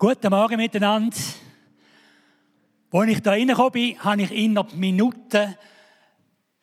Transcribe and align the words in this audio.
Guten 0.00 0.30
Morgen 0.30 0.56
miteinander. 0.56 1.14
Als 2.90 3.10
ich 3.10 3.18
hier 3.18 3.26
reingekommen 3.26 3.72
bin, 3.72 4.02
habe 4.02 4.22
ich 4.22 4.30
innerhalb 4.30 4.72
Minuten 4.72 5.54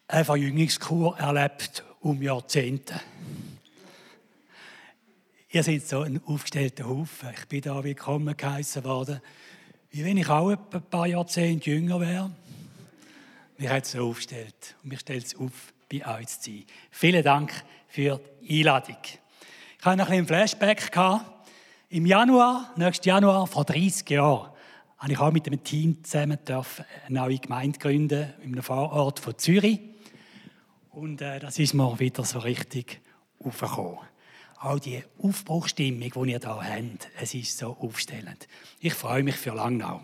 eine 0.08 0.25
Verjüngungskur 0.25 1.19
erlebt, 1.19 1.83
um 2.00 2.19
Jahrzehnte. 2.19 3.00
Ihr 5.51 5.61
seid 5.61 5.87
so 5.87 6.01
ein 6.01 6.19
aufgestellter 6.25 6.89
Haufen. 6.89 7.29
Ich 7.37 7.47
bin 7.47 7.61
da 7.61 7.83
willkommen 7.83 8.36
geheißen 8.36 8.84
worden, 8.84 9.21
wie 9.91 10.04
wenn 10.04 10.17
ich 10.17 10.29
auch 10.29 10.49
ein 10.49 10.81
paar 10.89 11.05
Jahrzehnte 11.05 11.69
jünger 11.69 12.01
wäre. 12.01 12.31
Mich 13.59 13.69
hat 13.69 13.83
es 13.83 13.91
so 13.91 14.09
aufgestellt 14.09 14.75
und 14.81 14.89
mich 14.89 15.01
stellt 15.01 15.25
es 15.25 15.35
auf, 15.35 15.73
bei 15.91 16.04
euch 16.07 16.27
zu 16.27 16.49
sein. 16.49 16.65
Vielen 16.89 17.23
Dank 17.23 17.54
für 17.88 18.19
die 18.41 18.61
Einladung. 18.61 18.97
Ich 19.79 19.85
hatte 19.85 19.97
noch 19.97 20.09
ein 20.09 20.25
Flashback. 20.25 20.89
Im 21.89 22.05
Januar, 22.05 22.73
nächsten 22.75 23.07
Januar, 23.07 23.47
vor 23.47 23.63
30 23.63 24.09
Jahren, 24.09 24.52
habe 24.98 25.12
ich 25.13 25.20
auch 25.20 25.31
mit 25.31 25.48
einem 25.48 25.63
Team 25.63 26.03
zusammen 26.03 26.38
eine 26.45 26.66
neue 27.07 27.38
Gemeinde 27.38 27.79
gründen, 27.79 28.34
in 28.43 28.52
einem 28.52 28.62
Vorort 28.62 29.21
von 29.21 29.38
Zürich. 29.38 29.79
Und 30.89 31.21
äh, 31.21 31.39
das 31.39 31.57
ist 31.59 31.73
mir 31.73 31.98
wieder 31.98 32.26
so 32.26 32.39
richtig 32.39 32.99
aufgekommen. 33.41 33.99
Auch 34.59 34.79
die 34.79 35.02
Aufbruchstimmung, 35.17 36.12
die 36.26 36.31
ihr 36.31 36.39
hier 36.39 36.62
habt, 36.62 37.09
es 37.21 37.34
ist 37.34 37.57
so 37.57 37.77
aufstellend. 37.79 38.49
Ich 38.81 38.93
freue 38.93 39.23
mich 39.23 39.35
für 39.35 39.51
Langnau. 39.51 40.01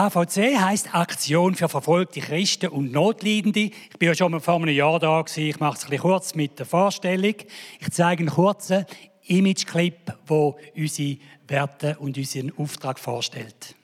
AVC 0.00 0.58
heißt 0.58 0.94
Aktion 0.94 1.54
für 1.54 1.68
verfolgte 1.68 2.20
Christen 2.20 2.68
und 2.68 2.90
Notleidende. 2.90 3.64
Ich 3.90 3.98
bin 3.98 4.08
ja 4.08 4.14
schon 4.14 4.40
vor 4.40 4.54
einem 4.54 4.74
Jahr 4.74 4.98
da 4.98 5.20
gewesen. 5.20 5.48
Ich 5.48 5.60
mache 5.60 5.76
es 5.76 5.84
ein 5.84 5.90
bisschen 5.90 6.02
kurz 6.02 6.34
mit 6.34 6.58
der 6.58 6.64
Vorstellung. 6.64 7.34
Ich 7.78 7.90
zeige 7.90 8.20
einen 8.20 8.30
kurzen 8.30 8.86
Imageclip, 9.24 10.14
wo 10.26 10.56
unsere 10.74 11.18
Werte 11.46 11.98
und 11.98 12.16
unseren 12.16 12.50
Auftrag 12.56 12.98
vorstellt. 12.98 13.74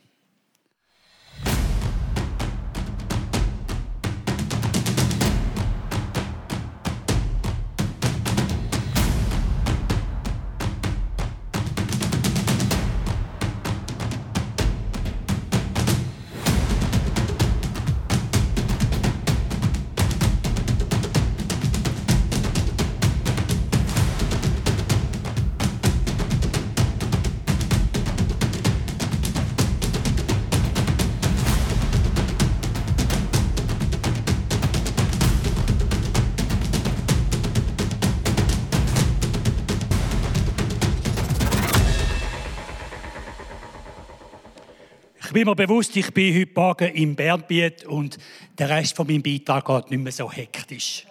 Bin 45.37 45.45
mir 45.45 45.55
bewusst, 45.55 45.95
ich 45.95 46.15
bin 46.15 46.34
heute 46.34 46.53
Morgen 46.55 46.95
im 46.95 47.15
Bernbiet 47.15 47.84
und 47.84 48.17
der 48.56 48.70
Rest 48.70 48.97
von 48.97 49.06
meinem 49.06 49.23
Beitrag 49.23 49.67
geht 49.67 49.91
nicht 49.91 50.03
mehr 50.03 50.11
so 50.11 50.33
hektisch 50.33 51.06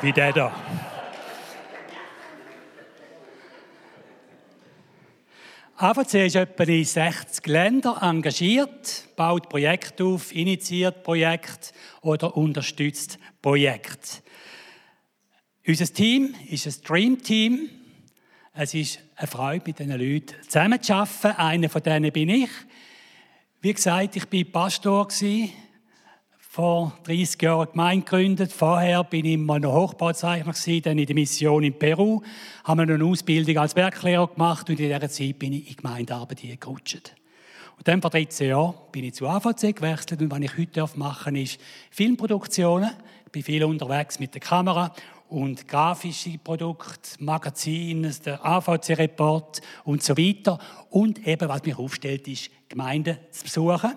wie 0.00 0.12
der 0.12 0.32
da. 0.32 0.54
AVC 5.76 6.14
ist 6.24 6.36
etwa 6.36 6.62
in 6.64 6.84
60 6.86 7.46
Ländern 7.48 7.98
engagiert, 8.00 9.08
baut 9.14 9.50
Projekte 9.50 10.04
auf, 10.04 10.34
initiiert 10.34 11.04
Projekte 11.04 11.74
oder 12.00 12.34
unterstützt 12.34 13.18
Projekte. 13.42 14.22
Unser 15.66 15.92
Team 15.92 16.34
ist 16.48 16.66
ein 16.66 16.82
Dream-Team. 16.82 17.68
Es 18.54 18.72
ist 18.72 19.00
eine 19.16 19.26
Freude, 19.26 19.64
mit 19.66 19.78
diesen 19.78 20.00
Leuten 20.00 20.34
zusammenzuarbeiten. 20.48 21.36
Einer 21.36 21.68
von 21.68 21.82
denen 21.82 22.10
bin 22.10 22.30
ich. 22.30 22.48
Wie 23.64 23.72
gesagt, 23.72 24.16
ich 24.16 24.24
war 24.24 24.62
Pastor, 24.64 25.06
vor 26.36 26.98
30 27.04 27.40
Jahren 27.40 27.68
Gemeinde 27.70 28.04
gegründet. 28.04 28.52
Vorher 28.52 29.04
bin 29.04 29.24
ich 29.24 29.34
immer 29.34 29.60
noch 29.60 29.72
Hochbauzeichner, 29.72 30.52
dann 30.82 30.98
in 30.98 31.06
der 31.06 31.14
Mission 31.14 31.62
in 31.62 31.78
Peru. 31.78 32.22
Habe 32.64 32.82
eine 32.82 33.04
Ausbildung 33.04 33.58
als 33.58 33.76
Werklehrer 33.76 34.26
gemacht 34.26 34.68
und 34.68 34.80
in 34.80 34.88
dieser 34.88 35.08
Zeit 35.08 35.38
bin 35.38 35.52
ich 35.52 35.70
in 35.70 35.76
Gemeindearbeit 35.76 36.42
gerutscht. 36.58 37.14
Und 37.78 37.86
dann 37.86 38.02
vor 38.02 38.10
13 38.10 38.48
Jahren 38.48 38.74
bin 38.90 39.04
ich 39.04 39.14
zu 39.14 39.28
AVC 39.28 39.76
gewechselt 39.76 40.20
und 40.20 40.32
was 40.32 40.40
ich 40.40 40.58
heute 40.58 40.80
machen 40.96 41.34
darf, 41.34 41.44
ist 41.44 41.60
Filmproduktionen. 41.92 42.90
Ich 43.26 43.30
bin 43.30 43.44
viel 43.44 43.62
unterwegs 43.62 44.18
mit 44.18 44.34
der 44.34 44.40
Kamera 44.40 44.92
und 45.32 45.66
grafische 45.66 46.36
Produkte, 46.36 47.24
Magazine, 47.24 48.10
der 48.10 48.44
AVC-Report 48.44 49.62
und 49.84 50.02
so 50.02 50.16
weiter. 50.18 50.58
Und 50.90 51.26
eben, 51.26 51.48
was 51.48 51.62
mich 51.62 51.78
aufstellt, 51.78 52.28
ist, 52.28 52.50
Gemeinden 52.68 53.16
zu 53.30 53.44
besuchen 53.44 53.92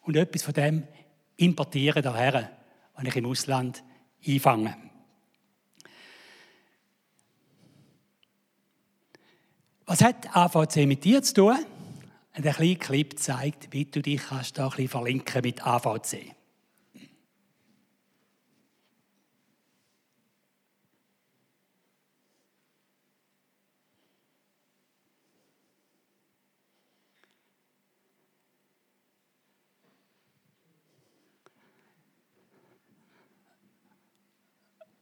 und 0.00 0.16
etwas 0.16 0.42
von 0.42 0.54
dem 0.54 0.84
importieren 1.36 2.02
daher, 2.02 2.50
wenn 2.96 3.06
ich 3.06 3.16
im 3.16 3.26
Ausland 3.26 3.84
einfange. 4.26 4.74
Was 9.84 10.00
hat 10.00 10.34
AVC 10.34 10.86
mit 10.86 11.04
dir 11.04 11.22
zu 11.22 11.34
tun? 11.34 11.58
Ein 12.32 12.42
kleiner 12.44 12.76
Clip 12.76 13.18
zeigt, 13.18 13.70
wie 13.72 13.84
du 13.84 14.00
dich 14.00 14.22
kannst 14.22 14.56
da 14.56 14.64
ein 14.64 14.70
bisschen 14.70 14.88
verlinken 14.88 15.42
mit 15.42 15.66
AVC. 15.66 16.34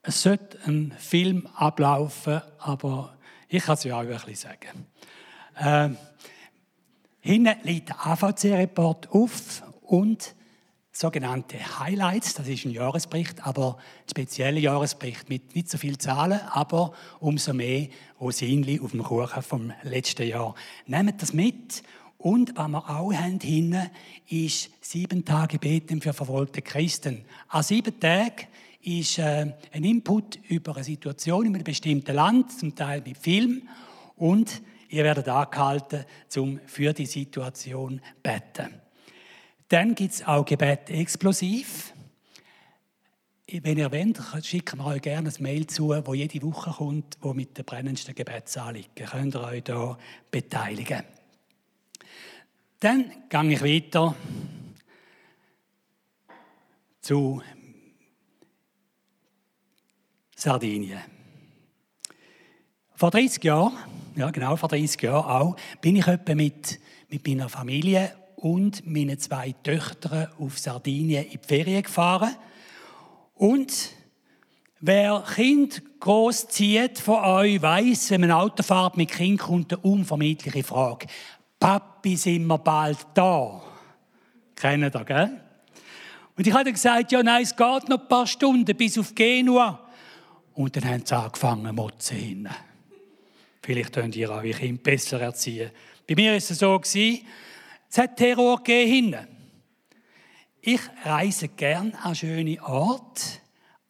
Es 0.02 0.22
sollte 0.22 0.58
ein 0.64 0.94
Film 0.98 1.46
ablaufen, 1.54 2.40
aber 2.58 3.18
ich 3.48 3.64
kann 3.64 3.74
es 3.74 3.84
ja 3.84 3.96
auch 3.96 4.00
ein 4.00 4.08
bisschen 4.08 4.34
sagen. 4.34 4.86
Äh, 5.56 5.90
hinten 7.20 7.54
liegt 7.64 7.90
der 7.90 8.06
AVC-Report 8.06 9.10
auf 9.10 9.62
und 9.82 10.34
sogenannte 10.90 11.58
Highlights, 11.78 12.32
das 12.32 12.48
ist 12.48 12.64
ein 12.64 12.70
Jahresbericht, 12.70 13.46
aber 13.46 13.76
ein 13.76 14.10
spezieller 14.10 14.58
Jahresbericht 14.58 15.28
mit 15.28 15.54
nicht 15.54 15.68
so 15.68 15.76
vielen 15.76 15.98
Zahlen, 15.98 16.40
aber 16.50 16.94
umso 17.18 17.52
mehr 17.52 17.88
Rosinli 18.18 18.80
auf 18.80 18.92
dem 18.92 19.02
Kuchen 19.02 19.42
vom 19.42 19.72
letzten 19.82 20.26
Jahr. 20.26 20.54
Nehmt 20.86 21.20
das 21.20 21.34
mit 21.34 21.82
und 22.16 22.56
was 22.56 22.68
wir 22.68 22.88
auch 22.88 23.12
haben 23.12 23.38
hinten, 23.40 23.90
ist 24.28 24.70
sieben 24.80 25.26
Tage 25.26 25.58
Beten 25.58 26.00
für 26.00 26.14
verfolgte 26.14 26.62
Christen. 26.62 27.24
An 27.48 27.62
sieben 27.62 28.00
Tagen 28.00 28.46
ist 28.82 29.18
äh, 29.18 29.52
ein 29.72 29.84
Input 29.84 30.38
über 30.48 30.74
eine 30.74 30.84
Situation 30.84 31.46
in 31.46 31.54
einem 31.54 31.64
bestimmten 31.64 32.14
Land, 32.14 32.58
zum 32.58 32.74
Teil 32.74 33.02
mit 33.02 33.18
Film. 33.18 33.68
Und 34.16 34.62
ihr 34.88 35.04
werdet 35.04 35.28
angehalten, 35.28 36.04
um 36.36 36.60
für 36.66 36.92
die 36.92 37.06
Situation 37.06 37.98
zu 37.98 38.22
beten. 38.22 38.80
Dann 39.68 39.94
gibt 39.94 40.14
es 40.14 40.26
auch 40.26 40.44
Gebet 40.44 40.90
explosiv. 40.90 41.94
Wenn 43.46 43.78
ihr 43.78 43.92
wollt, 43.92 44.46
schicken 44.46 44.78
wir 44.78 44.86
euch 44.86 45.02
gerne 45.02 45.28
ein 45.28 45.42
Mail 45.42 45.66
zu, 45.66 45.88
wo 46.04 46.14
jede 46.14 46.42
Woche 46.42 46.70
kommt, 46.70 47.18
wo 47.20 47.34
mit 47.34 47.56
den 47.56 47.64
brennendsten 47.64 48.14
Gebetsanliegen. 48.14 49.06
Könnt 49.06 49.34
ihr 49.34 49.44
euch 49.44 49.62
da 49.62 49.98
beteiligen. 50.30 51.02
Dann 52.80 53.12
gehe 53.28 53.52
ich 53.52 53.62
weiter 53.62 54.14
zu 57.00 57.42
Sardinien. 60.40 61.00
Vor 62.94 63.10
30 63.10 63.44
Jahren, 63.44 63.76
ja 64.16 64.30
genau, 64.30 64.56
vor 64.56 64.70
30 64.70 65.02
Jahren 65.02 65.26
auch, 65.26 65.56
bin 65.82 65.96
ich 65.96 66.06
etwa 66.06 66.34
mit, 66.34 66.80
mit 67.10 67.28
meiner 67.28 67.50
Familie 67.50 68.14
und 68.36 68.86
meinen 68.86 69.18
zwei 69.18 69.54
Töchtern 69.62 70.28
auf 70.38 70.58
Sardinien 70.58 71.24
in 71.24 71.32
die 71.32 71.46
Ferien 71.46 71.82
gefahren. 71.82 72.34
Und 73.34 73.90
wer 74.80 75.22
Kind 75.34 75.82
groß 76.00 76.48
zieht 76.48 76.98
von 76.98 77.22
euch, 77.22 77.60
weiß, 77.60 78.10
wenn 78.12 78.22
man 78.22 78.30
Auto 78.30 78.62
fährt 78.62 78.96
mit 78.96 79.10
Kind 79.10 79.40
kommt 79.40 79.74
eine 79.74 79.82
unvermeidliche 79.82 80.64
Frage. 80.64 81.06
Papi, 81.58 82.16
sind 82.16 82.46
wir 82.46 82.56
bald 82.56 83.06
da? 83.12 83.60
Kennen 84.56 84.90
ihr, 84.90 85.04
gell? 85.04 85.40
Und 86.34 86.46
ich 86.46 86.54
habe 86.54 86.72
gesagt, 86.72 87.12
ja 87.12 87.22
nein, 87.22 87.42
es 87.42 87.54
geht 87.54 87.88
noch 87.90 88.00
ein 88.00 88.08
paar 88.08 88.26
Stunden 88.26 88.74
bis 88.74 88.96
auf 88.96 89.14
Genua. 89.14 89.89
Und 90.60 90.76
dann 90.76 90.84
haben 90.84 91.06
sie 91.06 91.16
angefangen 91.16 91.74
motzen 91.74 92.18
hinten. 92.18 92.54
Vielleicht 93.62 93.94
könnt 93.94 94.14
ihr 94.14 94.28
eure 94.28 94.50
Kinder 94.50 94.82
besser 94.82 95.18
erziehen. 95.18 95.70
Bei 96.06 96.14
mir 96.14 96.32
war 96.32 96.36
es 96.36 96.48
so, 96.48 96.78
es 96.82 97.96
hat 97.96 98.18
Terror 98.18 98.58
gegeben 98.58 99.14
hinten. 99.14 99.26
Ich 100.60 100.82
reise 101.02 101.48
gern 101.48 101.94
an 101.94 102.14
schöne 102.14 102.62
Orte, 102.62 103.22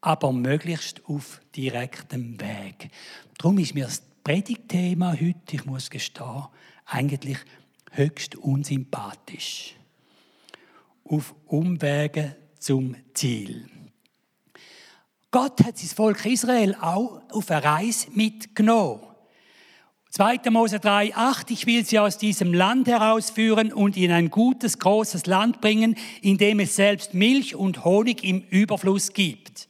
aber 0.00 0.32
möglichst 0.32 1.04
auf 1.06 1.40
direktem 1.56 2.40
Weg. 2.40 2.90
Darum 3.36 3.58
ist 3.58 3.74
mir 3.74 3.86
das 3.86 4.04
Predigtthema 4.22 5.14
heute, 5.14 5.56
ich 5.56 5.64
muss 5.64 5.90
gestehen, 5.90 6.46
eigentlich 6.86 7.38
höchst 7.90 8.36
unsympathisch. 8.36 9.74
Auf 11.02 11.34
Umwegen 11.46 12.36
zum 12.60 12.94
Ziel. 13.12 13.68
Gott 15.32 15.62
hat 15.64 15.78
sein 15.78 15.88
Volk 15.88 16.24
Israel 16.26 16.74
auch 16.80 17.22
auf 17.30 17.50
eine 17.50 17.62
Reise 17.62 18.08
mitgenommen. 18.12 19.00
2. 20.10 20.50
Mose 20.50 20.80
3, 20.80 21.14
8, 21.14 21.52
ich 21.52 21.66
will 21.66 21.84
sie 21.84 22.00
aus 22.00 22.18
diesem 22.18 22.52
Land 22.52 22.88
herausführen 22.88 23.72
und 23.72 23.96
in 23.96 24.10
ein 24.10 24.30
gutes, 24.30 24.80
großes 24.80 25.26
Land 25.26 25.60
bringen, 25.60 25.94
in 26.20 26.36
dem 26.36 26.58
es 26.58 26.74
selbst 26.74 27.14
Milch 27.14 27.54
und 27.54 27.84
Honig 27.84 28.24
im 28.24 28.42
Überfluss 28.50 29.12
gibt. 29.12 29.68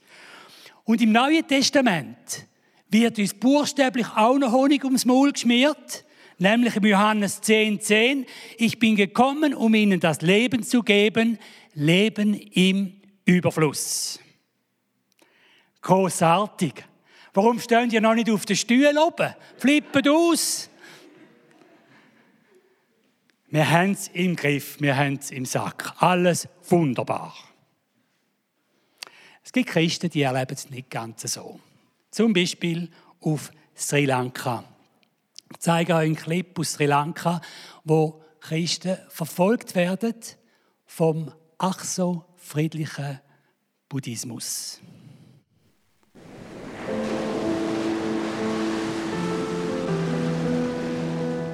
Und 0.84 1.02
im 1.02 1.12
Neuen 1.12 1.46
Testament 1.46 2.46
wird 2.88 3.18
uns 3.18 3.34
buchstäblich 3.34 4.06
auch 4.16 4.38
noch 4.38 4.52
Honig 4.52 4.82
ums 4.84 5.04
Maul 5.04 5.32
geschmiert, 5.32 6.06
nämlich 6.38 6.74
im 6.74 6.86
Johannes 6.86 7.42
10, 7.42 7.82
10, 7.82 8.24
ich 8.56 8.78
bin 8.78 8.96
gekommen, 8.96 9.52
um 9.52 9.74
ihnen 9.74 10.00
das 10.00 10.22
Leben 10.22 10.62
zu 10.62 10.82
geben, 10.82 11.38
Leben 11.74 12.32
im 12.32 12.94
Überfluss. 13.26 14.20
Großartig. 15.82 16.84
Warum 17.32 17.58
stehen 17.60 17.88
die 17.88 18.00
noch 18.00 18.14
nicht 18.14 18.30
auf 18.30 18.44
den 18.44 18.56
Stühlen 18.56 18.98
oben? 18.98 19.34
Flippen 19.56 20.08
aus. 20.08 20.68
Wir 23.48 23.68
haben 23.68 23.92
es 23.92 24.08
im 24.08 24.36
Griff, 24.36 24.80
wir 24.80 24.96
haben 24.96 25.16
es 25.16 25.30
im 25.30 25.44
Sack. 25.44 25.94
Alles 25.98 26.48
wunderbar. 26.68 27.34
Es 29.42 29.52
gibt 29.52 29.70
Christen, 29.70 30.10
die 30.10 30.22
erleben 30.22 30.54
es 30.54 30.70
nicht 30.70 30.90
ganz 30.90 31.22
so. 31.22 31.58
Zum 32.10 32.32
Beispiel 32.32 32.90
auf 33.20 33.50
Sri 33.76 34.04
Lanka. 34.04 34.64
Ich 35.50 35.58
zeige 35.58 35.94
euch 35.94 36.06
einen 36.06 36.16
Clip 36.16 36.56
aus 36.58 36.74
Sri 36.74 36.86
Lanka, 36.86 37.40
wo 37.82 38.22
Christen 38.40 38.98
verfolgt 39.08 39.74
werden 39.74 40.14
vom 40.86 41.32
ach 41.58 41.82
so 41.82 42.24
friedlichen 42.36 43.20
Buddhismus. 43.88 44.80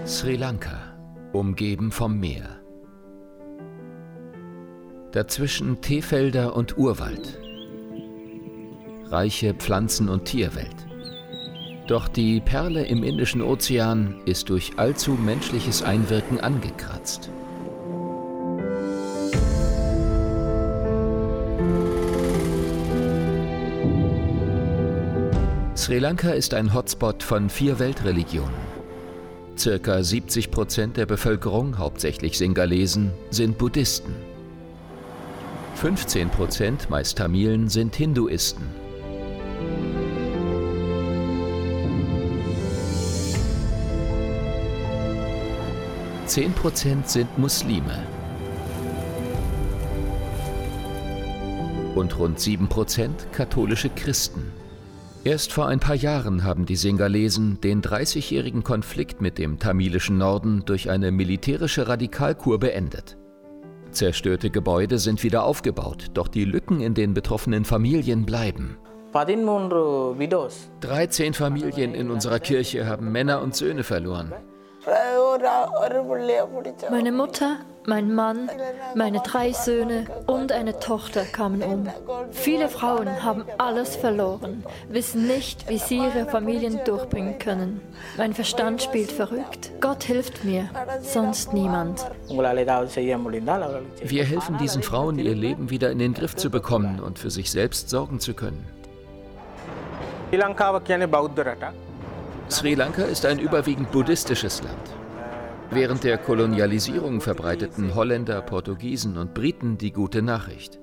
Sri 0.07 0.37
Lanka, 0.37 0.97
umgeben 1.33 1.91
vom 1.91 2.21
Meer. 2.21 2.61
Dazwischen 5.11 5.81
Teefelder 5.81 6.55
und 6.55 6.79
Urwald. 6.79 7.41
Reiche 9.07 9.53
Pflanzen- 9.53 10.09
und 10.09 10.25
Tierwelt. 10.25 10.87
Doch 11.89 12.07
die 12.07 12.41
Perle 12.41 12.87
im 12.87 13.03
Indischen 13.03 13.43
Ozean 13.43 14.21
ist 14.27 14.49
durch 14.49 14.75
allzu 14.77 15.15
menschliches 15.15 15.83
Einwirken 15.83 16.39
angekratzt. 16.39 17.29
Sri 25.75 25.99
Lanka 25.99 26.31
ist 26.31 26.55
ein 26.55 26.73
Hotspot 26.73 27.25
von 27.25 27.51
vier 27.51 27.81
Weltreligionen. 27.81 28.76
Circa 29.59 30.03
70 30.03 30.51
Prozent 30.51 30.97
der 30.99 31.07
Bevölkerung, 31.07 31.79
hauptsächlich 31.79 32.37
Singalesen, 32.37 33.11
sind 33.31 33.57
Buddhisten. 33.57 34.15
15 35.77 36.29
Prozent, 36.29 36.91
meist 36.91 37.17
Tamilen, 37.17 37.69
sind 37.69 37.97
Hinduisten. 37.97 38.67
Zehn 46.27 46.53
Prozent 46.53 47.09
sind 47.09 47.39
Muslime. 47.39 48.07
Und 51.95 52.19
rund 52.19 52.39
sieben 52.41 52.69
Prozent 52.69 53.27
katholische 53.33 53.89
Christen. 53.89 54.53
Erst 55.27 55.53
vor 55.53 55.67
ein 55.67 55.81
paar 55.81 55.97
Jahren 55.97 56.45
haben 56.45 56.67
die 56.67 56.77
Singalesen 56.77 57.61
den 57.61 57.83
30-jährigen 57.83 58.63
Konflikt 58.63 59.21
mit 59.21 59.39
dem 59.39 59.59
tamilischen 59.59 60.19
Norden 60.19 60.63
durch 60.65 60.89
eine 60.89 61.11
militärische 61.11 61.89
Radikalkur 61.89 62.61
beendet. 62.61 63.17
Zerstörte 63.91 64.51
Gebäude 64.51 65.01
sind 65.01 65.25
wieder 65.25 65.43
aufgebaut, 65.43 66.13
doch 66.15 66.29
die 66.29 66.45
Lücken 66.45 66.81
in 66.81 66.95
den 66.95 67.13
betroffenen 67.13 67.65
Familien 67.65 68.25
bleiben. 68.25 68.79
13 70.83 71.35
Familien 71.35 71.93
in 71.93 72.09
unserer 72.13 72.39
Kirche 72.39 72.87
haben 72.87 73.11
Männer 73.11 73.43
und 73.43 73.57
Söhne 73.57 73.83
verloren. 73.83 74.33
Meine 76.89 77.11
Mutter, 77.11 77.57
mein 77.87 78.15
Mann, 78.15 78.51
meine 78.95 79.21
drei 79.21 79.53
Söhne 79.53 80.07
und 80.27 80.53
eine 80.53 80.79
Tochter 80.79 81.25
kamen 81.25 81.63
um. 81.63 81.89
Viele 82.31 82.69
Frauen 82.69 83.23
haben 83.23 83.45
alles 83.59 83.97
verloren, 83.97 84.65
wissen 84.89 85.27
nicht, 85.27 85.69
wie 85.69 85.79
sie 85.79 85.99
ihre 85.99 86.27
Familien 86.27 86.81
durchbringen 86.85 87.39
können. 87.39 87.81
Mein 88.17 88.35
Verstand 88.35 88.83
spielt 88.83 89.13
verrückt. 89.13 89.71
Gott 89.81 90.05
hilft 90.05 90.45
mir, 90.45 90.69
sonst 91.03 91.53
niemand. 91.53 92.07
Wir 92.29 94.25
helfen 94.25 94.59
diesen 94.59 94.83
Frauen, 94.83 95.19
ihr 95.19 95.35
Leben 95.35 95.71
wieder 95.71 95.91
in 95.91 95.99
den 95.99 96.15
Griff 96.15 96.37
zu 96.37 96.51
bekommen 96.51 97.01
und 97.01 97.19
für 97.19 97.31
sich 97.31 97.51
selbst 97.51 97.91
sorgen 97.91 98.21
zu 98.21 98.35
können. 98.35 98.67
Sri 102.49 102.75
Lanka 102.75 103.03
ist 103.03 103.27
ein 103.27 103.39
überwiegend 103.39 103.91
buddhistisches 103.91 104.63
Land. 104.63 104.96
Während 105.71 106.05
der 106.05 106.19
Kolonialisierung 106.19 107.21
verbreiteten 107.21 107.95
Holländer, 107.95 108.41
Portugiesen 108.43 109.19
und 109.19 109.35
Briten 109.35 109.79
die 109.79 109.93
gute 109.93 110.23
Nachricht. 110.23 110.79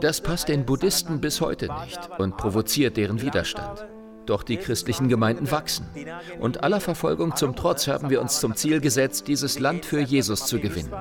Das 0.00 0.20
passt 0.20 0.48
den 0.48 0.64
Buddhisten 0.64 1.20
bis 1.20 1.40
heute 1.40 1.68
nicht 1.80 2.10
und 2.18 2.36
provoziert 2.36 2.96
deren 2.96 3.22
Widerstand. 3.22 3.86
Doch 4.26 4.42
die 4.42 4.56
christlichen 4.56 5.08
Gemeinden 5.08 5.50
wachsen. 5.50 5.86
Und 6.40 6.62
aller 6.62 6.80
Verfolgung 6.80 7.36
zum 7.36 7.54
Trotz 7.56 7.86
haben 7.86 8.10
wir 8.10 8.20
uns 8.20 8.40
zum 8.40 8.56
Ziel 8.56 8.80
gesetzt, 8.80 9.28
dieses 9.28 9.58
Land 9.58 9.84
für 9.84 10.00
Jesus 10.00 10.46
zu 10.46 10.58
gewinnen. 10.58 10.92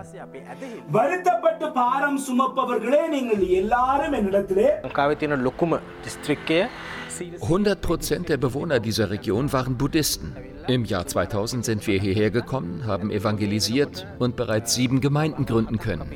100 7.41 7.81
Prozent 7.81 8.29
der 8.29 8.37
Bewohner 8.37 8.79
dieser 8.79 9.09
Region 9.09 9.53
waren 9.53 9.77
Buddhisten. 9.77 10.35
Im 10.67 10.85
Jahr 10.85 11.07
2000 11.07 11.65
sind 11.65 11.87
wir 11.87 11.99
hierher 11.99 12.31
gekommen, 12.31 12.85
haben 12.85 13.11
evangelisiert 13.11 14.07
und 14.19 14.35
bereits 14.35 14.75
sieben 14.75 15.01
Gemeinden 15.01 15.45
gründen 15.45 15.79
können. 15.79 16.11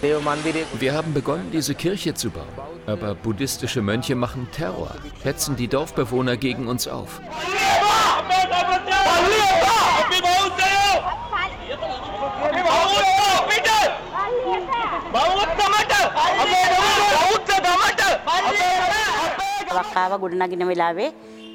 Wir 0.00 0.94
haben 0.94 1.14
begonnen, 1.14 1.50
diese 1.52 1.74
Kirche 1.74 2.14
zu 2.14 2.30
bauen. 2.30 2.73
Aber 2.86 3.14
buddhistische 3.14 3.80
Mönche 3.80 4.14
machen 4.14 4.48
Terror, 4.52 4.94
hetzen 5.22 5.56
die 5.56 5.68
Dorfbewohner 5.68 6.36
gegen 6.36 6.68
uns 6.68 6.86
auf. 6.86 7.20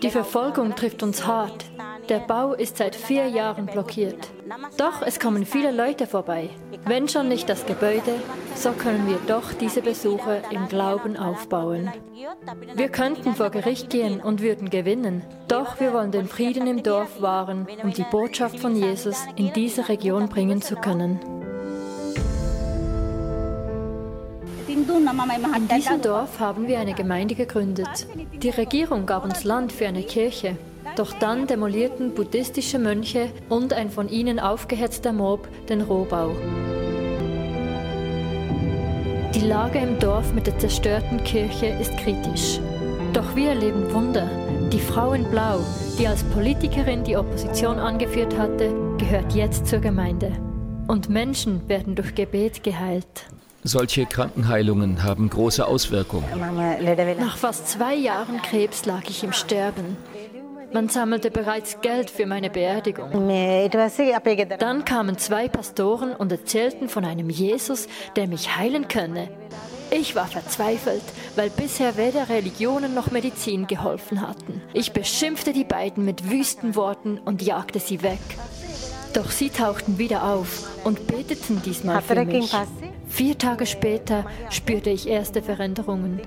Die 0.02 0.10
Verfolgung 0.10 0.76
trifft 0.76 1.04
uns 1.04 1.26
hart. 1.26 1.69
Der 2.10 2.20
Bau 2.20 2.54
ist 2.54 2.78
seit 2.78 2.96
vier 2.96 3.28
Jahren 3.28 3.68
blockiert. 3.68 4.32
Doch 4.78 5.04
es 5.04 5.20
kommen 5.20 5.46
viele 5.46 5.72
Leute 5.72 6.08
vorbei. 6.08 6.50
Wenn 6.86 7.08
schon 7.08 7.28
nicht 7.28 7.48
das 7.48 7.68
Gebäude, 7.68 8.16
so 8.56 8.72
können 8.72 9.08
wir 9.08 9.20
doch 9.28 9.54
diese 9.54 9.84
Besuche 9.84 10.42
im 10.50 10.68
Glauben 10.68 11.18
aufbauen. 11.18 11.92
Wir 12.74 12.90
könnten 12.90 13.36
vor 13.36 13.52
Gericht 13.52 13.92
gehen 13.92 14.22
und 14.22 14.42
würden 14.42 14.72
gewinnen. 14.72 15.24
Doch 15.48 15.80
wir 15.80 15.94
wollen 15.94 16.12
den 16.12 16.28
Frieden 16.28 16.66
im 16.66 16.82
Dorf 16.82 17.22
wahren, 17.22 17.68
um 17.84 17.94
die 17.94 18.06
Botschaft 18.10 18.60
von 18.60 18.76
Jesus 18.76 19.28
in 19.36 19.54
diese 19.54 19.88
Region 19.88 20.30
bringen 20.30 20.64
zu 20.64 20.78
können. 20.78 21.20
In 24.68 25.68
diesem 25.68 26.02
Dorf 26.02 26.40
haben 26.40 26.68
wir 26.68 26.80
eine 26.80 26.96
Gemeinde 26.96 27.36
gegründet. 27.36 28.08
Die 28.42 28.50
Regierung 28.50 29.06
gab 29.06 29.24
uns 29.24 29.44
Land 29.44 29.72
für 29.72 29.88
eine 29.88 30.02
Kirche. 30.04 30.58
Doch 30.96 31.14
dann 31.14 31.48
demolierten 31.48 32.14
buddhistische 32.14 32.80
Mönche 32.80 33.32
und 33.48 33.74
ein 33.74 33.90
von 33.90 34.10
ihnen 34.10 34.40
aufgehetzter 34.40 35.14
Mob 35.14 35.48
den 35.68 35.82
Rohbau. 35.82 36.36
Die 39.34 39.42
Lage 39.42 39.80
im 39.80 40.00
Dorf 40.00 40.34
mit 40.34 40.48
der 40.48 40.58
zerstörten 40.60 41.24
Kirche 41.24 41.68
ist 41.68 41.96
kritisch. 41.98 42.60
Doch 43.14 43.36
wir 43.36 43.50
erleben 43.50 43.94
Wunder. 43.94 44.30
Die 44.72 44.80
Frau 44.80 45.14
in 45.14 45.24
Blau, 45.30 45.62
die 45.98 46.08
als 46.08 46.24
Politikerin 46.24 47.04
die 47.04 47.16
Opposition 47.16 47.80
angeführt 47.80 48.38
hatte, 48.38 48.74
gehört 48.98 49.34
jetzt 49.34 49.68
zur 49.68 49.80
Gemeinde. 49.80 50.32
Und 50.88 51.10
Menschen 51.10 51.68
werden 51.70 51.96
durch 51.96 52.16
Gebet 52.16 52.64
geheilt. 52.64 53.28
Solche 53.64 54.06
Krankenheilungen 54.06 55.04
haben 55.04 55.30
große 55.30 55.66
Auswirkungen. 55.66 56.26
Nach 57.20 57.38
fast 57.38 57.68
zwei 57.68 57.94
Jahren 57.96 58.42
Krebs 58.42 58.86
lag 58.86 59.04
ich 59.10 59.24
im 59.24 59.34
Sterben. 59.34 59.98
Man 60.72 60.88
sammelte 60.88 61.32
bereits 61.32 61.82
Geld 61.82 62.12
für 62.12 62.26
meine 62.26 62.50
Beerdigung. 62.50 63.10
Dann 64.60 64.86
kamen 64.86 65.18
zwei 65.18 65.48
Pastoren 65.48 66.16
und 66.16 66.32
erzählten 66.32 66.90
von 66.90 67.06
einem 67.06 67.30
Jesus, 67.30 67.88
der 68.16 68.28
mich 68.28 68.56
heilen 68.56 68.88
könne. 68.88 69.30
Ich 69.92 70.16
war 70.16 70.28
verzweifelt, 70.28 71.02
weil 71.36 71.50
bisher 71.50 71.98
weder 71.98 72.30
Religionen 72.30 72.94
noch 72.94 73.10
Medizin 73.10 73.66
geholfen 73.66 74.22
hatten. 74.22 74.62
Ich 74.74 74.94
beschimpfte 74.94 75.52
die 75.54 75.64
beiden 75.64 76.06
mit 76.06 76.30
wüsten 76.30 76.76
Worten 76.76 77.20
und 77.26 77.42
jagte 77.42 77.80
sie 77.80 78.04
weg. 78.04 78.20
Doch 79.14 79.32
sie 79.32 79.50
tauchten 79.50 79.98
wieder 79.98 80.24
auf 80.24 80.70
und 80.84 81.08
beteten 81.08 81.64
diesmal 81.66 82.04
für 82.04 82.24
mich. 82.24 82.54
Vier 83.08 83.36
Tage 83.40 83.66
später 83.66 84.24
spürte 84.52 84.92
ich 84.92 85.08
erste 85.08 85.42
Veränderungen. 85.42 86.22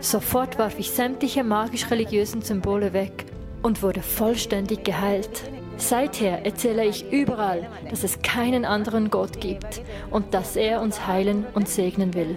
Sofort 0.00 0.58
warf 0.58 0.80
ich 0.80 0.90
sämtliche 0.90 1.44
magisch-religiösen 1.44 2.42
Symbole 2.42 2.92
weg 2.92 3.26
und 3.64 3.82
wurde 3.82 4.02
vollständig 4.02 4.84
geheilt. 4.84 5.42
Seither 5.78 6.44
erzähle 6.44 6.84
ich 6.84 7.10
überall, 7.10 7.66
dass 7.90 8.04
es 8.04 8.20
keinen 8.22 8.64
anderen 8.64 9.10
Gott 9.10 9.40
gibt 9.40 9.80
und 10.10 10.34
dass 10.34 10.54
er 10.54 10.82
uns 10.82 11.06
heilen 11.06 11.46
und 11.54 11.68
segnen 11.68 12.14
will. 12.14 12.36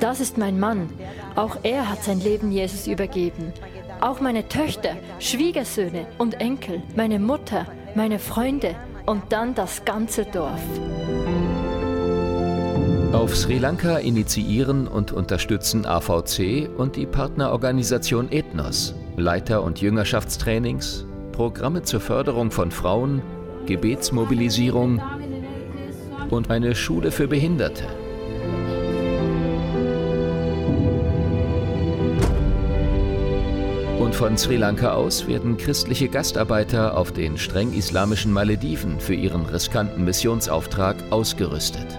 Das 0.00 0.20
ist 0.20 0.36
mein 0.36 0.58
Mann. 0.58 0.90
Auch 1.36 1.58
er 1.62 1.88
hat 1.88 2.02
sein 2.02 2.20
Leben 2.20 2.50
Jesus 2.50 2.88
übergeben. 2.88 3.52
Auch 4.00 4.20
meine 4.20 4.48
Töchter, 4.48 4.96
Schwiegersöhne 5.20 6.06
und 6.18 6.40
Enkel, 6.40 6.82
meine 6.96 7.20
Mutter, 7.20 7.66
meine 7.94 8.18
Freunde 8.18 8.74
und 9.06 9.22
dann 9.30 9.54
das 9.54 9.84
ganze 9.84 10.24
Dorf. 10.24 10.60
Auf 13.12 13.36
Sri 13.36 13.58
Lanka 13.58 13.98
initiieren 13.98 14.88
und 14.88 15.12
unterstützen 15.12 15.86
AVC 15.86 16.68
und 16.76 16.96
die 16.96 17.06
Partnerorganisation 17.06 18.30
Ethnos 18.30 18.94
Leiter- 19.18 19.62
und 19.62 19.80
Jüngerschaftstrainings, 19.80 21.04
Programme 21.32 21.82
zur 21.82 22.00
Förderung 22.00 22.50
von 22.50 22.70
Frauen, 22.70 23.22
Gebetsmobilisierung 23.66 25.02
und 26.30 26.50
eine 26.50 26.74
Schule 26.74 27.10
für 27.10 27.28
Behinderte. 27.28 27.84
Und 33.98 34.14
von 34.14 34.38
Sri 34.38 34.56
Lanka 34.56 34.92
aus 34.92 35.26
werden 35.26 35.58
christliche 35.58 36.08
Gastarbeiter 36.08 36.96
auf 36.96 37.12
den 37.12 37.36
streng 37.36 37.72
islamischen 37.72 38.32
Malediven 38.32 39.00
für 39.00 39.14
ihren 39.14 39.44
riskanten 39.44 40.04
Missionsauftrag 40.04 40.96
ausgerüstet. 41.10 41.98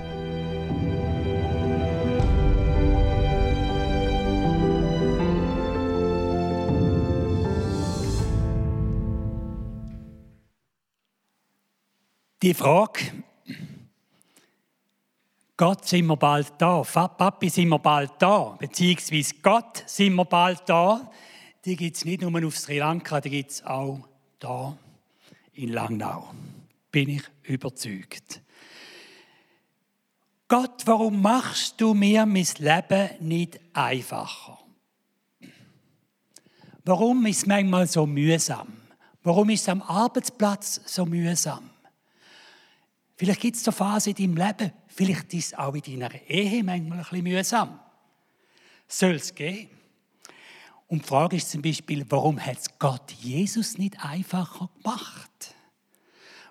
Die 12.42 12.54
Frage, 12.54 13.02
Gott 15.58 15.86
sind 15.86 16.06
wir 16.06 16.16
bald 16.16 16.54
da, 16.58 16.84
Papi 16.84 17.50
sind 17.50 17.68
wir 17.68 17.80
bald 17.80 18.14
da, 18.20 18.56
beziehungsweise 18.58 19.36
Gott 19.42 19.84
sind 19.86 20.16
wir 20.16 20.24
bald 20.24 20.62
da, 20.66 21.12
die 21.66 21.76
gibt 21.76 21.98
es 21.98 22.06
nicht 22.06 22.22
nur 22.22 22.48
auf 22.48 22.58
Sri 22.58 22.80
Lanka, 22.80 23.20
die 23.20 23.30
gibt 23.30 23.52
es 23.52 23.66
auch 23.66 24.08
da 24.40 24.78
in 25.52 25.74
Langnau. 25.74 26.34
Bin 26.90 27.10
ich 27.10 27.24
überzeugt. 27.44 28.42
Gott, 30.48 30.84
warum 30.86 31.22
machst 31.22 31.82
du 31.82 31.94
mir 31.94 32.26
mein 32.26 32.48
Leben 32.58 33.10
nicht 33.20 33.60
einfacher? 33.74 34.60
Warum 36.86 37.26
ist 37.26 37.40
es 37.40 37.46
manchmal 37.46 37.86
so 37.86 38.06
mühsam? 38.06 38.78
Warum 39.24 39.50
ist 39.50 39.64
es 39.64 39.70
am 39.70 39.82
Arbeitsplatz 39.82 40.80
so 40.86 41.06
mühsam? 41.06 41.69
Vielleicht 43.20 43.42
gibt 43.42 43.58
es 43.58 43.68
eine 43.68 43.76
Phase 43.76 44.12
in 44.12 44.16
deinem 44.16 44.48
Leben, 44.48 44.72
vielleicht 44.88 45.34
ist 45.34 45.48
es 45.48 45.54
auch 45.54 45.76
in 45.76 45.82
deiner 45.82 46.10
Ehe 46.30 46.64
manchmal 46.64 47.00
ein 47.00 47.04
bisschen 47.04 47.24
mühsam. 47.24 47.80
Soll 48.88 49.16
es 49.16 49.36
gehen? 49.36 49.68
Und 50.88 51.04
die 51.04 51.06
Frage 51.06 51.36
ist 51.36 51.52
zum 51.52 51.62
Beispiel, 51.62 52.06
warum 52.08 52.40
hat 52.40 52.60
es 52.60 52.80
Gott 52.80 53.12
Jesus 53.12 53.78
nicht 53.78 54.02
einfacher 54.02 54.70
gemacht? 54.82 55.54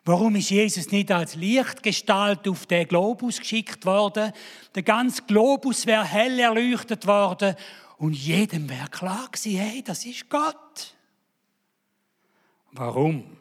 Warum 0.04 0.36
ist 0.36 0.50
Jesus 0.50 0.90
nicht 0.90 1.10
als 1.10 1.36
Lichtgestalt 1.36 2.46
auf 2.46 2.66
den 2.66 2.86
Globus 2.86 3.38
geschickt 3.38 3.86
worden? 3.86 4.30
Der 4.74 4.82
ganze 4.82 5.22
Globus 5.22 5.86
wäre 5.86 6.04
hell 6.04 6.38
erleuchtet 6.38 7.06
worden 7.06 7.56
und 7.96 8.12
jedem 8.12 8.68
wäre 8.68 8.88
klar 8.90 9.26
gewesen, 9.32 9.56
hey, 9.56 9.82
das 9.82 10.04
ist 10.04 10.28
Gott. 10.28 10.94
Warum? 12.72 13.38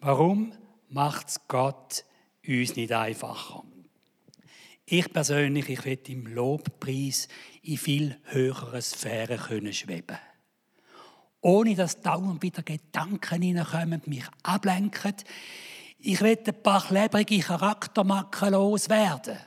Warum 0.00 0.52
macht 0.88 1.28
es 1.28 1.40
Gott 1.48 2.04
uns 2.46 2.76
nicht 2.76 2.92
einfacher. 2.92 3.64
Ich 4.84 5.12
persönlich, 5.12 5.68
ich 5.68 5.84
will 5.84 5.98
im 6.06 6.26
Lobpreis 6.28 7.26
in 7.62 7.76
viel 7.76 8.16
höhere 8.24 8.80
Sphären 8.80 9.38
können 9.38 9.72
schweben. 9.72 10.18
Ohne 11.40 11.74
dass 11.74 12.00
dauernd 12.00 12.42
wieder 12.42 12.62
Gedanken 12.62 13.42
hineinkommen, 13.42 14.02
mich 14.06 14.24
ablenken. 14.44 15.14
Ich 15.98 16.20
will 16.20 16.38
ein 16.46 16.62
paar 16.62 16.84
klebrige 16.84 17.40
Charaktermacken 17.40 18.52
loswerden. 18.52 19.38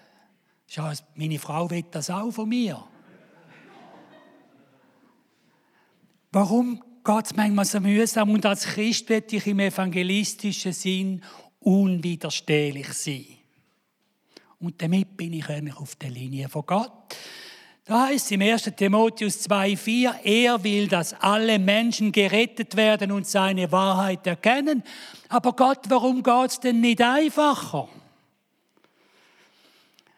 Schau, 0.68 0.92
meine 1.16 1.40
Frau 1.40 1.70
will 1.70 1.86
das 1.90 2.10
auch 2.10 2.32
von 2.32 2.50
mir. 2.50 2.84
Warum 6.32 6.84
es 7.06 7.36
manchmal 7.36 7.66
so 7.66 7.80
mühsam 7.80 8.30
und 8.30 8.46
als 8.46 8.66
Christ 8.66 9.10
will 9.10 9.24
ich 9.30 9.48
im 9.48 9.60
evangelistischen 9.60 10.74
Sinn 10.74 11.24
unwiderstehlich 11.60 12.94
sein. 12.94 13.26
Und 14.60 14.82
damit 14.82 15.16
bin 15.16 15.34
ich 15.34 15.48
eigentlich 15.50 15.78
auf 15.78 15.96
der 15.96 16.10
Linie 16.10 16.50
von 16.50 16.66
Gott. 16.66 16.92
Da 17.86 18.08
heißt 18.08 18.26
es 18.26 18.32
im 18.32 18.42
1. 18.42 18.72
Timotheus 18.76 19.50
2,4, 19.50 20.24
er 20.24 20.64
will, 20.64 20.88
dass 20.88 21.14
alle 21.14 21.58
Menschen 21.58 22.12
gerettet 22.12 22.76
werden 22.76 23.12
und 23.12 23.26
seine 23.26 23.72
Wahrheit 23.72 24.28
erkennen. 24.28 24.84
Aber 25.28 25.54
Gott, 25.54 25.80
warum 25.88 26.22
geht 26.22 26.52
es 26.52 26.60
denn 26.60 26.82
nicht 26.82 27.02
einfacher? 27.02 27.90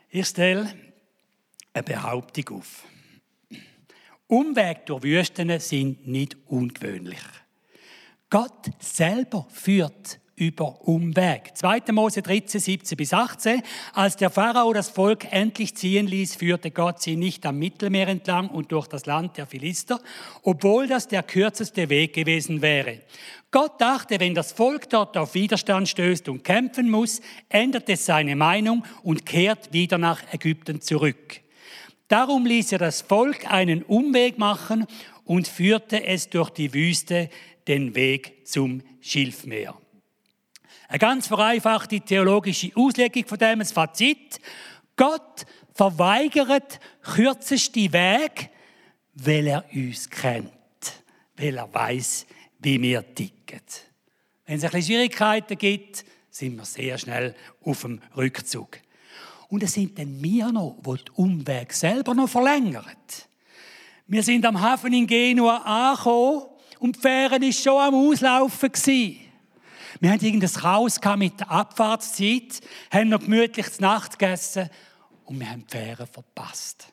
Ich 0.09 0.27
stelle 0.27 0.73
eine 1.73 1.83
Behauptung 1.83 2.57
auf. 2.57 2.83
Umweg 4.31 4.85
durch 4.85 5.03
Wüsten 5.03 5.59
sind 5.59 6.07
nicht 6.07 6.38
ungewöhnlich. 6.47 7.19
Gott 8.29 8.69
selber 8.79 9.45
führt 9.51 10.21
über 10.38 10.88
Umweg. 10.88 11.51
2. 11.53 11.91
Mose 11.91 12.21
13, 12.21 12.61
17 12.61 12.95
bis 12.95 13.13
18. 13.13 13.61
Als 13.91 14.15
der 14.15 14.29
Pharao 14.29 14.71
das 14.71 14.88
Volk 14.88 15.27
endlich 15.33 15.75
ziehen 15.75 16.07
ließ, 16.07 16.35
führte 16.35 16.71
Gott 16.71 17.01
sie 17.01 17.17
nicht 17.17 17.45
am 17.45 17.59
Mittelmeer 17.59 18.07
entlang 18.07 18.47
und 18.47 18.71
durch 18.71 18.88
das 18.88 19.05
Land 19.05 19.35
der 19.35 19.47
Philister, 19.47 20.00
obwohl 20.43 20.88
das 20.88 21.09
der 21.09 21.23
kürzeste 21.23 21.89
Weg 21.89 22.13
gewesen 22.13 22.61
wäre. 22.61 23.00
Gott 23.51 23.81
dachte, 23.81 24.21
wenn 24.21 24.33
das 24.33 24.53
Volk 24.53 24.89
dort 24.89 25.17
auf 25.17 25.35
Widerstand 25.35 25.89
stößt 25.89 26.29
und 26.29 26.45
kämpfen 26.45 26.89
muss, 26.89 27.19
ändert 27.50 27.89
es 27.89 28.05
seine 28.05 28.38
Meinung 28.38 28.85
und 29.03 29.25
kehrt 29.25 29.73
wieder 29.73 29.97
nach 29.97 30.21
Ägypten 30.31 30.79
zurück. 30.79 31.41
Darum 32.12 32.46
ließ 32.46 32.74
er 32.74 32.80
das 32.80 33.00
Volk 33.00 33.50
einen 33.50 33.84
Umweg 33.84 34.38
machen 34.38 34.86
und 35.24 35.48
führte 35.48 36.03
es 36.03 36.30
durch 36.30 36.50
die 36.50 36.74
Wüste 36.74 37.30
den 37.70 37.96
Weg 37.96 38.46
zum 38.46 38.82
Schilfmeer. 39.00 39.77
Eine 40.89 41.00
ganz 41.00 41.27
vereinfachte 41.27 42.01
theologische 42.01 42.74
Auslegung 42.75 43.25
von 43.25 43.38
dem, 43.38 43.60
das 43.60 43.72
Fazit. 43.72 44.41
Gott 44.98 45.46
verweigert 45.74 46.82
kürzeste 47.01 47.94
Weg, 47.94 48.50
weil 49.13 49.48
er 49.48 49.63
uns 49.74 50.10
kennt, 50.10 50.51
weil 51.38 51.56
er 51.56 51.74
weiß, 51.74 52.25
wie 52.60 52.82
wir 52.82 53.06
ticken. 53.15 53.62
Wenn 54.46 54.58
es 54.58 54.65
ein 54.65 54.72
bisschen 54.72 54.82
Schwierigkeiten 54.84 55.58
gibt, 55.58 56.03
sind 56.30 56.58
wir 56.58 56.65
sehr 56.65 56.98
schnell 56.98 57.36
auf 57.63 57.84
dem 57.84 58.01
Rückzug. 58.18 58.80
Und 59.51 59.63
es 59.63 59.74
sind 59.74 60.00
dann 60.00 60.24
wir 60.24 60.50
noch, 60.50 60.77
die 60.79 61.03
den 61.03 61.13
Umweg 61.15 61.74
selber 61.74 62.13
noch 62.13 62.29
verlängern. 62.29 62.86
Wir 64.08 64.24
sind 64.24 64.46
am 64.46 64.62
Hafen 64.62 64.93
in 64.93 65.05
Genua 65.05 65.58
angekommen 65.58 66.43
und 66.79 66.96
die 66.96 67.01
Fähre 67.01 67.41
war 67.41 67.51
schon 67.51 67.81
am 67.81 67.93
Auslaufen. 67.93 68.72
Wir 70.00 70.10
hatten 70.10 70.25
irgendein 70.25 70.53
Chaos 70.53 71.01
mit 71.17 71.41
der 71.41 71.51
Abfahrtszeit, 71.51 72.62
haben 72.91 73.10
noch 73.10 73.20
gemütlich 73.20 73.70
zur 73.74 73.81
Nacht 73.81 74.17
gegessen 74.17 74.70
und 75.25 75.38
wir 75.38 75.50
haben 75.50 75.65
die 75.67 75.77
Fähre 75.77 76.08
verpasst. 76.08 76.88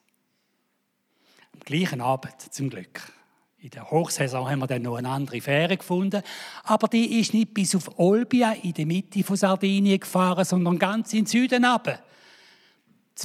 Am 1.54 1.60
gleichen 1.60 2.00
Abend, 2.00 2.52
zum 2.52 2.70
Glück. 2.70 3.12
In 3.58 3.70
der 3.70 3.88
Hochsaison 3.88 4.50
haben 4.50 4.58
wir 4.58 4.66
dann 4.66 4.82
noch 4.82 4.96
eine 4.96 5.10
andere 5.10 5.40
Fähre 5.40 5.76
gefunden. 5.76 6.22
Aber 6.64 6.88
die 6.88 7.20
ist 7.20 7.34
nicht 7.34 7.54
bis 7.54 7.76
auf 7.76 8.00
Olbia 8.00 8.50
in 8.50 8.74
der 8.74 8.86
Mitte 8.86 9.22
von 9.22 9.36
Sardinien 9.36 10.00
gefahren, 10.00 10.44
sondern 10.44 10.76
ganz 10.76 11.12
in 11.12 11.20
den 11.20 11.26
Süden 11.26 11.64
runter. 11.64 12.00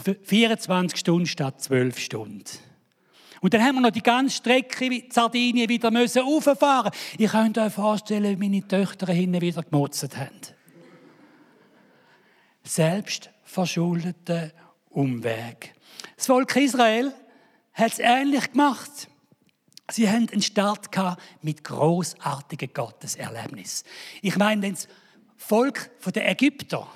24 0.02 1.00
Stunden 1.00 1.26
statt 1.26 1.62
12 1.62 2.00
Stunden. 2.00 2.44
Und 3.42 3.54
dann 3.54 3.62
haben 3.62 3.76
wir 3.76 3.82
noch 3.82 3.92
die 3.92 4.02
ganze 4.02 4.38
Strecke 4.38 4.86
in 4.86 5.12
Sardinien 5.12 5.68
wieder 5.68 5.92
müssen 5.92 6.24
rauffahren. 6.24 6.92
Ich 7.18 7.30
könnte 7.30 7.62
euch 7.62 7.74
vorstellen, 7.74 8.40
wie 8.40 8.50
meine 8.50 8.68
Töchter 8.68 9.12
hinten 9.12 9.42
wieder 9.42 9.64
gemotzt 9.64 10.16
haben. 10.16 10.40
Selbst 12.64 13.30
verschuldeten 13.44 14.54
Umweg. 14.90 15.76
Das 16.16 16.28
Volk 16.28 16.56
Israel 16.56 17.14
hat 17.74 17.92
es 17.92 18.00
ähnlich 18.00 18.52
gemacht. 18.52 19.10
Sie 19.92 20.10
haben 20.10 20.30
einen 20.30 20.42
Start 20.42 20.90
mit 21.42 21.64
großartigen 21.64 22.72
Gotteserlebnis. 22.74 23.84
Ich 24.22 24.38
meine, 24.38 24.72
das 24.72 24.88
Volk 25.36 25.92
der 26.16 26.30
Ägypter, 26.30 26.88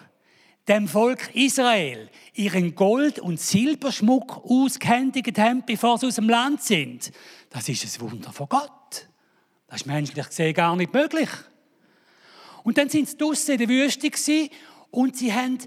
dem 0.67 0.88
Volk 0.88 1.33
Israel, 1.33 2.09
ihren 2.33 2.75
Gold- 2.75 3.19
und 3.19 3.39
Silberschmuck 3.39 4.43
ausgehändigt 4.45 5.38
haben, 5.39 5.63
bevor 5.65 5.97
sie 5.97 6.07
aus 6.07 6.15
dem 6.15 6.29
Land 6.29 6.62
sind, 6.62 7.12
das 7.50 7.69
ist 7.69 7.86
ein 7.86 8.12
Wunder 8.12 8.31
von 8.33 8.50
Gott. 8.50 9.07
Das 9.67 9.81
ist 9.81 9.86
menschlich 9.86 10.27
gesehen 10.27 10.53
gar 10.53 10.75
nicht 10.75 10.93
möglich. 10.93 11.29
Und 12.63 12.77
dann 12.77 12.89
sind 12.89 13.07
sie 13.07 13.17
draussen 13.17 13.51
in 13.51 13.57
der 13.59 13.69
Wüste 13.69 14.12
und 14.91 15.15
sie 15.15 15.33
haben 15.33 15.57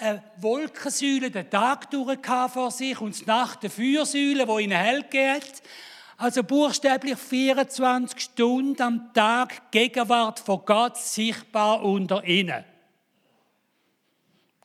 eine 0.00 0.22
Wolkensäule 0.38 1.30
den 1.30 1.50
Tag 1.50 1.90
durch 1.90 2.18
vor 2.52 2.70
sich 2.70 3.00
und 3.00 3.26
Nacht 3.26 3.60
eine 3.60 3.70
Feuersäule, 3.70 4.46
die 4.46 4.64
ihnen 4.64 4.78
hell 4.78 5.04
geht. 5.10 5.62
Also 6.16 6.42
buchstäblich 6.42 7.18
24 7.18 8.18
Stunden 8.18 8.82
am 8.82 9.12
Tag 9.12 9.70
Gegenwart 9.70 10.40
von 10.40 10.62
Gott 10.64 10.96
sichtbar 10.96 11.82
unter 11.82 12.24
ihnen. 12.24 12.64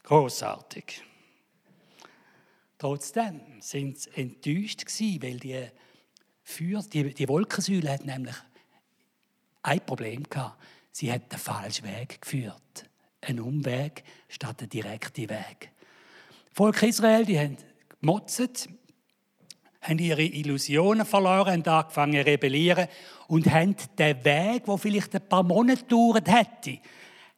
Großartig. 0.04 1.02
Trotzdem 2.78 3.40
sind 3.62 3.98
sie 3.98 4.10
enttäuscht 4.16 4.86
gewesen, 4.86 5.24
weil 5.24 5.40
die, 5.40 5.66
Feuer, 6.44 6.84
die, 6.84 7.14
die 7.14 7.30
Wolkensäule 7.30 7.90
hat 7.90 8.06
nämlich 8.06 8.36
ein 9.62 9.86
Problem 9.86 10.24
gehabt. 10.24 10.62
Sie 10.92 11.12
hat 11.12 11.32
den 11.32 11.40
falschen 11.40 11.86
Weg 11.86 12.22
geführt. 12.22 12.90
Ein 13.22 13.40
Umweg 13.40 14.04
statt 14.28 14.62
ein 14.62 14.70
direkter 14.70 15.30
Weg. 15.30 15.72
Volk 16.52 16.84
Israel, 16.84 17.26
die 17.26 17.40
haben 17.40 17.58
gemotzt, 18.02 18.68
haben 19.82 20.00
ihre 20.00 20.22
Illusionen 20.22 21.06
verloren, 21.06 21.54
haben 21.54 21.66
angefangen 21.66 22.22
zu 22.22 22.26
rebellieren 22.26 22.88
und 23.28 23.50
haben 23.50 23.76
den 23.98 24.24
Weg, 24.26 24.66
der 24.66 24.78
vielleicht 24.78 25.16
ein 25.16 25.28
paar 25.28 25.44
Monate 25.44 25.84
gedauert 25.84 26.28
hätte, 26.28 26.80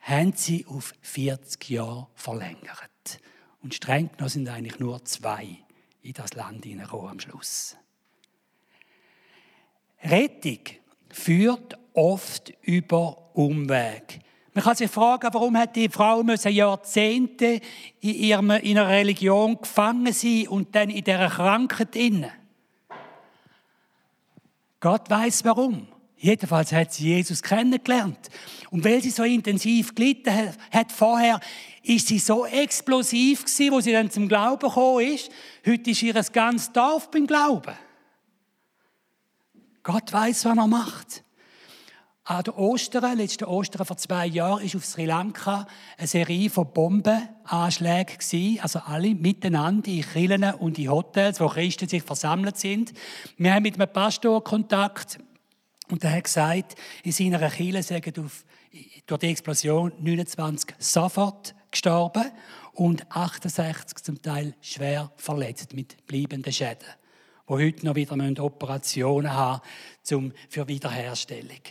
haben 0.05 0.33
sie 0.33 0.65
auf 0.67 0.93
40 1.01 1.69
Jahre 1.71 2.07
verlängert. 2.13 3.19
Und 3.63 3.74
streng 3.74 4.12
genommen 4.12 4.29
sind 4.29 4.47
eigentlich 4.47 4.79
nur 4.79 5.03
zwei 5.03 5.57
in 6.03 6.13
das 6.13 6.35
Land 6.35 6.63
hineingekommen 6.63 7.09
am 7.09 7.19
Schluss. 7.19 7.75
Rettung 10.03 10.59
führt 11.09 11.79
oft 11.93 12.53
über 12.62 13.35
Umweg. 13.35 14.19
Man 14.53 14.63
kann 14.63 14.75
sich 14.75 14.91
fragen, 14.91 15.33
warum 15.33 15.57
hat 15.57 15.75
die 15.75 15.89
Frau 15.89 16.21
Jahrzehnte 16.21 17.59
in, 18.00 18.13
ihrer, 18.13 18.59
in 18.62 18.77
einer 18.77 18.88
Religion 18.88 19.59
gefangen 19.59 20.13
sein 20.13 20.47
und 20.47 20.75
dann 20.75 20.91
in 20.91 21.03
dieser 21.03 21.29
Krankheit 21.29 21.95
inne. 21.95 22.31
Gott 24.79 25.09
weiß 25.09 25.43
warum. 25.45 25.88
Jedenfalls 26.17 26.72
hat 26.72 26.93
sie 26.93 27.10
Jesus 27.10 27.43
kennengelernt. 27.43 28.30
Und 28.71 28.84
weil 28.86 29.01
sie 29.01 29.10
so 29.10 29.23
intensiv 29.23 29.93
gelitten 29.95 30.54
hat 30.71 30.91
vorher, 30.91 31.39
ist 31.84 32.08
sie 32.08 32.19
so 32.19 32.45
explosiv 32.45 33.45
gewesen, 33.45 33.71
wo 33.71 33.82
sie 33.82 33.91
dann 33.91 34.10
zum 34.10 34.28
Glauben 34.28 34.67
gekommen 34.67 35.06
ist. 35.13 35.30
Heute 35.65 35.91
ist 35.91 36.01
ihr 36.01 36.13
ganzes 36.13 36.71
Dorf 36.71 37.12
beim 37.12 37.28
Glauben. 37.28 37.75
Gott 39.84 40.12
weiß, 40.12 40.45
was 40.45 40.58
er 40.58 40.67
macht. 40.67 41.23
An 42.28 42.43
der 42.43 42.58
Ostern, 42.58 43.17
letzten 43.19 43.43
Ostern 43.43 43.86
vor 43.86 43.97
zwei 43.97 44.25
Jahren, 44.25 44.63
ist 44.65 44.75
auf 44.75 44.84
Sri 44.84 45.06
Lanka 45.06 45.67
eine 45.95 46.08
Serie 46.08 46.49
von 46.49 46.73
Bombenanschlägen. 46.73 48.17
Also 48.62 48.80
alle 48.80 49.13
miteinander 49.13 49.91
in 49.91 50.01
Kirchen 50.01 50.43
und 50.56 50.80
in 50.80 50.89
Hotels, 50.89 51.39
wo 51.39 51.47
Christen 51.49 51.88
sich 51.88 52.01
versammelt 52.01 52.58
sind. 52.58 52.93
Wir 53.38 53.54
haben 53.54 53.62
mit 53.62 53.80
einem 53.80 53.93
Pastor 53.93 54.43
Kontakt 54.43 55.19
und 55.89 56.04
der 56.04 56.12
hat 56.12 56.24
gesagt, 56.24 56.76
in 57.04 57.12
seiner 57.12 57.50
Kirche 57.50 57.84
sind 57.84 58.17
durch 59.06 59.19
die 59.21 59.30
Explosion 59.30 59.91
29 60.00 60.76
sofort 60.80 61.56
gestorben 61.71 62.32
und 62.74 63.10
68 63.12 64.04
zum 64.04 64.21
Teil 64.21 64.56
schwer 64.62 65.12
verletzt 65.17 65.74
mit 65.74 66.06
bleibenden 66.08 66.52
Schäden, 66.52 66.88
die 67.48 67.54
heute 67.54 67.86
noch 67.86 67.95
wieder 67.95 68.43
Operationen 68.43 69.32
haben 69.32 69.62
für 70.50 70.67
Wiederherstellung. 70.67 71.62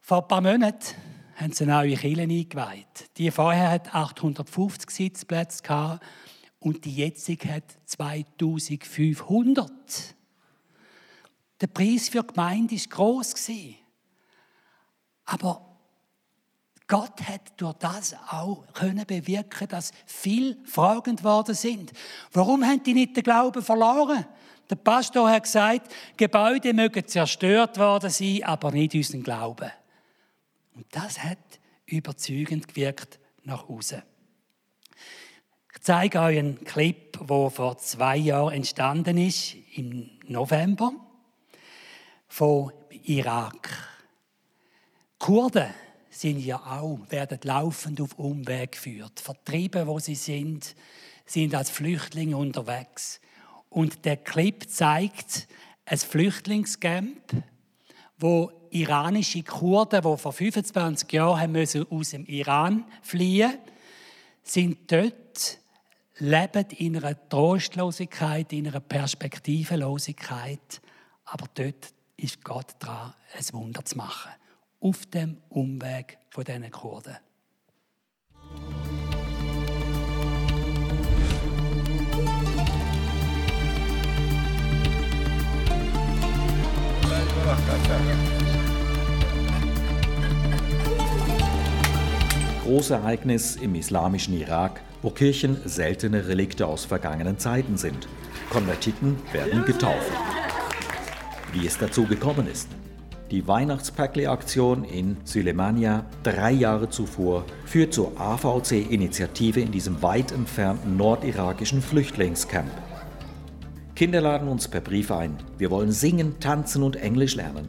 Vor 0.00 0.22
ein 0.22 0.28
paar 0.28 0.40
Monaten 0.40 0.94
haben 1.36 1.52
sie 1.52 1.64
eine 1.64 1.74
neue 1.74 1.96
Kirche 1.96 2.22
eingeweiht. 2.22 3.10
Die 3.18 3.30
vorher 3.30 3.70
hat 3.70 3.94
850 3.94 4.90
Sitzplätze 4.90 5.62
gehabt 5.62 6.02
und 6.60 6.84
die 6.84 6.94
jetzige 6.94 7.54
hat 7.54 7.64
2500. 7.86 9.70
Der 11.60 11.66
Preis 11.66 12.08
für 12.08 12.22
die 12.22 12.28
Gemeinde 12.28 12.74
war 12.74 12.82
gross. 12.88 13.34
Aber 15.24 15.68
Gott 16.86 17.20
hat 17.28 17.52
durch 17.58 17.74
das 17.74 18.16
auch 18.30 18.64
können 18.72 19.04
bewirken, 19.04 19.68
dass 19.68 19.92
viel 20.06 20.56
fragend 20.64 21.22
worden 21.22 21.54
sind. 21.54 21.92
Warum 22.32 22.64
haben 22.64 22.82
die 22.82 22.94
nicht 22.94 23.14
den 23.16 23.22
Glauben 23.22 23.62
verloren? 23.62 24.24
Der 24.70 24.76
Pastor 24.76 25.30
hat 25.30 25.44
gesagt, 25.44 25.92
Gebäude 26.16 26.72
mögen 26.72 27.06
zerstört 27.06 27.78
worden 27.78 28.10
sein, 28.10 28.42
aber 28.42 28.70
nicht 28.70 28.94
unseren 28.94 29.22
Glauben. 29.22 29.70
Und 30.74 30.86
das 30.90 31.22
hat 31.22 31.38
überzeugend 31.86 32.68
gewirkt 32.68 33.18
nach 33.44 33.68
außen. 33.68 34.02
Ich 35.78 35.84
zeige 35.84 36.18
euch 36.18 36.36
einen 36.36 36.64
Clip, 36.64 37.12
der 37.28 37.50
vor 37.50 37.78
zwei 37.78 38.16
Jahren 38.16 38.52
entstanden 38.52 39.16
ist, 39.16 39.54
im 39.76 40.10
November, 40.26 40.92
von 42.26 42.72
Irak. 43.04 43.70
Kurden 45.20 45.68
sind 46.10 46.40
ja 46.40 46.56
auch, 46.56 46.98
werden 47.10 47.38
laufend 47.44 48.00
auf 48.00 48.18
Umweg 48.18 48.72
geführt. 48.72 49.20
Vertrieben, 49.20 49.86
wo 49.86 50.00
sie 50.00 50.16
sind, 50.16 50.74
sind 51.24 51.54
als 51.54 51.70
Flüchtlinge 51.70 52.36
unterwegs. 52.36 53.20
Und 53.70 54.04
der 54.04 54.16
Clip 54.16 54.68
zeigt 54.68 55.46
ein 55.86 55.98
Flüchtlingscamp, 55.98 57.44
wo 58.18 58.50
iranische 58.70 59.44
Kurden, 59.44 60.02
die 60.02 60.18
vor 60.18 60.32
25 60.32 61.10
Jahren 61.12 61.56
aus 61.88 62.10
dem 62.10 62.26
Iran 62.26 62.84
fliehen 63.00 63.54
sind 64.42 64.90
dort, 64.90 65.60
leben 66.18 66.66
in 66.76 66.96
einer 66.96 67.28
Trostlosigkeit, 67.28 68.52
in 68.52 68.68
einer 68.68 68.80
Perspektivenlosigkeit. 68.80 70.80
Aber 71.24 71.46
dort 71.54 71.92
ist 72.16 72.44
Gott 72.44 72.74
dran, 72.80 73.14
ein 73.36 73.44
Wunder 73.52 73.84
zu 73.84 73.96
machen. 73.96 74.32
Auf 74.80 75.06
dem 75.06 75.38
Umweg 75.48 76.18
von 76.30 76.44
diesen 76.44 76.70
Kurden. 76.70 77.16
Großereignis 92.64 93.56
im 93.56 93.74
islamischen 93.74 94.34
Irak, 94.34 94.82
wo 95.02 95.10
Kirchen 95.10 95.58
seltene 95.64 96.28
Relikte 96.28 96.66
aus 96.66 96.84
vergangenen 96.84 97.38
Zeiten 97.38 97.76
sind. 97.76 98.08
Konvertiten 98.50 99.16
werden 99.32 99.64
getauft. 99.64 100.12
Wie 101.52 101.66
es 101.66 101.78
dazu 101.78 102.04
gekommen 102.04 102.46
ist. 102.46 102.68
Die 103.30 103.46
Weihnachtspäckle-Aktion 103.46 104.84
in 104.84 105.18
Sülemania 105.24 106.06
drei 106.22 106.50
Jahre 106.50 106.88
zuvor 106.88 107.44
führt 107.66 107.92
zur 107.92 108.18
AVC-Initiative 108.18 109.60
in 109.60 109.70
diesem 109.70 110.02
weit 110.02 110.32
entfernten 110.32 110.96
nordirakischen 110.96 111.82
Flüchtlingscamp. 111.82 112.70
Kinder 113.94 114.22
laden 114.22 114.48
uns 114.48 114.68
per 114.68 114.80
Brief 114.80 115.10
ein. 115.10 115.36
Wir 115.58 115.70
wollen 115.70 115.92
singen, 115.92 116.40
tanzen 116.40 116.82
und 116.82 116.96
Englisch 116.96 117.34
lernen. 117.34 117.68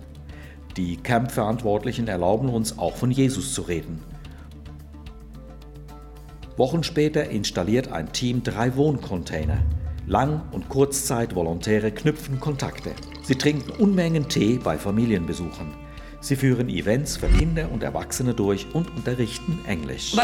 Die 0.77 0.95
Camp-Verantwortlichen 0.95 2.07
erlauben 2.07 2.47
uns 2.47 2.77
auch 2.77 2.95
von 2.95 3.11
Jesus 3.11 3.53
zu 3.53 3.63
reden. 3.63 3.99
Wochen 6.60 6.84
später 6.84 7.30
installiert 7.30 7.89
ein 7.89 8.12
Team 8.12 8.43
drei 8.43 8.76
Wohncontainer. 8.76 9.60
Lang- 10.08 10.41
und 10.52 10.67
Kurzzeitvolontäre 10.67 11.89
knüpfen 11.93 12.41
Kontakte. 12.41 12.91
Sie 13.24 13.36
trinken 13.36 13.72
Unmengen 13.82 14.28
Tee 14.28 14.60
bei 14.62 14.78
Familienbesuchen. 14.78 15.74
Sie 16.19 16.36
führen 16.36 16.67
Events 16.67 17.15
für 17.15 17.30
Kinder 17.30 17.72
und 17.72 17.82
Erwachsene 17.82 18.34
durch 18.34 18.67
und 18.74 18.93
unterrichten 18.93 19.63
Englisch. 19.67 20.17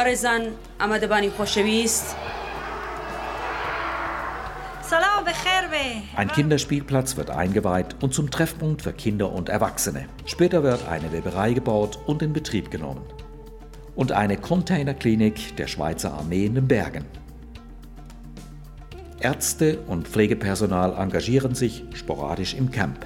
Ein 6.17 6.27
Kinderspielplatz 6.27 7.15
wird 7.15 7.29
eingeweiht 7.29 7.95
und 8.01 8.13
zum 8.13 8.29
Treffpunkt 8.29 8.81
für 8.81 8.91
Kinder 8.91 9.31
und 9.31 9.47
Erwachsene. 9.47 10.07
Später 10.25 10.63
wird 10.63 10.85
eine 10.89 11.13
Weberei 11.13 11.53
gebaut 11.53 11.97
und 12.05 12.21
in 12.21 12.33
Betrieb 12.33 12.71
genommen. 12.71 13.03
Und 13.95 14.11
eine 14.11 14.37
Containerklinik 14.37 15.55
der 15.55 15.67
Schweizer 15.67 16.13
Armee 16.13 16.45
in 16.45 16.55
den 16.55 16.67
Bergen. 16.67 17.05
Ärzte 19.19 19.79
und 19.87 20.07
Pflegepersonal 20.07 20.93
engagieren 20.93 21.55
sich 21.55 21.83
sporadisch 21.93 22.53
im 22.53 22.69
Camp. 22.71 23.05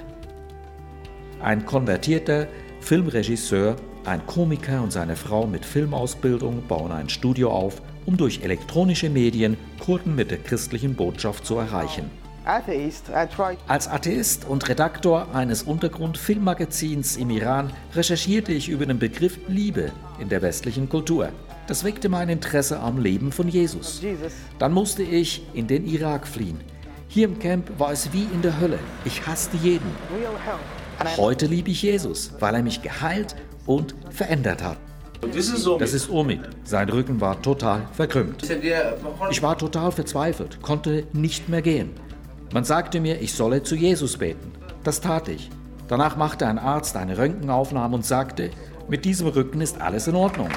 Ein 1.40 1.64
konvertierter 1.64 2.48
Filmregisseur, 2.80 3.76
ein 4.04 4.26
Komiker 4.26 4.82
und 4.82 4.92
seine 4.92 5.16
Frau 5.16 5.46
mit 5.46 5.64
Filmausbildung 5.64 6.66
bauen 6.66 6.92
ein 6.92 7.08
Studio 7.08 7.50
auf, 7.50 7.80
um 8.06 8.16
durch 8.16 8.42
elektronische 8.42 9.08
Medien 9.08 9.56
Kurden 9.78 10.14
mit 10.14 10.30
der 10.30 10.38
christlichen 10.38 10.94
Botschaft 10.94 11.46
zu 11.46 11.56
erreichen. 11.56 12.10
Als 13.68 13.86
Atheist 13.86 14.44
und 14.44 14.68
Redaktor 14.68 15.32
eines 15.32 15.62
Untergrund-Filmmagazins 15.62 17.16
im 17.16 17.30
Iran 17.30 17.72
recherchierte 17.94 18.50
ich 18.50 18.68
über 18.68 18.86
den 18.86 18.98
Begriff 18.98 19.38
Liebe 19.46 19.92
in 20.18 20.28
der 20.28 20.42
westlichen 20.42 20.88
Kultur. 20.88 21.28
Das 21.68 21.84
weckte 21.84 22.08
mein 22.08 22.28
Interesse 22.28 22.80
am 22.80 22.98
Leben 22.98 23.30
von 23.30 23.46
Jesus. 23.46 24.02
Dann 24.58 24.72
musste 24.72 25.04
ich 25.04 25.46
in 25.54 25.68
den 25.68 25.86
Irak 25.86 26.26
fliehen. 26.26 26.58
Hier 27.06 27.28
im 27.28 27.38
Camp 27.38 27.70
war 27.78 27.92
es 27.92 28.12
wie 28.12 28.24
in 28.24 28.42
der 28.42 28.58
Hölle. 28.58 28.80
Ich 29.04 29.24
hasste 29.24 29.56
jeden. 29.58 29.92
Heute 31.18 31.46
liebe 31.46 31.70
ich 31.70 31.82
Jesus, 31.82 32.32
weil 32.40 32.56
er 32.56 32.64
mich 32.64 32.82
geheilt 32.82 33.36
und 33.64 33.94
verändert 34.10 34.60
hat. 34.64 34.78
Das 35.78 35.92
ist 35.92 36.10
Omid. 36.10 36.40
Sein 36.64 36.88
Rücken 36.88 37.20
war 37.20 37.40
total 37.40 37.86
verkrümmt. 37.92 38.42
Ich 39.30 39.40
war 39.40 39.56
total 39.56 39.92
verzweifelt, 39.92 40.60
konnte 40.62 41.06
nicht 41.12 41.48
mehr 41.48 41.62
gehen. 41.62 41.90
Man 42.52 42.64
sagte 42.64 42.98
mir, 42.98 43.20
ich 43.20 43.34
solle 43.34 43.62
zu 43.62 43.76
Jesus 43.76 44.16
beten. 44.16 44.50
Das 44.82 45.00
tat 45.00 45.28
ich. 45.28 45.50
Danach 45.86 46.16
machte 46.16 46.48
ein 46.48 46.58
Arzt 46.58 46.96
eine 46.96 47.16
Röntgenaufnahme 47.16 47.94
und 47.94 48.04
sagte, 48.04 48.50
mit 48.88 49.04
diesem 49.04 49.28
Rücken 49.28 49.60
ist 49.60 49.80
alles 49.80 50.08
in 50.08 50.16
Ordnung. 50.16 50.48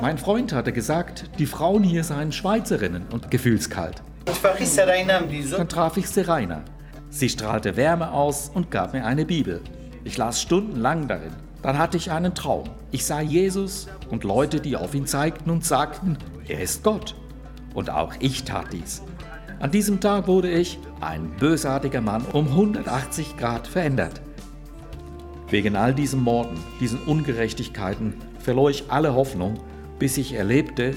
Mein 0.00 0.18
Freund 0.18 0.52
hatte 0.52 0.72
gesagt, 0.72 1.24
die 1.38 1.46
Frauen 1.46 1.82
hier 1.82 2.04
seien 2.04 2.30
Schweizerinnen 2.30 3.06
und 3.10 3.30
gefühlskalt. 3.30 4.02
Dann 4.24 5.68
traf 5.68 5.96
ich 5.96 6.08
Serena. 6.08 6.62
Sie 7.10 7.28
strahlte 7.28 7.76
Wärme 7.76 8.12
aus 8.12 8.50
und 8.54 8.70
gab 8.70 8.92
mir 8.92 9.04
eine 9.04 9.24
Bibel. 9.24 9.62
Ich 10.04 10.16
las 10.16 10.40
stundenlang 10.40 11.08
darin. 11.08 11.32
Dann 11.62 11.76
hatte 11.76 11.96
ich 11.96 12.12
einen 12.12 12.34
Traum. 12.34 12.70
Ich 12.92 13.04
sah 13.04 13.20
Jesus 13.20 13.88
und 14.10 14.22
Leute, 14.22 14.60
die 14.60 14.76
auf 14.76 14.94
ihn 14.94 15.06
zeigten 15.06 15.50
und 15.50 15.64
sagten, 15.64 16.18
er 16.46 16.60
ist 16.60 16.84
Gott. 16.84 17.16
Und 17.78 17.90
auch 17.90 18.12
ich 18.18 18.42
tat 18.42 18.72
dies. 18.72 19.02
An 19.60 19.70
diesem 19.70 20.00
Tag 20.00 20.26
wurde 20.26 20.50
ich, 20.50 20.80
ein 21.00 21.30
bösartiger 21.36 22.00
Mann, 22.00 22.24
um 22.32 22.48
180 22.48 23.36
Grad 23.36 23.68
verändert. 23.68 24.20
Wegen 25.48 25.76
all 25.76 25.94
diesen 25.94 26.20
Morden, 26.20 26.58
diesen 26.80 26.98
Ungerechtigkeiten 26.98 28.14
verlor 28.40 28.68
ich 28.68 28.90
alle 28.90 29.14
Hoffnung, 29.14 29.60
bis 30.00 30.18
ich 30.18 30.32
erlebte, 30.32 30.96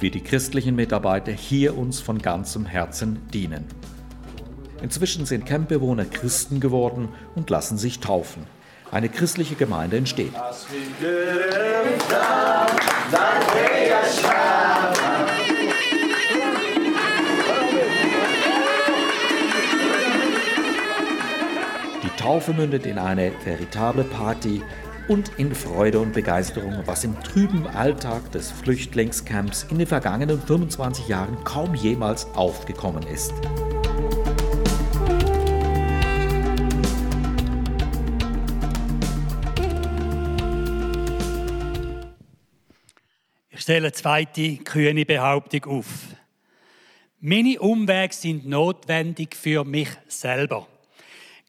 wie 0.00 0.10
die 0.10 0.22
christlichen 0.22 0.74
Mitarbeiter 0.74 1.32
hier 1.32 1.76
uns 1.76 2.00
von 2.00 2.16
ganzem 2.16 2.64
Herzen 2.64 3.18
dienen. 3.34 3.66
Inzwischen 4.80 5.26
sind 5.26 5.44
Campbewohner 5.44 6.06
Christen 6.06 6.60
geworden 6.60 7.10
und 7.34 7.50
lassen 7.50 7.76
sich 7.76 8.00
taufen. 8.00 8.46
Eine 8.90 9.10
christliche 9.10 9.54
Gemeinde 9.54 9.98
entsteht. 9.98 10.32
Taufe 22.32 22.54
mündet 22.54 22.86
in 22.86 22.96
eine 22.96 23.30
veritable 23.44 24.04
Party 24.04 24.62
und 25.06 25.32
in 25.36 25.54
Freude 25.54 26.00
und 26.00 26.14
Begeisterung, 26.14 26.82
was 26.86 27.04
im 27.04 27.14
trüben 27.20 27.66
Alltag 27.66 28.32
des 28.32 28.50
Flüchtlingscamps 28.50 29.64
in 29.64 29.76
den 29.76 29.86
vergangenen 29.86 30.40
25 30.40 31.08
Jahren 31.08 31.44
kaum 31.44 31.74
jemals 31.74 32.24
aufgekommen 32.34 33.02
ist. 33.02 33.34
Ich 43.50 43.60
stelle 43.60 43.88
eine 43.88 43.92
zweite 43.92 44.56
kühne 44.56 45.04
Behauptung 45.04 45.64
auf. 45.66 45.86
Meine 47.20 47.60
Umwege 47.60 48.14
sind 48.14 48.46
notwendig 48.46 49.36
für 49.36 49.64
mich 49.64 49.90
selber. 50.08 50.66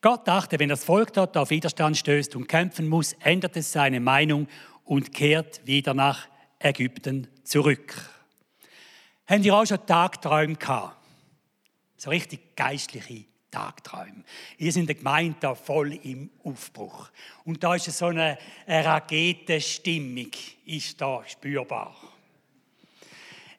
Gott 0.04 0.28
dachte, 0.28 0.60
wenn 0.60 0.68
das 0.68 0.84
Volk 0.84 1.14
dort 1.14 1.38
auf 1.38 1.50
Widerstand 1.50 1.98
stößt 1.98 2.36
und 2.36 2.48
kämpfen 2.48 2.90
muss, 2.90 3.14
ändert 3.22 3.56
es 3.56 3.72
seine 3.72 4.02
Meinung 4.02 4.50
und 4.84 5.14
kehrt 5.14 5.66
wieder 5.66 5.94
nach 5.94 6.28
Ägypten 6.60 7.30
zurück. 7.46 7.96
Haben 9.28 9.44
ihr 9.44 9.56
auch 9.56 9.66
schon 9.66 9.86
Tagträume 9.86 10.56
gehabt? 10.56 10.98
So 11.96 12.10
richtig 12.10 12.54
geistliche 12.58 13.24
Tagträume. 13.50 14.26
Ihr 14.58 14.74
seid 14.74 14.82
in 14.82 14.88
der 14.88 14.96
Gemeinde 14.96 15.38
da 15.40 15.56
voll 15.56 15.94
im 15.94 16.30
Aufbruch. 16.44 17.10
Und 17.46 17.64
da 17.64 17.76
ist 17.76 17.86
so 17.86 18.08
eine, 18.08 18.38
eine 18.68 18.84
Raketenstimmung, 18.84 20.32
ist 20.66 21.00
da 21.00 21.24
spürbar. 21.26 21.96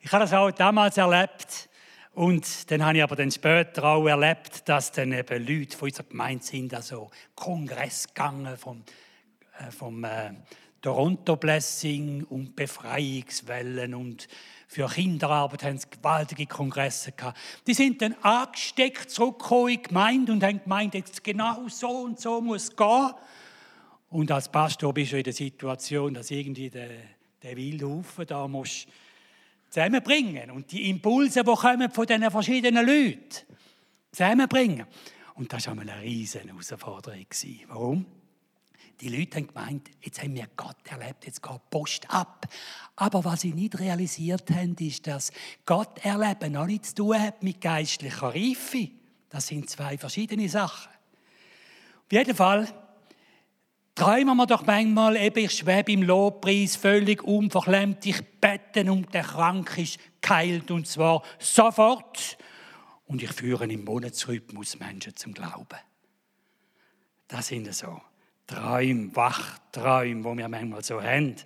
Ich 0.03 0.13
habe 0.13 0.25
das 0.25 0.35
auch 0.35 0.51
damals 0.51 0.99
erlebt, 0.99 1.71
und 2.15 2.71
dann 2.71 2.85
habe 2.85 2.99
ich 2.99 3.03
aber 3.03 3.17
dann 3.17 3.31
später 3.31 3.85
auch 3.85 4.07
erlebt, 4.07 4.69
dass 4.69 4.93
dann 4.93 5.13
eben 5.13 5.47
Leute 5.47 5.77
von 5.77 5.89
unserer 5.89 6.07
Gemeinde 6.07 6.45
sind, 6.45 6.73
also 6.73 7.11
Kongress 7.35 8.07
gegangen 8.09 8.57
vom, 8.57 8.83
äh, 9.59 9.71
vom 9.71 10.05
äh, 10.05 10.33
Toronto 10.81 11.37
Blessing 11.37 12.25
und 12.25 12.55
Befreiungswellen 12.55 13.95
und 13.95 14.29
für 14.69 14.89
Kinderarbeit 14.89 15.65
haben 15.65 15.79
sie 15.79 15.89
gewaltige 15.91 16.47
Kongresse 16.47 17.13
gehabt. 17.13 17.39
Die 17.67 17.75
sind 17.75 18.03
dann 18.03 18.15
angesteckt 18.23 19.11
zurückgekommen 19.11 19.69
in 19.71 19.77
die 19.77 19.83
Gemeinde 19.89 20.33
und 20.33 20.43
haben 20.43 20.63
gemeint, 20.63 20.95
jetzt 20.95 21.25
genau 21.25 21.69
so 21.69 21.89
und 21.89 22.21
so 22.21 22.41
muss 22.41 22.65
es 22.65 22.77
gehen. 22.77 23.11
Und 24.11 24.31
als 24.31 24.49
Pastor 24.49 24.93
bist 24.93 25.13
du 25.13 25.17
in 25.17 25.25
der 25.25 25.33
Situation, 25.33 26.15
dass 26.15 26.31
irgendwie 26.31 26.71
der, 26.71 26.91
der 27.43 27.57
Wildhaufen 27.57 28.27
da 28.27 28.47
musst 28.47 28.87
zusammenbringen 29.75 30.53
und 30.53 30.71
die 30.71 30.89
Impulse, 30.89 31.43
die 31.43 31.53
kommen 31.53 31.91
von 31.91 32.07
diesen 32.07 32.31
verschiedenen 32.31 32.87
Leuten, 32.87 33.47
zusammenbringen. 34.13 34.87
Und 35.35 35.53
das 35.53 35.67
war 35.67 35.77
eine 35.77 36.01
riesige 36.01 36.47
Herausforderung. 36.47 37.27
Warum? 37.67 38.07
Die 39.01 39.09
Leute 39.09 39.39
haben 39.39 39.49
gemeint, 39.49 39.91
jetzt 40.01 40.23
haben 40.23 40.37
wir 40.37 40.47
Gott 40.57 40.77
erlebt, 40.85 41.27
jetzt 41.27 41.43
geht 41.43 41.71
Post 41.71 42.09
ab. 42.09 42.47
Aber 42.95 43.25
was 43.25 43.41
sie 43.41 43.53
nicht 43.53 43.81
realisiert 43.81 44.49
haben, 44.53 44.77
ist, 44.79 45.09
dass 45.09 45.33
Gott 45.67 46.05
erleben 46.05 46.53
noch 46.53 46.67
nichts 46.67 46.91
zu 46.91 47.03
tun 47.03 47.21
hat 47.21 47.43
mit 47.43 47.61
geistlicher 47.61 48.29
Reife. 48.29 48.91
Das 49.29 49.49
sind 49.49 49.69
zwei 49.69 49.99
verschiedene 49.99 50.49
Sachen. 50.49 50.93
Auf 52.07 52.13
jeden 52.13 52.37
Fall 52.37 52.69
träumen 53.95 54.37
wir 54.37 54.47
doch 54.47 54.67
manchmal, 54.67 55.17
eben, 55.17 55.45
ich 55.45 55.59
schwebe 55.59 55.93
im 55.93 56.03
Lobpreis 56.03 56.77
völlig 56.77 57.23
unverklemmt, 57.23 58.05
ich 58.07 58.23
bete 58.41 58.91
und 58.91 59.13
der 59.15 59.23
Krank 59.23 59.79
ist 59.79 59.99
geheilt 60.21 60.71
und 60.71 60.87
zwar 60.87 61.23
sofort. 61.39 62.37
Und 63.07 63.23
ich 63.23 63.33
führe 63.33 63.67
im 63.67 63.85
Monatsrhythmus 63.85 64.79
Menschen 64.79 65.15
zum 65.15 65.35
Glauben. 65.35 65.79
Das 67.29 67.49
sind 67.49 67.73
so 67.75 68.01
Träume, 68.47 69.15
Wachträume, 69.15 70.31
die 70.33 70.39
wir 70.39 70.49
manchmal 70.49 70.83
so 70.83 71.01
haben. 71.01 71.37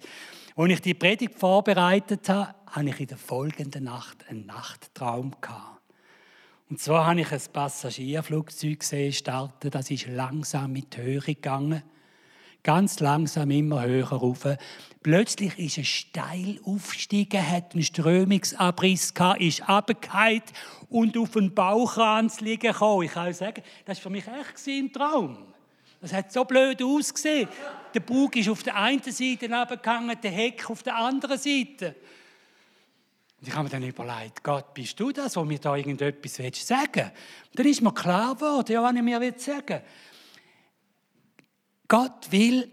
Als 0.57 0.73
ich 0.73 0.81
die 0.81 0.95
Predigt 0.95 1.39
vorbereitet 1.39 2.29
habe, 2.29 2.55
hatte 2.67 2.89
ich 2.89 3.01
in 3.01 3.07
der 3.09 3.19
folgenden 3.19 3.85
Nacht 3.85 4.29
einen 4.29 4.47
Nachttraum. 4.47 5.33
Und 6.71 6.81
zwar 6.81 7.07
habe 7.07 7.21
ich 7.21 7.33
ein 7.33 7.41
Passagierflugzeug 7.53 8.81
gesehen 8.81 9.13
starten, 9.13 9.71
das 9.71 9.91
ist 9.91 10.07
langsam 10.07 10.73
mit 10.73 10.97
Höhe 10.97 11.21
gegangen 11.21 11.83
ganz 12.63 13.01
langsam 13.01 13.51
immer 13.51 13.83
höher 13.83 14.09
rauf. 14.09 14.47
Plötzlich 15.03 15.59
ist 15.59 15.79
es 15.79 15.87
steil 15.87 16.61
aufgestiegen, 16.65 17.47
hat 17.47 17.73
einen 17.73 17.83
Strömungsabriss 17.83 19.15
gehabt, 19.15 19.41
ist 19.41 19.69
abgefallen 19.69 20.43
und 20.89 21.17
auf 21.17 21.31
den 21.31 21.55
Bauchranz 21.55 22.41
liegen 22.41 22.73
gekommen. 22.73 23.05
Ich 23.05 23.13
kann 23.13 23.33
sagen, 23.33 23.63
das 23.85 23.99
war 23.99 24.03
für 24.03 24.11
mich 24.11 24.27
echt 24.27 24.67
ein 24.67 24.93
Traum. 24.93 25.39
Das 26.01 26.13
hat 26.13 26.33
so 26.33 26.45
blöd 26.45 26.83
ausgesehen. 26.83 27.49
Der 27.95 28.01
Bug 28.01 28.37
ist 28.37 28.49
auf 28.49 28.63
der 28.63 28.77
einen 28.77 29.03
Seite 29.03 29.53
abgegangen, 29.55 30.17
der 30.23 30.31
Heck 30.31 30.69
auf 30.71 30.83
der 30.83 30.97
anderen 30.97 31.39
Seite. 31.39 31.97
Ich 33.41 33.55
habe 33.55 33.65
mir 33.65 33.71
dann 33.71 33.83
überlegt, 33.85 34.43
Gott, 34.43 34.75
bist 34.75 34.99
du 34.99 35.13
das, 35.13 35.37
wo 35.37 35.45
mir 35.45 35.59
da 35.61 35.77
irgendetwas 35.77 36.35
sagen 36.35 36.53
willst? 36.55 36.71
Dann 37.55 37.67
ist 37.67 37.83
mir 37.83 37.95
klar 37.95 38.35
geworden, 38.35 38.73
ja, 38.73 38.83
was 38.83 38.95
ich 38.95 39.03
mir 39.03 39.35
sagen 39.37 39.69
will. 39.69 39.83
Gott 41.89 42.31
will, 42.31 42.71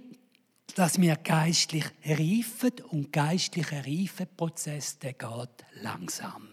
dass 0.75 0.99
wir 0.99 1.15
geistlich 1.15 1.85
reifen 2.05 2.73
und 2.89 3.13
geistlicher 3.13 3.85
Reifeprozess, 3.85 4.99
der 4.99 5.13
geht 5.13 5.65
langsam. 5.81 6.49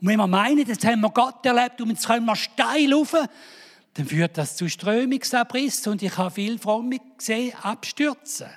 Und 0.00 0.08
wenn 0.08 0.18
wir 0.18 0.26
meinen, 0.26 0.66
jetzt 0.66 0.86
haben 0.86 1.02
wir 1.02 1.10
Gott 1.10 1.44
erlebt 1.44 1.80
und 1.80 1.90
jetzt 1.90 2.06
können 2.06 2.24
wir 2.24 2.36
steil 2.36 2.92
rauf, 2.94 3.14
dann 3.94 4.06
führt 4.06 4.36
das 4.36 4.56
zu 4.56 4.68
Strömungsabriss 4.68 5.86
und 5.86 6.02
ich 6.02 6.16
habe 6.16 6.30
viel 6.30 6.58
Fromme 6.58 6.98
gesehen 7.16 7.54
abstürzen. 7.62 8.48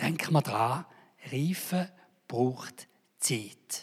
Denken 0.00 0.32
wir 0.32 0.42
dran, 0.42 0.84
Reifen 1.30 1.88
braucht 2.28 2.86
Zeit. 3.18 3.82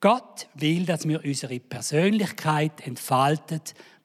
Gott 0.00 0.48
will, 0.54 0.86
dass 0.86 1.06
wir 1.06 1.24
unsere 1.24 1.60
Persönlichkeit 1.60 2.86
entfalten 2.86 3.60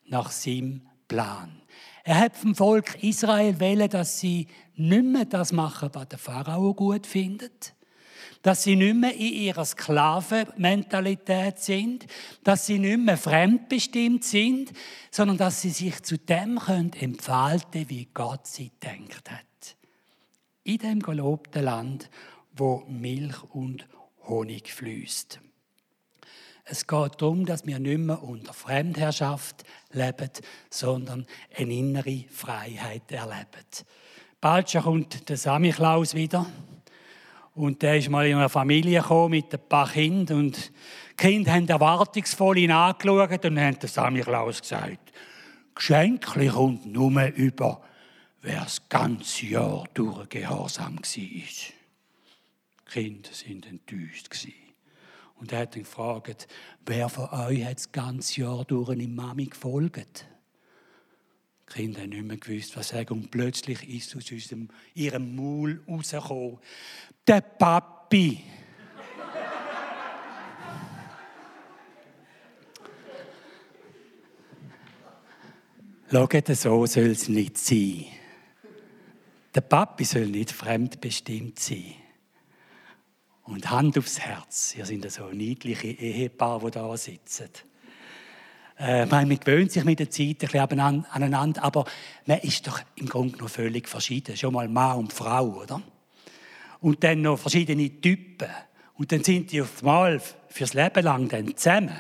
nach 0.06 0.30
seinem 0.30 0.88
Plan. 1.16 1.62
Er 2.04 2.20
hat 2.20 2.36
vom 2.36 2.54
Volk 2.56 3.02
Israel 3.02 3.58
wählen, 3.62 3.90
dass 3.90 4.20
sie 4.20 4.48
nicht 4.76 5.06
mehr 5.06 5.24
das 5.24 5.54
machen, 5.54 5.90
was 5.94 6.10
der 6.10 6.20
Pharao 6.20 6.74
gut 6.74 7.08
findet, 7.08 7.74
dass 8.42 8.64
sie 8.64 8.76
nicht 8.76 8.98
mehr 8.98 9.14
in 9.14 9.34
ihrer 9.34 9.64
Sklavenmentalität 9.64 11.60
sind, 11.60 12.06
dass 12.44 12.66
sie 12.66 12.80
nicht 12.80 13.00
mehr 13.00 13.18
fremdbestimmt 13.18 14.26
sind, 14.26 14.74
sondern 15.10 15.38
dass 15.38 15.62
sie 15.62 15.70
sich 15.70 16.04
zu 16.04 16.18
dem 16.18 16.60
können 16.60 16.92
entfalten, 16.92 17.90
wie 17.90 18.10
Gott 18.14 18.46
sie 18.46 18.74
denkt 18.84 19.32
hat. 19.32 19.78
In 20.66 20.80
dem 20.80 21.00
gelobten 21.00 21.64
Land, 21.64 22.10
wo 22.58 22.84
Milch 22.90 23.42
und 23.54 23.88
Honig 24.28 24.74
fließt. 24.74 25.40
Es 26.68 26.88
geht 26.88 27.22
darum, 27.22 27.46
dass 27.46 27.66
wir 27.68 27.78
nicht 27.78 28.00
mehr 28.00 28.24
unter 28.24 28.52
Fremdherrschaft 28.52 29.64
leben, 29.92 30.32
sondern 30.72 31.28
eine 31.56 31.74
innere 31.74 32.26
Freiheit 32.30 33.12
erleben. 33.12 33.66
Bald 34.42 34.72
schon 34.72 34.82
kommt 34.82 35.30
der 35.30 35.38
Samichlaus 35.38 36.16
wieder. 36.16 36.48
Und 37.54 37.84
der 37.84 37.98
ist 37.98 38.10
mal 38.10 38.26
in 38.26 38.36
einer 38.36 38.50
Familie 38.50 39.02
gekommen 39.02 39.32
mit 39.32 39.54
ein 39.54 39.70
paar 39.70 39.90
Kindern. 39.90 40.40
Und 40.40 40.72
die 41.12 41.16
Kinder 41.16 41.54
haben 41.54 41.68
erwartungsvoll 41.68 42.58
ihn 42.58 42.72
angeschaut 42.72 43.46
und 43.46 43.60
haben 43.60 43.80
der 43.80 43.90
Samichlaus 43.90 44.62
gesagt, 44.62 45.14
Geschenkli 45.76 46.48
kommt 46.48 46.88
nur 46.88 47.26
über, 47.36 47.82
wer 48.42 48.62
das 48.62 48.90
ganze 48.90 49.46
Jahr 49.46 49.84
durch 49.94 50.30
gehorsam 50.30 50.96
war. 50.98 51.04
Die 51.06 51.44
Kinder 52.92 53.30
sind 53.32 53.68
enttäuscht. 53.68 54.30
Und 55.46 55.52
er 55.52 55.60
hat 55.60 55.76
ihn 55.76 55.84
gefragt, 55.84 56.48
wer 56.88 57.08
von 57.08 57.30
euch 57.30 57.64
hat 57.64 57.78
das 57.78 57.92
ganze 57.92 58.42
Jahr 58.42 58.66
durch 58.66 58.90
eine 58.90 59.08
Mami 59.08 59.46
gefolgt? 59.46 60.26
Die 61.70 61.74
Kinder 61.74 62.02
haben 62.02 62.10
nicht 62.10 62.26
mehr 62.26 62.38
gewusst, 62.38 62.76
was 62.76 62.88
sagen. 62.88 63.14
Und 63.14 63.30
plötzlich 63.30 63.88
ist 63.88 64.16
aus 64.16 64.32
unserem, 64.32 64.70
ihrem 64.96 65.36
Maul 65.36 65.84
rausgekommen, 65.88 66.58
der 67.28 67.42
Papi. 67.42 68.42
Schaut, 76.12 76.48
so 76.58 76.88
soll 76.88 77.04
es 77.04 77.30
nicht 77.30 77.60
sein. 77.60 78.06
Der 79.54 79.62
Papi 79.62 80.06
soll 80.06 80.26
nicht 80.26 80.52
fremdbestimmt 80.52 81.60
sein. 81.60 81.94
Und 83.46 83.70
Hand 83.70 83.96
aufs 83.98 84.20
Herz, 84.20 84.76
ihr 84.76 84.86
seid 84.86 85.12
so 85.12 85.28
niedliche 85.30 85.88
Ehepaare, 85.88 86.66
die 86.66 86.72
da 86.72 86.98
sitzen. 86.98 87.50
Äh, 88.78 89.06
man 89.06 89.30
gewöhnt 89.30 89.72
sich 89.72 89.84
mit 89.84 90.00
der 90.00 90.10
Zeit 90.10 90.44
ein 90.44 90.68
bisschen 90.68 91.06
aneinander, 91.12 91.64
aber 91.64 91.86
man 92.26 92.40
ist 92.40 92.66
doch 92.68 92.82
im 92.96 93.08
Grunde 93.08 93.38
noch 93.38 93.50
völlig 93.50 93.88
verschieden. 93.88 94.36
Schon 94.36 94.54
mal 94.54 94.68
Mann 94.68 94.98
und 94.98 95.14
Frau, 95.14 95.62
oder? 95.62 95.82
Und 96.82 97.04
dann 97.04 97.22
noch 97.22 97.38
verschiedene 97.38 98.02
Typen. 98.02 98.50
Und 98.96 99.12
dann 99.12 99.24
sind 99.24 99.52
die 99.52 99.62
auf 99.62 99.80
einmal 99.80 100.20
fürs 100.50 100.74
Leben 100.74 101.04
lang 101.04 101.30
dann 101.30 101.56
zusammen. 101.56 102.00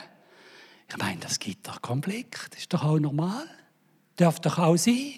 Ich 0.89 0.97
meine, 0.97 1.19
das 1.19 1.39
gibt 1.39 1.67
doch 1.67 1.81
Konflikt. 1.81 2.47
Das 2.51 2.61
ist 2.61 2.73
doch 2.73 2.83
auch 2.83 2.99
normal. 2.99 3.45
Darf 4.15 4.39
doch 4.39 4.57
auch 4.57 4.77
sein. 4.77 5.13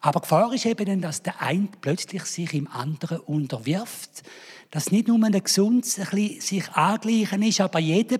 Aber 0.00 0.20
die 0.20 0.24
Gefahr 0.24 0.52
ist 0.52 0.66
eben, 0.66 1.00
dass 1.00 1.22
der 1.22 1.40
eine 1.40 1.68
plötzlich 1.80 2.24
sich 2.24 2.54
im 2.54 2.68
anderen 2.68 3.18
unterwirft 3.20 4.22
dass 4.74 4.90
nicht 4.90 5.06
nur 5.06 5.22
ein 5.22 5.30
gesundes 5.30 6.00
ein 6.00 6.40
sich 6.40 6.68
angleichen 6.70 7.42
ist, 7.42 7.60
aber 7.60 7.78
jeder 7.78 8.18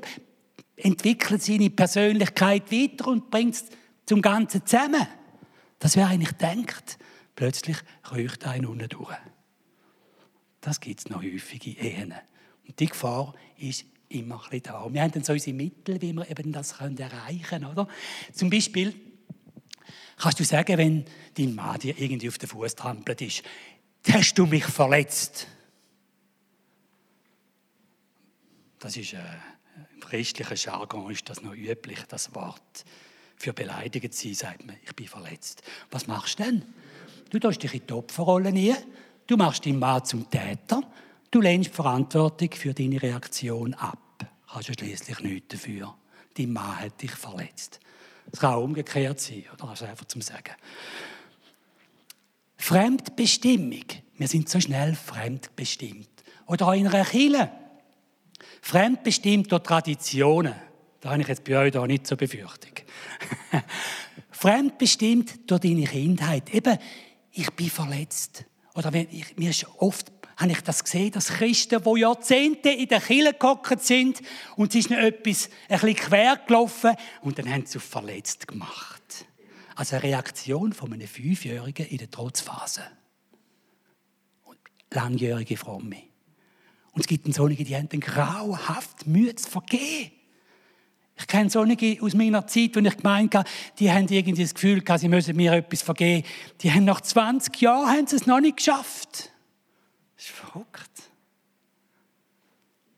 entwickelt 0.76 1.42
seine 1.42 1.68
Persönlichkeit 1.68 2.70
weiter 2.70 3.08
und 3.08 3.28
bringt 3.28 3.56
es 3.56 3.64
zum 4.06 4.22
Ganzen 4.22 4.64
zusammen. 4.64 5.04
Das 5.80 5.96
wäre 5.96 6.10
eigentlich 6.10 6.30
denkt, 6.30 6.96
plötzlich 7.34 7.76
kreucht 8.04 8.46
ein 8.46 8.66
unten 8.66 8.88
durch. 8.88 9.16
Das 10.60 10.78
gibt 10.78 11.00
es 11.00 11.10
noch 11.10 11.24
häufig 11.24 11.76
in 11.76 11.84
Ehen. 11.84 12.14
Und 12.68 12.78
die 12.78 12.86
Gefahr 12.86 13.34
ist 13.58 13.84
immer 14.08 14.36
ein 14.36 14.50
bisschen 14.50 14.62
da. 14.62 14.86
Wir 14.92 15.02
haben 15.02 15.10
dann 15.10 15.24
so 15.24 15.32
unsere 15.32 15.56
Mittel, 15.56 16.00
wie 16.00 16.12
wir 16.12 16.30
eben 16.30 16.52
das 16.52 16.70
erreichen 16.78 17.42
können. 17.42 17.86
Zum 18.32 18.48
Beispiel 18.48 18.94
kannst 20.18 20.38
du 20.38 20.44
sagen, 20.44 20.78
wenn 20.78 21.04
dein 21.36 21.52
Mann 21.52 21.80
dir 21.80 21.98
irgendwie 21.98 22.28
auf 22.28 22.38
den 22.38 22.48
Fuß 22.48 22.76
trampelt 22.76 23.22
ist, 23.22 23.42
hast 24.08 24.34
du 24.34 24.46
mich 24.46 24.66
verletzt. 24.66 25.48
Das 28.84 28.98
ist 28.98 29.14
äh, 29.14 29.18
im 29.94 30.00
christlichen 30.00 30.56
Jargon 30.56 31.10
ist 31.10 31.26
das 31.30 31.40
noch 31.40 31.54
üblich, 31.54 32.00
das 32.06 32.34
Wort. 32.34 32.84
Für 33.34 33.54
beleidigt 33.54 34.12
sein 34.12 34.34
sagt 34.34 34.66
man, 34.66 34.76
ich 34.84 34.94
bin 34.94 35.08
verletzt. 35.08 35.62
Was 35.90 36.06
machst 36.06 36.38
du 36.38 36.42
denn? 36.42 36.62
Du 37.30 37.38
tust 37.38 37.62
dich 37.62 37.72
in 37.72 37.86
die 37.86 37.92
Opferrolle 37.94 38.52
nie, 38.52 38.74
du 39.26 39.38
machst 39.38 39.64
deinen 39.64 39.78
Mann 39.78 40.04
zum 40.04 40.28
Täter, 40.28 40.82
du 41.30 41.40
lehnst 41.40 41.70
die 41.70 41.74
Verantwortung 41.74 42.50
für 42.52 42.74
deine 42.74 43.00
Reaktion 43.00 43.72
ab. 43.72 43.98
Hast 44.48 44.68
du 44.68 44.74
schließlich 44.74 45.18
nichts 45.20 45.48
dafür. 45.48 45.94
Dein 46.36 46.52
Mann 46.52 46.80
hat 46.80 47.00
dich 47.00 47.12
verletzt. 47.12 47.80
Es 48.30 48.40
kann 48.40 48.52
auch 48.52 48.64
umgekehrt 48.64 49.18
sein, 49.18 49.44
oder? 49.54 49.66
Also 49.66 49.86
einfach 49.86 50.04
zum 50.04 50.20
Sagen. 50.20 50.52
Fremdbestimmung. 52.58 53.86
Wir 54.18 54.28
sind 54.28 54.50
so 54.50 54.60
schnell 54.60 54.94
fremdbestimmt. 54.94 56.10
Oder 56.44 56.68
auch 56.68 56.74
in 56.74 56.86
einer 56.86 57.06
Kirche. 57.06 57.50
Fremdbestimmt 58.64 59.52
durch 59.52 59.62
Traditionen. 59.62 60.54
Da 61.02 61.10
habe 61.10 61.20
ich 61.20 61.28
jetzt 61.28 61.44
bei 61.44 61.58
euch 61.58 61.70
da 61.70 61.86
nicht 61.86 62.06
so 62.06 62.16
Befürchtung. 62.16 62.72
Fremdbestimmt 64.30 65.50
durch 65.50 65.60
deine 65.60 65.84
Kindheit. 65.84 66.52
Eben, 66.54 66.78
ich 67.30 67.50
bin 67.50 67.68
verletzt. 67.68 68.46
Oder 68.74 68.90
wenn 68.94 69.06
ich, 69.10 69.36
mir 69.36 69.50
ist 69.50 69.66
oft 69.76 70.10
habe 70.38 70.52
ich 70.52 70.62
das 70.62 70.82
gesehen, 70.82 71.12
dass 71.12 71.28
Christen, 71.28 71.82
die 71.84 72.00
Jahrzehnte 72.00 72.70
in 72.70 72.88
der 72.88 73.02
Kirche 73.02 73.34
gehockt 73.34 73.82
sind 73.82 74.22
und 74.56 74.70
es 74.70 74.86
ist 74.86 74.90
noch 74.90 74.96
etwas 74.96 75.50
ein 75.68 75.80
bisschen 75.80 75.96
quer 75.96 76.36
gelaufen 76.46 76.96
und 77.20 77.38
dann 77.38 77.52
haben 77.52 77.66
sie 77.66 77.76
auf 77.76 77.84
verletzt 77.84 78.48
gemacht. 78.48 79.26
Also 79.76 79.96
eine 79.96 80.04
Reaktion 80.04 80.72
von 80.72 80.90
einem 80.90 81.06
Fünfjährigen 81.06 81.86
in 81.86 81.98
der 81.98 82.10
Trotzphase. 82.10 82.80
Langjährige 84.90 85.58
Fromme. 85.58 86.13
Und 86.94 87.00
es 87.00 87.06
gibt 87.06 87.32
solche, 87.34 87.64
die 87.64 87.76
haben 87.76 87.88
dann 87.88 88.00
grauhaft 88.00 89.06
Mühe 89.06 89.34
zu 89.34 89.50
vergehen. 89.50 90.12
Ich 91.16 91.26
kenne 91.26 91.50
solche 91.50 91.98
aus 92.00 92.14
meiner 92.14 92.46
Zeit, 92.46 92.74
wo 92.74 92.80
ich 92.80 92.96
gemeint 92.96 93.34
habe, 93.34 93.48
die 93.78 93.90
haben 93.90 94.08
irgendwie 94.08 94.42
das 94.42 94.54
Gefühl 94.54 94.80
gehabt, 94.80 95.00
sie 95.00 95.08
müssen 95.08 95.36
mir 95.36 95.52
etwas 95.52 95.82
vergehen. 95.82 96.24
Die 96.60 96.72
haben 96.72 96.84
nach 96.84 97.00
20 97.00 97.60
Jahren 97.60 97.88
haben 97.88 98.06
sie 98.06 98.16
es 98.16 98.26
noch 98.26 98.40
nicht 98.40 98.56
geschafft. 98.56 99.30
Das 100.16 100.26
ist 100.26 100.30
verrückt. 100.30 101.10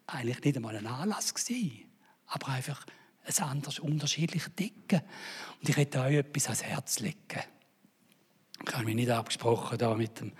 Eigentlich 0.06 0.42
nicht 0.44 0.56
einmal 0.56 0.76
ein 0.76 0.86
Anlass 0.86 1.34
gewesen, 1.34 1.84
aber 2.26 2.48
einfach 2.48 2.86
ein 3.24 3.44
anderes, 3.44 3.78
unterschiedliches 3.78 4.54
Dicken. 4.54 5.00
Und 5.60 5.68
ich 5.68 5.76
hätte 5.76 6.00
euch 6.00 6.16
etwas 6.16 6.44
ans 6.44 6.62
Herz 6.62 7.00
legen. 7.00 7.42
Ich 8.66 8.74
habe 8.74 8.84
mich 8.84 8.94
nicht 8.94 9.10
abgesprochen 9.10 9.76
da 9.76 9.94
mit 9.94 10.20
dem, 10.20 10.32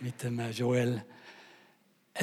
mit 0.00 0.22
dem 0.22 0.38
äh, 0.40 0.50
Joel 0.50 1.04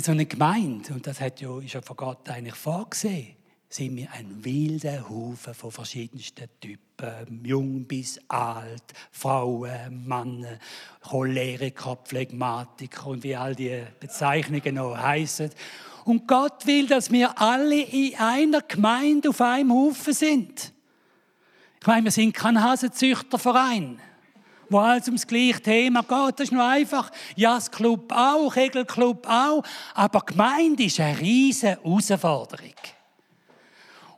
so 0.02 0.12
eine 0.12 0.26
Gemeinde, 0.26 0.94
und 0.94 1.06
das 1.06 1.22
hat 1.22 1.42
ja, 1.42 1.60
ist 1.60 1.74
ja 1.74 1.82
von 1.82 1.96
Gott 1.96 2.30
eigentlich 2.30 2.56
vorgesehen, 2.56 3.36
sind 3.70 3.96
wir 3.96 4.12
ein 4.12 4.44
wilder 4.44 5.10
Haufen 5.10 5.54
von 5.54 5.72
verschiedensten 5.72 6.48
Typen, 6.60 7.44
jung 7.44 7.86
bis 7.86 8.20
alt, 8.28 8.84
Frauen, 9.12 10.08
Männer, 10.08 10.60
Choleriker, 11.02 11.98
Phlegmatiker 12.04 13.08
und 13.08 13.24
wie 13.24 13.36
all 13.36 13.56
die 13.56 13.84
Bezeichnungen 14.00 14.76
noch 14.76 14.96
heißen. 14.96 15.50
Und 16.06 16.28
Gott 16.28 16.68
will, 16.68 16.86
dass 16.86 17.12
wir 17.12 17.40
alle 17.42 17.82
in 17.82 18.16
einer 18.16 18.62
Gemeinde 18.62 19.30
auf 19.30 19.42
einem 19.42 19.74
Haufen 19.74 20.14
sind. 20.14 20.72
Ich 21.80 21.88
meine, 21.88 22.06
wir 22.06 22.12
sind 22.12 22.34
kein 22.34 22.64
Hasenzüchterverein. 22.64 24.00
Wo 24.70 24.80
alles 24.80 25.08
ums 25.08 25.28
gleiche 25.28 25.62
Thema 25.62 26.02
geht. 26.02 26.40
Das 26.40 26.46
ist 26.46 26.52
nur 26.52 26.68
einfach. 26.68 27.12
Ja, 27.36 27.56
das 27.56 27.72
Club 27.72 28.12
auch, 28.12 28.54
Kegelclub 28.54 29.28
auch. 29.28 29.64
Aber 29.94 30.22
Gemeinde 30.22 30.84
ist 30.84 31.00
eine 31.00 31.20
riesige 31.20 31.80
Herausforderung. 31.84 32.74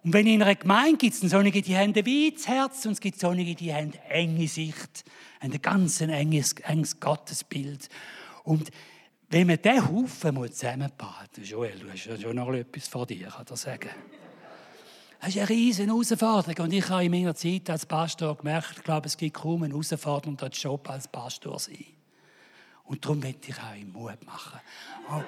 Und 0.04 0.14
wenn 0.14 0.28
in 0.28 0.44
einer 0.44 0.54
Gemeinde 0.54 0.98
gibt 0.98 1.16
es 1.16 1.32
solche, 1.32 1.62
die 1.64 1.76
haben 1.76 1.94
ein 1.96 2.06
weites 2.06 2.48
Herz 2.48 2.86
und 2.86 2.92
es 2.92 3.02
gibt 3.02 3.20
solche, 3.20 3.56
die 3.56 3.74
haben 3.74 3.92
enge 4.08 4.48
Sicht, 4.48 5.04
ein 5.40 5.60
ganz 5.62 6.00
enges, 6.00 6.54
enges 6.64 7.00
Gottesbild. 7.00 7.90
Und 8.44 8.70
wenn 9.30 9.48
man 9.48 9.60
diesen 9.60 9.90
Haufen 9.90 10.36
du 11.80 11.92
hast 11.92 12.06
ja 12.06 12.18
schon 12.20 12.36
noch 12.36 12.54
etwas 12.54 12.88
vor 12.88 13.08
dir, 13.08 13.30
kann 13.30 13.46
ich 13.52 13.60
sagen. 13.60 13.90
Das 15.20 15.30
ist 15.30 15.38
eine 15.38 15.50
riesige 15.50 15.88
Herausforderung. 15.92 16.66
Und 16.66 16.74
ich 16.74 16.90
habe 16.90 17.06
in 17.06 17.12
meiner 17.12 17.36
Zeit 17.36 17.70
als 17.70 17.86
Pastor 17.86 18.36
gemerkt, 18.36 18.74
ich 18.78 18.84
glaube, 18.84 19.08
es 19.08 19.18
gibt 19.18 19.36
kaum 19.36 19.64
eine 19.64 19.74
Herausforderung, 19.74 20.38
den 20.38 20.52
Job 20.52 20.90
als 20.90 21.08
Pastor 21.08 21.58
sein. 21.60 21.86
Und 22.84 23.04
darum 23.04 23.20
möchte 23.20 23.50
ich 23.50 23.58
auch 23.58 23.76
Mut 23.94 24.24
machen. 24.26 24.60
Oh. 25.10 25.22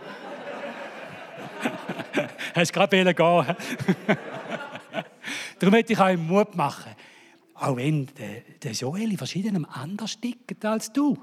Hast 2.55 2.69
du 2.69 2.73
gerade 2.73 3.03
gehen 3.03 3.15
Darum 5.59 5.71
möchte 5.71 5.93
ich 5.93 5.99
auch 5.99 6.15
Mut 6.17 6.55
machen. 6.55 6.95
Auch 7.55 7.75
wenn 7.77 8.05
der, 8.17 8.41
der 8.61 8.71
Joel 8.73 9.11
in 9.11 9.17
verschiedenen 9.17 9.65
anders 9.65 10.19
tickt 10.19 10.63
als 10.63 10.93
du. 10.93 11.17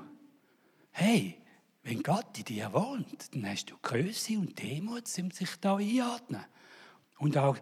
Hey, 0.90 1.36
wenn 1.84 2.02
Gott 2.02 2.36
in 2.38 2.44
dir 2.44 2.72
wohnt, 2.72 3.34
dann 3.34 3.48
hast 3.48 3.70
du 3.70 3.76
Größe 3.80 4.38
und 4.38 4.60
Demut, 4.60 5.04
um 5.18 5.30
sich 5.30 5.50
da 5.60 5.76
einordnen. 5.76 6.44
Und 7.18 7.36
auch 7.36 7.58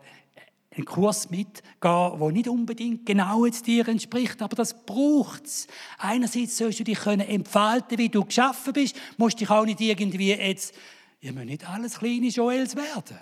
einen 0.75 0.85
Kurs 0.85 1.31
mitgehen, 1.31 1.63
der 1.81 2.33
nicht 2.33 2.49
unbedingt 2.49 3.05
genau 3.07 3.45
jetzt 3.45 3.67
dir 3.67 3.87
entspricht, 3.89 4.41
aber 4.41 4.57
das 4.57 4.85
braucht 4.85 5.45
es. 5.45 5.67
Einerseits 5.99 6.57
sollst 6.57 6.81
du 6.81 6.85
dich 6.85 6.99
können 6.99 7.27
entfalten, 7.27 7.99
wie 7.99 8.09
du 8.09 8.25
geschaffen 8.25 8.73
bist, 8.73 8.97
musst 9.17 9.41
dich 9.41 9.51
auch 9.51 9.65
nicht 9.65 9.81
irgendwie 9.81 10.31
jetzt, 10.31 10.75
ihr 11.21 11.33
müsst 11.33 11.47
nicht 11.47 11.69
alles 11.69 11.99
kleine 11.99 12.29
Joels 12.29 12.75
werden. 12.77 13.19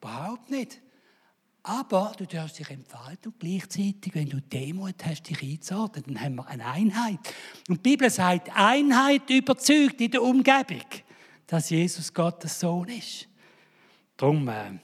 Überhaupt 0.00 0.50
nicht. 0.50 0.80
Aber 1.62 2.12
du 2.16 2.26
darfst 2.26 2.60
dich 2.60 2.70
entfalten 2.70 3.32
und 3.32 3.40
gleichzeitig, 3.40 4.14
wenn 4.14 4.28
du 4.28 4.40
Demut 4.40 5.04
hast, 5.04 5.28
dich 5.28 5.42
einzuordnen, 5.42 6.04
dann 6.06 6.20
haben 6.20 6.34
wir 6.36 6.46
eine 6.46 6.64
Einheit. 6.64 7.18
Und 7.68 7.84
die 7.84 7.90
Bibel 7.90 8.08
sagt, 8.08 8.50
Einheit 8.54 9.28
überzeugt 9.28 10.00
in 10.00 10.12
der 10.12 10.22
Umgebung, 10.22 10.86
dass 11.48 11.70
Jesus 11.70 12.14
Gottes 12.14 12.60
Sohn 12.60 12.86
ist. 12.88 13.26
Darum 14.16 14.48
äh, 14.48 14.78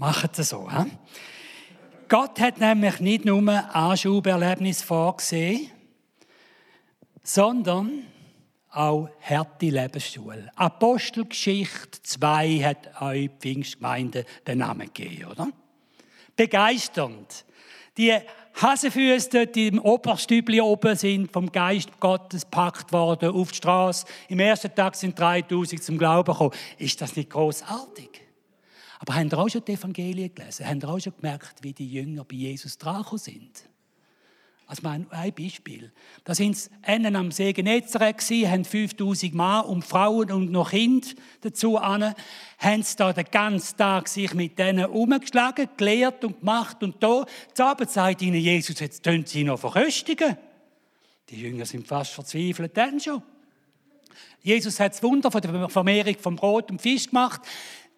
macht 0.00 0.38
es 0.38 0.48
so. 0.48 0.68
He? 0.68 0.90
Gott 2.08 2.40
hat 2.40 2.58
nämlich 2.58 2.98
nicht 2.98 3.24
nur 3.24 3.42
Anschuberlebnis 3.74 4.82
vorgesehen, 4.82 5.70
sondern 7.22 8.06
auch 8.72 9.08
harte 9.20 9.66
Lebensschule. 9.66 10.50
Apostelgeschichte 10.56 12.02
2 12.02 12.58
hat 12.60 13.02
euch 13.02 13.28
die 13.28 13.38
Pfingstgemeinde 13.38 14.24
den 14.46 14.58
Namen 14.58 14.86
gegeben, 14.92 15.26
oder? 15.26 15.48
Begeisternd. 16.34 17.44
Die 17.96 18.16
Hasenfüße 18.60 19.28
dort 19.30 19.56
im 19.56 19.78
Oberstübli 19.80 20.60
oben 20.60 20.96
sind 20.96 21.30
vom 21.30 21.52
Geist 21.52 22.00
Gottes 22.00 22.42
gepackt 22.42 22.92
worden 22.92 23.34
auf 23.34 23.50
die 23.50 23.56
Straße. 23.56 24.06
Im 24.28 24.40
ersten 24.40 24.74
Tag 24.74 24.96
sind 24.96 25.18
3000 25.18 25.82
zum 25.82 25.98
Glauben 25.98 26.32
gekommen. 26.32 26.54
Ist 26.78 27.00
das 27.00 27.16
nicht 27.16 27.30
großartig? 27.30 28.09
Aber 29.02 29.14
haben 29.14 29.30
ihr 29.32 29.38
auch 29.38 29.48
schon 29.48 29.64
die 29.64 29.72
Evangelien 29.72 30.34
gelesen? 30.34 30.66
Haben 30.66 30.80
ihr 30.82 30.88
auch 30.90 31.00
schon 31.00 31.16
gemerkt, 31.16 31.62
wie 31.62 31.72
die 31.72 31.90
Jünger 31.90 32.22
bei 32.22 32.36
Jesus 32.36 32.76
dran 32.76 33.02
sind? 33.14 33.64
Also 34.66 34.86
ein 34.86 35.06
Beispiel. 35.34 35.90
Da 36.22 36.34
sind 36.34 36.54
sie 36.54 36.70
am 36.86 37.32
See 37.32 37.52
Genezareth 37.54 38.20
haben 38.46 38.64
5000 38.64 39.34
Mann 39.34 39.64
und 39.64 39.84
Frauen 39.84 40.30
und 40.30 40.52
noch 40.52 40.70
Kinder 40.70 41.08
dazu 41.40 41.78
an, 41.78 42.14
haben 42.58 42.82
sie 42.82 42.96
da 42.96 43.12
den 43.12 43.24
ganzen 43.24 43.78
Tag 43.78 44.06
sich 44.06 44.32
mit 44.34 44.58
denen 44.58 44.84
umgeschlagen, 44.84 45.70
gelehrt 45.76 46.22
und 46.24 46.40
gemacht 46.40 46.82
und 46.82 47.02
da. 47.02 47.24
Zu 47.54 47.64
Abend 47.64 47.90
sagt 47.90 48.22
ihnen 48.22 48.40
Jesus, 48.40 48.78
jetzt 48.78 49.02
tun 49.02 49.24
sie 49.26 49.44
noch 49.44 49.58
verköstigen. 49.58 50.36
Die 51.30 51.40
Jünger 51.40 51.64
sind 51.64 51.88
fast 51.88 52.12
verzweifelt 52.12 52.76
dann 52.76 53.00
schon. 53.00 53.22
Jesus 54.42 54.80
hat 54.80 54.92
das 54.92 55.02
Wunder 55.02 55.30
von 55.30 55.40
der 55.40 55.68
Vermehrung 55.68 56.16
vom 56.18 56.36
Brot 56.36 56.70
und 56.70 56.80
Fisch 56.80 57.08
gemacht. 57.08 57.40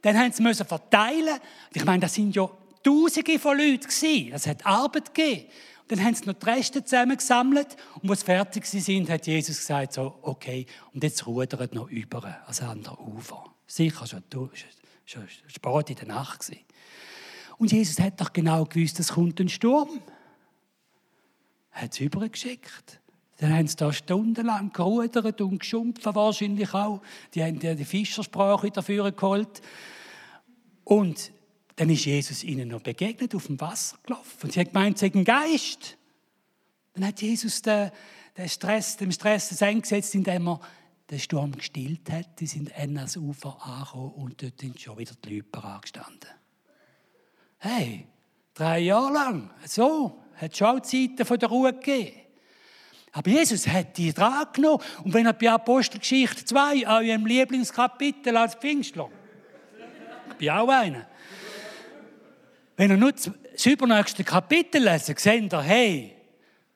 Dann 0.03 0.19
haben 0.19 0.33
sie 0.33 0.43
müssen 0.43 0.67
verteilen. 0.67 1.38
Ich 1.73 1.85
meine, 1.85 2.01
das 2.01 2.15
sind 2.15 2.35
ja 2.35 2.49
Tausende 2.83 3.38
von 3.38 3.57
Leuten 3.57 3.83
gewesen. 3.83 4.31
Das 4.33 4.47
hat 4.47 4.67
Arbeit 4.67 5.15
gegeben. 5.15 5.47
Dann 5.88 6.03
haben 6.03 6.15
sie 6.15 6.25
noch 6.25 6.35
die 6.35 6.47
Reste 6.47 6.85
zusammengesammelt 6.85 7.77
und 8.01 8.11
als 8.11 8.21
sie 8.21 8.27
fertig 8.27 8.65
sind, 8.65 9.11
hat 9.11 9.27
Jesus 9.27 9.59
gesagt, 9.59 9.93
so, 9.93 10.19
okay, 10.23 10.67
und 10.95 11.03
jetzt 11.05 11.27
rudert 11.27 11.75
noch 11.75 11.91
über 11.91 12.25
ans 12.45 12.62
andere 12.62 12.99
Ufer. 12.99 13.45
Sicher 13.67 14.07
schon, 14.07 14.23
schon 15.05 15.29
spät 15.49 15.91
in 15.91 15.97
der 15.97 16.07
Nacht 16.07 16.41
gewesen. 16.41 16.62
Und 17.59 17.73
Jesus 17.73 18.01
hat 18.01 18.21
doch 18.21 18.33
genau 18.33 18.65
gewusst, 18.65 18.99
es 19.01 19.12
kommt 19.12 19.38
ein 19.38 19.49
Sturm. 19.49 20.01
Er 21.73 21.83
hat 21.83 21.93
es 21.93 22.01
übergeschickt. 22.01 23.02
Dann 23.42 23.57
haben 23.57 23.66
sie 23.66 23.74
da 23.74 23.92
stundenlang 23.92 24.72
gerudert 24.72 25.40
und 25.40 25.59
geschumpfen 25.59 26.14
wahrscheinlich 26.14 26.72
auch. 26.74 27.02
Die 27.35 27.42
haben 27.42 27.59
die 27.59 27.85
Fischersprache 27.85 28.70
dafür 28.70 29.11
geholt. 29.11 29.61
Und 30.85 31.33
dann 31.74 31.90
ist 31.90 32.05
Jesus 32.05 32.44
ihnen 32.44 32.68
noch 32.68 32.83
begegnet, 32.83 33.35
auf 33.35 33.48
dem 33.48 33.61
Wasser 33.61 33.96
gelaufen. 34.07 34.44
Und 34.44 34.52
sie 34.52 34.61
haben 34.61 34.68
gemeint, 34.68 34.98
sie 34.98 35.11
ein 35.12 35.24
Geist. 35.24 35.98
Dann 36.94 37.05
hat 37.05 37.20
Jesus 37.20 37.62
den, 37.62 37.90
den 38.37 38.48
Stress, 38.48 38.96
dem 38.96 39.11
Stress 39.11 39.48
das 39.48 39.61
eingesetzt, 39.62 40.14
indem 40.14 40.46
er 40.46 40.61
den 41.11 41.18
Sturm 41.18 41.50
gestillt 41.50 42.12
hat. 42.12 42.38
Die 42.38 42.46
sind 42.46 42.72
an 42.78 42.94
das 42.94 43.16
Ufer 43.16 43.61
angekommen 43.61 44.12
und 44.12 44.40
dort 44.40 44.61
sind 44.61 44.81
schon 44.81 44.98
wieder 44.98 45.14
die 45.24 45.38
Leute 45.38 45.64
angestanden. 45.64 46.31
Hey, 47.59 48.07
drei 48.55 48.78
Jahre 48.78 49.12
lang, 49.12 49.50
so, 49.66 50.22
hat 50.37 50.52
es 50.52 50.59
schon 50.59 50.85
Zeiten 50.85 51.24
von 51.24 51.40
der 51.40 51.48
Ruhe 51.48 51.72
gegeben. 51.72 52.21
Aber 53.12 53.31
Jesus 53.31 53.68
hat 53.68 53.96
die 53.98 54.12
dran 54.12 54.46
genommen. 54.55 54.83
Und 55.05 55.12
wenn 55.12 55.27
er 55.27 55.35
bei 55.35 55.51
Apostelgeschichte 55.51 56.44
2, 56.46 56.87
eurem 56.87 57.27
Lieblingskapitel 57.27 58.37
als 58.37 58.55
Pfingstler, 58.55 59.11
ich 60.31 60.35
bin 60.37 60.51
auch 60.51 60.68
einer, 60.68 61.07
wenn 62.77 62.90
ihr 62.90 62.96
nur 62.96 63.12
das 63.12 63.66
übernächste 63.66 64.25
Kapitel 64.25 64.83
lesen, 64.83 65.14
seht 65.16 65.53
ihr, 65.53 65.62
hey, 65.62 66.16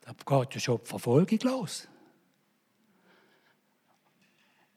da 0.03 0.13
geht 0.13 0.55
ja 0.55 0.61
schon 0.61 0.79
die 0.85 0.89
Verfolgung 0.89 1.39
los. 1.43 1.89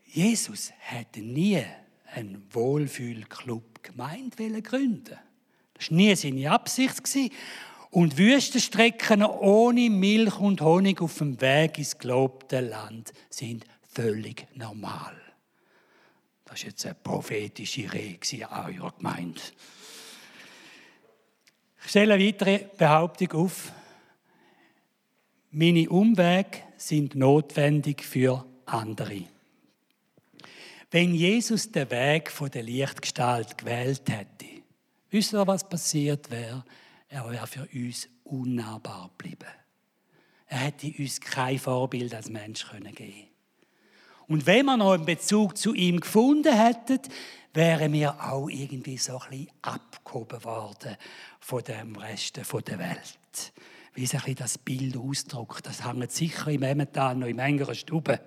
Jesus 0.05 0.71
hätte 0.79 1.19
nie 1.19 1.63
einen 2.15 2.47
Wohlfühlclub 2.51 3.83
gemeint 3.83 4.37
gründen. 4.37 5.17
Das 5.73 5.91
war 5.91 5.97
nie 5.97 6.15
seine 6.15 6.49
Absicht. 6.49 7.31
Und 7.91 8.17
Wüstenstrecken 8.17 9.23
ohne 9.23 9.89
Milch 9.89 10.39
und 10.39 10.61
Honig 10.61 11.01
auf 11.01 11.17
dem 11.17 11.41
Weg 11.41 11.79
ins 11.79 11.97
gelobte 11.97 12.59
Land 12.59 13.13
sind 13.29 13.65
völlig 13.91 14.47
normal. 14.55 15.15
Das 16.45 16.61
war 16.61 16.67
jetzt 16.67 16.85
eine 16.85 16.95
prophetische 16.95 17.91
Rede 17.91 18.49
an 18.51 18.73
eurer 18.73 18.91
Gemeinde. 18.91 19.41
Ich 21.83 21.89
stelle 21.89 22.15
eine 22.15 22.27
weitere 22.27 22.65
Behauptung 22.77 23.31
auf. 23.31 23.71
Meine 25.51 25.89
Umwege 25.89 26.59
sind 26.77 27.15
notwendig 27.15 28.03
für 28.03 28.45
andere. 28.65 29.23
Wenn 30.91 31.13
Jesus 31.13 31.71
den 31.71 31.89
Weg 31.89 32.31
der 32.53 32.63
Lichtgestalt 32.63 33.57
gewählt 33.57 34.03
hätte, 34.09 34.45
wisst 35.09 35.33
ihr, 35.33 35.47
was 35.47 35.67
passiert 35.67 36.29
wäre? 36.29 36.63
Er 37.09 37.29
wäre 37.29 37.47
für 37.47 37.67
uns 37.73 38.07
unnahbar 38.23 39.09
geblieben. 39.17 39.49
Er 40.45 40.59
hätte 40.59 40.93
uns 40.97 41.19
kein 41.19 41.57
Vorbild 41.57 42.13
als 42.13 42.29
Mensch 42.29 42.69
geben 42.69 42.95
können 42.95 43.27
Und 44.27 44.45
wenn 44.45 44.65
wir 44.65 44.77
noch 44.77 44.93
einen 44.93 45.05
Bezug 45.05 45.57
zu 45.57 45.73
ihm 45.73 45.99
gefunden 45.99 46.53
hätten, 46.53 46.99
wären 47.53 47.93
wir 47.93 48.23
auch 48.23 48.47
irgendwie 48.47 48.97
so 48.97 49.19
ein 49.19 49.29
bisschen 49.29 49.51
abgehoben 49.63 50.43
worden 50.43 50.97
von 51.39 51.63
dem 51.63 51.95
Rest 51.95 52.37
der 52.37 52.79
Welt. 52.79 53.53
Wie 53.95 54.05
sich 54.05 54.35
das 54.35 54.59
Bild 54.59 54.95
ausdrückt, 54.95 55.65
das 55.65 55.85
hängt 55.85 56.11
sicher 56.11 56.51
im 56.51 56.61
Emmental 56.61 57.15
noch 57.15 57.27
in 57.27 57.39
engeren 57.39 57.75
Stube. 57.75 58.19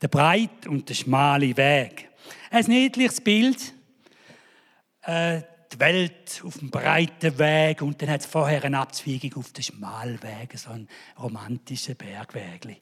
Der 0.00 0.08
breite 0.08 0.70
und 0.70 0.88
der 0.88 0.94
schmale 0.94 1.56
Weg. 1.56 2.08
Ein 2.50 2.64
niedliches 2.66 3.20
Bild. 3.20 3.74
Äh, 5.02 5.42
die 5.72 5.80
Welt 5.80 6.42
auf 6.44 6.58
dem 6.58 6.70
breiten 6.70 7.38
Weg 7.38 7.82
und 7.82 8.00
dann 8.00 8.10
hat 8.10 8.20
es 8.20 8.26
vorher 8.26 8.64
eine 8.64 8.78
Abzweigung 8.78 9.34
auf 9.36 9.52
den 9.52 9.62
schmalen 9.62 10.22
Weg, 10.22 10.58
so 10.58 10.70
ein 10.70 10.88
romantischer 11.18 11.94
Bergweg, 11.94 12.80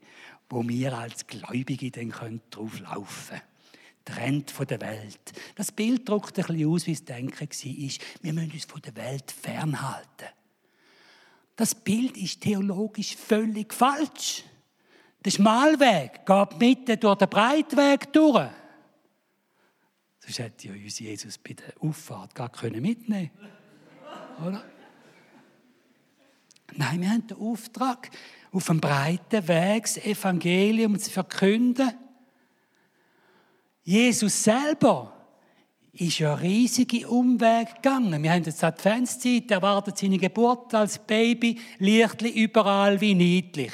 wo 0.48 0.66
wir 0.66 0.96
als 0.96 1.26
Gläubige 1.26 1.90
dann 1.90 2.40
drauf 2.50 2.80
laufen 2.80 3.28
können 3.28 3.50
trennt 4.04 4.50
von 4.50 4.66
der 4.66 4.80
Welt. 4.80 5.32
Das 5.54 5.72
Bild 5.72 6.08
drückt 6.08 6.38
ein 6.38 6.44
bisschen 6.46 6.70
aus, 6.70 6.86
wie 6.86 6.92
das 6.92 7.04
Denken 7.04 7.40
war. 7.40 8.06
Wir 8.22 8.32
müssen 8.32 8.52
uns 8.52 8.64
von 8.64 8.82
der 8.82 8.96
Welt 8.96 9.30
fernhalten. 9.30 10.28
das 11.56 11.74
Bild 11.74 12.16
ist 12.16 12.40
theologisch 12.40 13.16
völlig 13.16 13.74
falsch. 13.74 14.44
Der 15.24 15.30
Schmalweg 15.30 16.24
geht 16.24 16.58
mitten 16.58 16.98
durch 16.98 17.18
den 17.18 17.28
Breitweg 17.28 18.12
durch. 18.12 18.50
Sonst 20.30 20.38
hätte 20.38 20.68
ja 20.68 20.74
uns 20.74 21.00
Jesus 21.00 21.38
bei 21.38 21.54
der 21.54 21.74
Auffahrt 21.80 22.36
gar 22.36 22.52
mitnehmen 22.62 23.30
können. 24.38 24.46
Oder? 24.46 24.64
Nein, 26.76 27.00
wir 27.00 27.10
haben 27.10 27.26
den 27.26 27.36
Auftrag, 27.36 28.10
auf 28.52 28.66
dem 28.66 28.80
breiten 28.80 29.48
Weg 29.48 29.82
das 29.82 29.96
Evangelium 29.96 30.96
zu 31.00 31.10
verkünden. 31.10 31.90
Jesus 33.82 34.44
selber 34.44 35.12
ist 35.94 36.20
ja 36.20 36.34
riesige 36.34 37.08
Umweg 37.08 37.82
gegangen. 37.82 38.22
Wir 38.22 38.30
haben 38.30 38.44
jetzt 38.44 38.62
Adventszeit, 38.62 39.50
erwartet 39.50 39.98
seine 39.98 40.18
Geburt 40.18 40.72
als 40.74 41.00
Baby, 41.00 41.58
Lichtli 41.78 42.30
überall 42.30 43.00
wie 43.00 43.16
niedlich. 43.16 43.72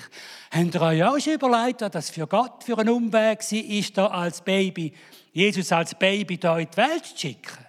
Habt 0.50 0.74
ihr 0.74 0.80
euch 0.80 1.04
auch 1.04 1.18
schon 1.18 1.34
überlegt, 1.34 1.82
was 1.82 1.90
das 1.90 2.08
für 2.08 2.26
Gott 2.26 2.64
für 2.64 2.78
ein 2.78 2.88
Umweg 2.88 3.40
war, 3.40 3.58
ist 3.58 3.98
da 3.98 4.06
als 4.06 4.40
Baby, 4.40 4.94
Jesus 5.36 5.70
als 5.70 5.94
Baby 5.94 6.38
da 6.38 6.58
in 6.58 6.68
die 6.70 6.76
Welt 6.78 7.04
zu 7.04 7.18
schicken? 7.18 7.66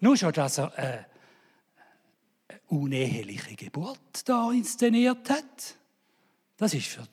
Nur 0.00 0.18
schon, 0.18 0.32
dass 0.34 0.58
er 0.58 0.78
äh, 0.78 1.04
eine 2.48 2.60
uneheliche 2.68 3.56
Geburt 3.56 4.28
da 4.28 4.52
inszeniert 4.52 5.30
hat. 5.30 5.76
Das 6.58 6.74
ist 6.74 6.88
für 6.88 7.08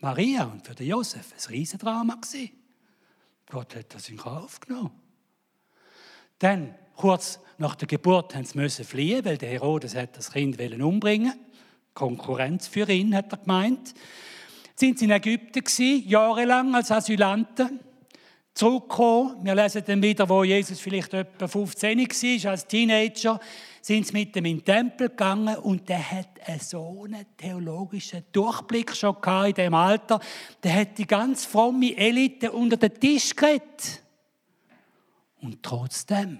Maria 0.00 0.44
und 0.44 0.66
für 0.66 0.82
Josef 0.84 1.32
ein 1.32 1.50
Riesendrama 1.54 2.20
Gott 3.48 3.76
hat 3.76 3.94
das 3.94 4.10
in 4.10 4.18
Kauf 4.18 4.60
genommen. 4.60 5.00
Dann, 6.38 6.74
kurz 6.94 7.40
nach 7.56 7.76
der 7.76 7.88
Geburt, 7.88 8.34
haben 8.34 8.44
sie 8.44 8.84
fliehen, 8.84 9.24
weil 9.24 9.38
der 9.38 9.48
Herodes 9.50 9.94
das 10.12 10.32
Kind 10.32 10.60
umbringen 10.82 11.32
Konkurrenz 11.94 12.66
für 12.66 12.88
ihn, 12.90 13.14
hat 13.14 13.32
er 13.32 13.38
gemeint. 13.38 13.94
Sind 14.74 14.98
sie 14.98 15.06
in 15.06 15.12
Ägypten 15.12 15.62
jahrelang 16.06 16.74
als 16.74 16.90
Asylanten. 16.90 17.80
Zurückgekommen, 18.54 19.44
wir 19.44 19.54
lesen 19.54 19.82
dann 19.86 20.02
wieder, 20.02 20.28
wo 20.28 20.44
Jesus 20.44 20.78
vielleicht 20.78 21.14
etwa 21.14 21.48
15 21.48 21.98
war, 21.98 22.50
als 22.50 22.66
Teenager, 22.66 23.40
sind 23.80 24.06
sie 24.06 24.12
mit 24.12 24.36
ihm 24.36 24.44
in 24.44 24.58
den 24.58 24.64
Tempel 24.64 25.08
gegangen 25.08 25.56
und 25.56 25.88
der 25.88 26.10
hat 26.10 26.38
so 26.60 27.04
einen 27.04 27.24
theologischen 27.36 28.24
Durchblick 28.30 28.94
schon 28.94 29.16
in 29.46 29.54
dem 29.54 29.74
Alter. 29.74 30.20
Der 30.62 30.74
hat 30.74 30.98
die 30.98 31.06
ganz 31.06 31.46
fromme 31.46 31.96
Elite 31.96 32.52
unter 32.52 32.76
den 32.76 32.94
Tisch 33.00 33.34
geredet. 33.34 34.02
Und 35.40 35.62
trotzdem, 35.62 36.38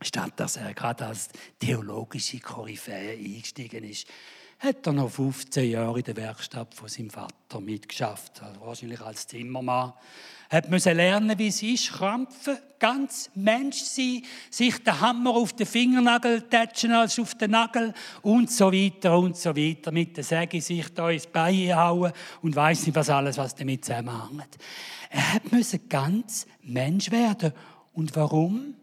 statt 0.00 0.34
dass 0.36 0.56
er 0.56 0.72
gerade 0.72 1.06
als 1.06 1.28
theologische 1.58 2.38
Koryphäe 2.38 3.18
eingestiegen 3.18 3.84
ist, 3.84 4.06
hat 4.58 4.86
er 4.86 4.92
noch 4.92 5.10
15 5.10 5.70
Jahre 5.70 5.98
in 5.98 6.04
der 6.04 6.16
Werkstatt 6.16 6.74
von 6.74 6.88
seinem 6.88 7.10
Vater 7.10 7.60
mitgeschafft, 7.60 8.42
also 8.42 8.60
wahrscheinlich 8.62 9.00
als 9.00 9.26
Zimmermann. 9.26 9.92
Hat 10.50 10.70
müssen 10.70 10.96
lernen, 10.96 11.38
wie 11.38 11.48
es 11.48 11.62
ist, 11.62 11.92
krampfen, 11.92 12.58
ganz 12.78 13.30
Mensch 13.34 13.80
sein, 13.82 14.22
sich 14.50 14.82
den 14.82 15.00
Hammer 15.00 15.30
auf 15.30 15.52
den 15.54 15.66
Fingernagel 15.66 16.42
tätschen 16.42 16.92
als 16.92 17.18
auf 17.18 17.34
den 17.34 17.50
Nagel 17.50 17.92
und 18.22 18.50
so 18.50 18.72
weiter 18.72 19.18
und 19.18 19.36
so 19.36 19.56
weiter. 19.56 19.90
Mit 19.92 20.16
der 20.16 20.24
Säge 20.24 20.60
sich 20.60 20.92
da 20.94 21.10
ins 21.10 21.26
Bein 21.26 21.74
hauen 21.74 22.12
und 22.42 22.54
weiß 22.54 22.86
nicht, 22.86 22.94
was 22.94 23.10
alles, 23.10 23.38
was 23.38 23.54
damit 23.54 23.84
zusammenhängt. 23.84 24.56
Er 25.10 25.40
musste 25.50 25.78
ganz 25.80 26.46
Mensch 26.62 27.10
werden. 27.10 27.52
Und 27.92 28.14
warum? 28.14 28.74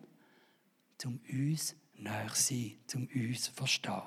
Zum 0.97 1.19
uns 1.31 1.75
näher 2.03 2.29
sein, 2.33 2.73
zum 2.87 3.07
uns 3.07 3.47
verstehen. 3.47 4.01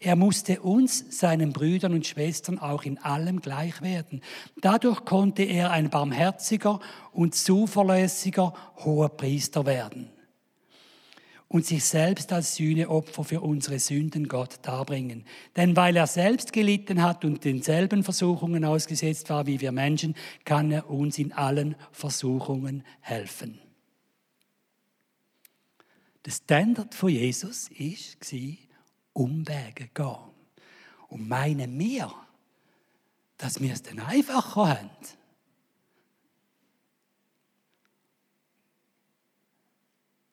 Er 0.00 0.16
musste 0.16 0.60
uns, 0.60 1.04
seinen 1.10 1.52
Brüdern 1.52 1.94
und 1.94 2.06
Schwestern, 2.06 2.58
auch 2.58 2.84
in 2.84 2.98
allem 2.98 3.40
gleich 3.40 3.80
werden. 3.82 4.22
Dadurch 4.60 5.04
konnte 5.04 5.42
er 5.42 5.70
ein 5.70 5.90
barmherziger 5.90 6.80
und 7.12 7.34
zuverlässiger 7.34 8.54
hoher 8.84 9.10
Priester 9.10 9.66
werden 9.66 10.10
und 11.52 11.66
sich 11.66 11.84
selbst 11.84 12.32
als 12.32 12.54
Sühneopfer 12.54 13.24
für 13.24 13.42
unsere 13.42 13.78
Sünden 13.78 14.26
Gott 14.26 14.60
darbringen. 14.62 15.24
Denn 15.54 15.76
weil 15.76 15.96
er 15.96 16.06
selbst 16.06 16.52
gelitten 16.52 17.02
hat 17.02 17.26
und 17.26 17.44
denselben 17.44 18.04
Versuchungen 18.04 18.64
ausgesetzt 18.64 19.28
war 19.28 19.46
wie 19.46 19.60
wir 19.60 19.70
Menschen, 19.70 20.14
kann 20.46 20.70
er 20.70 20.88
uns 20.88 21.18
in 21.18 21.32
allen 21.32 21.76
Versuchungen 21.92 22.84
helfen. 23.00 23.60
Der 26.24 26.30
Standard 26.30 26.94
von 26.94 27.10
Jesus 27.10 27.70
war, 27.70 28.56
Umwege 29.12 29.88
gehen. 29.88 30.16
Und 31.08 31.28
meinen 31.28 31.78
wir, 31.78 32.12
dass 33.36 33.60
wir 33.60 33.72
es 33.72 33.82
dann 33.82 33.98
einfacher 33.98 34.68
haben? 34.68 34.90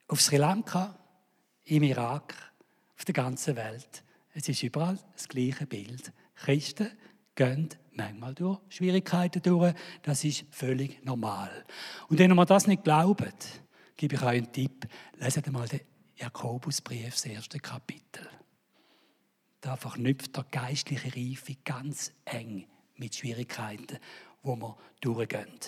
Auf 0.08 0.22
Sri 0.22 0.38
Lanka 0.38 0.98
im 1.66 1.84
Irak, 1.84 2.34
auf 2.98 3.06
der 3.06 3.14
ganzen 3.14 3.56
Welt. 3.56 4.04
Es 4.34 4.48
ist 4.48 4.64
überall 4.64 4.98
das 5.14 5.28
gleiche 5.28 5.66
Bild. 5.66 6.12
Christen 6.36 6.90
gehen 7.36 7.70
manchmal 7.92 8.34
durch 8.34 8.60
Schwierigkeiten 8.70 9.42
durch. 9.42 9.74
Das 10.04 10.24
ist 10.24 10.46
völlig 10.52 11.04
normal. 11.04 11.66
Und 12.08 12.20
wenn 12.20 12.32
ihr 12.32 12.46
das 12.46 12.68
nicht 12.68 12.84
glaubt, 12.84 13.62
gebe 14.00 14.16
ich 14.16 14.22
euch 14.22 14.28
einen 14.30 14.52
Tipp. 14.52 14.88
Leset 15.18 15.46
einmal 15.48 15.68
den 15.68 15.82
Jakobusbrief, 16.16 17.16
das 17.16 17.26
erste 17.26 17.60
Kapitel. 17.60 18.26
Da 19.60 19.76
verknüpft 19.76 20.38
der 20.38 20.46
geistliche 20.50 21.14
Reife 21.14 21.58
ganz 21.66 22.14
eng 22.24 22.66
mit 22.96 23.16
Schwierigkeiten, 23.16 24.00
wo 24.42 24.56
wir 24.56 24.78
durchgehen. 25.02 25.60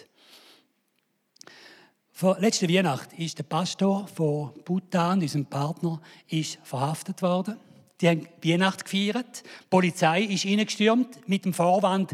Vor 2.13 2.39
letzter 2.39 2.69
Weihnacht 2.69 3.11
ist 3.13 3.37
der 3.37 3.43
Pastor 3.43 4.07
von 4.07 4.53
Bhutan, 4.63 5.21
unserem 5.21 5.45
Partner, 5.45 6.01
ist 6.29 6.57
verhaftet 6.63 7.21
worden. 7.21 7.57
Die 7.99 8.07
haben 8.07 8.27
Weihnacht 8.41 8.85
gefeiert. 8.85 9.43
Die 9.43 9.67
Polizei 9.69 10.21
ist 10.21 10.45
reingestürmt 10.45 11.27
mit 11.27 11.43
dem 11.43 11.53
Vorwand, 11.53 12.13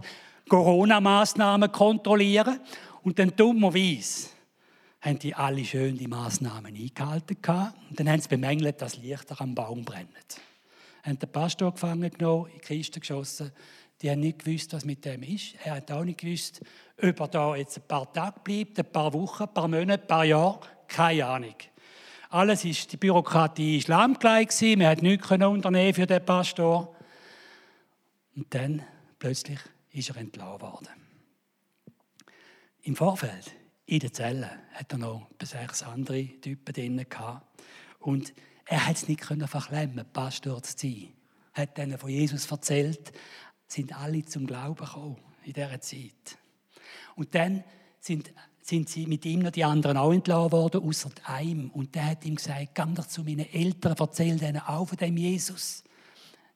Corona-Maßnahmen 0.49 1.71
kontrollieren. 1.71 2.59
Und 3.03 3.19
dann 3.19 3.35
dummerweise 3.35 4.29
haben 5.01 5.19
die 5.19 5.35
alle 5.35 5.63
schön 5.63 5.97
die 5.97 6.07
Maßnahmen 6.07 6.75
eingehalten. 6.75 7.37
Und 7.89 7.99
dann 7.99 8.09
haben 8.09 8.19
sie 8.19 8.29
bemängelt, 8.29 8.81
dass 8.81 8.97
Lichter 8.97 9.39
am 9.41 9.53
Baum 9.55 9.83
brennen. 9.83 10.09
Haben 11.03 11.19
den 11.19 11.31
Pastor 11.31 11.71
gefangen 11.71 12.09
genommen, 12.11 12.47
in 12.47 12.59
die 12.59 12.59
Kiste 12.59 12.99
geschossen. 12.99 13.51
Die 14.01 14.11
haben 14.11 14.19
nicht 14.19 14.43
gewusst, 14.43 14.73
was 14.73 14.85
mit 14.85 15.05
dem 15.05 15.23
ist. 15.23 15.55
Er 15.63 15.75
hat 15.75 15.91
auch 15.91 16.03
nicht 16.03 16.19
gewusst, 16.19 16.61
ob 17.01 17.19
er 17.19 17.27
da 17.27 17.55
jetzt 17.55 17.77
ein 17.77 17.87
paar 17.87 18.11
Tage 18.11 18.39
bleibt, 18.43 18.77
ein 18.79 18.91
paar 18.91 19.13
Wochen, 19.13 19.43
ein 19.43 19.53
paar 19.53 19.67
Monate, 19.67 20.03
ein 20.03 20.07
paar 20.07 20.25
Jahre. 20.25 20.59
Keine 20.87 21.25
Ahnung. 21.25 21.55
Alles 22.29 22.65
ist, 22.65 22.91
die 22.91 22.97
Bürokratie 22.97 23.81
war 23.87 23.99
lahmgelegt. 23.99 24.61
Man 24.61 24.95
konnte 24.95 25.05
nichts 25.05 25.31
unternehmen 25.31 25.93
für 25.93 26.05
den 26.05 26.25
Pastor. 26.25 26.95
Und 28.35 28.53
dann, 28.53 28.83
plötzlich, 29.17 29.59
ist 29.93 30.09
er 30.09 30.17
entlassen 30.17 30.61
worden. 30.61 30.89
Im 32.83 32.95
Vorfeld, 32.95 33.51
in 33.87 33.99
der 33.99 34.11
Zelle, 34.11 34.51
hat 34.73 34.91
er 34.91 34.97
noch 34.97 35.27
sechs 35.41 35.81
andere 35.81 36.25
Typen 36.41 36.73
drin. 36.73 37.05
Und 37.99 38.33
er 38.65 38.85
hat 38.85 38.97
es 38.97 39.07
nicht 39.07 39.23
verklemmen, 39.23 40.05
Pastor 40.11 40.61
zu 40.61 40.77
sein. 40.77 41.07
Er 41.53 41.63
hat 41.63 41.79
ihnen 41.79 41.97
von 41.97 42.09
Jesus 42.09 42.51
erzählt, 42.51 43.13
sind 43.65 43.97
alle 43.97 44.23
zum 44.25 44.45
Glauben 44.45 44.85
gekommen 44.85 45.17
in 45.43 45.53
dieser 45.53 45.79
Zeit. 45.79 46.37
Und 47.15 47.33
dann 47.33 47.63
sind, 48.01 48.33
sind 48.61 48.89
sie 48.89 49.07
mit 49.07 49.25
ihm 49.25 49.39
noch 49.39 49.51
die 49.51 49.63
anderen 49.63 49.95
auch 49.95 50.11
entlassen 50.11 50.51
worden, 50.51 50.83
außer 50.83 51.09
einem. 51.23 51.69
Und 51.71 51.95
der 51.95 52.07
hat 52.07 52.25
ihm 52.25 52.35
gesagt, 52.35 52.75
geh 52.75 52.83
doch 52.93 53.07
zu 53.07 53.23
meinen 53.23 53.51
Eltern, 53.51 53.95
erzähl 53.97 54.37
denen 54.37 54.61
auch 54.61 54.85
von 54.85 54.97
dem 54.97 55.15
Jesus. 55.15 55.83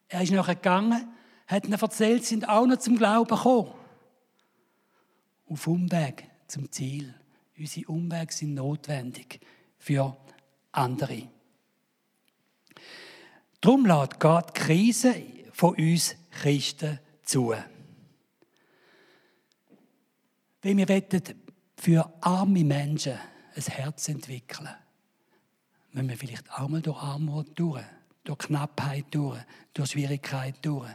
Er 0.08 0.22
ist 0.22 0.32
nachher 0.32 0.54
gegangen, 0.54 1.08
hat 1.46 1.64
ihnen 1.64 1.80
erzählt, 1.80 2.26
sind 2.26 2.46
auch 2.46 2.66
noch 2.66 2.78
zum 2.78 2.98
Glauben 2.98 3.34
gekommen. 3.34 3.72
Auf 5.48 5.66
Umweg 5.66 6.28
zum 6.46 6.70
Ziel. 6.70 7.14
Unsere 7.62 7.86
Umwege 7.92 8.32
sind 8.32 8.54
notwendig 8.54 9.38
für 9.78 10.16
andere. 10.72 11.28
Darum 13.60 13.86
lässt 13.86 14.18
Gott 14.18 14.56
die 14.56 14.60
Krise 14.60 15.14
von 15.52 15.76
uns 15.76 16.16
Christen 16.32 16.98
zu. 17.22 17.54
Wenn 20.60 20.76
wir 20.76 21.00
für 21.76 22.12
arme 22.20 22.64
Menschen 22.64 23.16
ein 23.54 23.62
Herz 23.62 24.08
entwickeln, 24.08 24.68
müssen 25.92 26.08
wir 26.08 26.16
vielleicht 26.16 26.50
auch 26.50 26.66
mal 26.66 26.82
durch 26.82 27.00
Armut 27.00 27.52
durch, 27.54 27.84
durch 28.24 28.38
Knappheit 28.38 29.04
durch, 29.12 29.38
durch 29.72 29.90
Schwierigkeit 29.90 30.56
durch. 30.62 30.90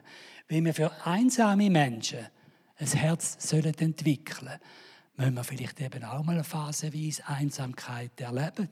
Wenn 0.49 0.65
wir 0.65 0.73
für 0.73 0.91
einsame 1.05 1.69
Menschen 1.69 2.27
ein 2.77 2.87
Herz 2.87 3.37
sollen 3.39 3.73
entwickeln 3.73 4.59
müssen 5.17 5.35
wir 5.35 5.43
vielleicht 5.43 5.81
eben 5.81 6.03
auch 6.03 6.23
mal 6.23 6.33
eine 6.33 6.43
phasenweise 6.43 7.27
Einsamkeit 7.27 8.21
erleben. 8.21 8.69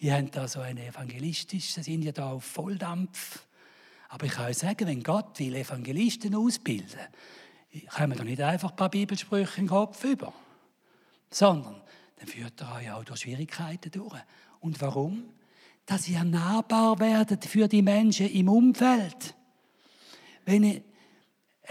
Ihr 0.00 0.14
habt 0.14 0.34
da 0.34 0.48
so 0.48 0.60
ein 0.60 0.76
evangelistisches, 0.76 1.84
sind 1.84 2.02
ja 2.02 2.12
da 2.12 2.32
auf 2.32 2.44
Volldampf 2.44 3.46
Aber 4.08 4.26
ich 4.26 4.32
kann 4.32 4.46
euch 4.46 4.58
sagen, 4.58 4.86
wenn 4.86 5.02
Gott 5.02 5.38
will 5.38 5.54
Evangelisten 5.54 6.34
ausbilden, 6.34 7.00
kommen 7.96 8.16
da 8.16 8.24
nicht 8.24 8.40
einfach 8.40 8.70
ein 8.70 8.76
paar 8.76 8.90
Bibelsprüche 8.90 9.60
im 9.60 9.68
Kopf 9.68 10.02
über, 10.04 10.32
sondern 11.30 11.80
dann 12.16 12.28
führt 12.28 12.60
er 12.60 12.74
euch 12.76 12.90
auch 12.90 13.04
durch 13.04 13.20
Schwierigkeiten 13.20 13.90
durch. 13.90 14.20
Und 14.60 14.80
warum? 14.80 15.24
Dass 15.86 16.08
ihr 16.08 16.24
nahbar 16.24 16.98
werdet 16.98 17.44
für 17.44 17.68
die 17.68 17.82
Menschen 17.82 18.30
im 18.30 18.48
Umfeld. 18.48 19.34
Wenn 20.44 20.64
ein 20.64 20.82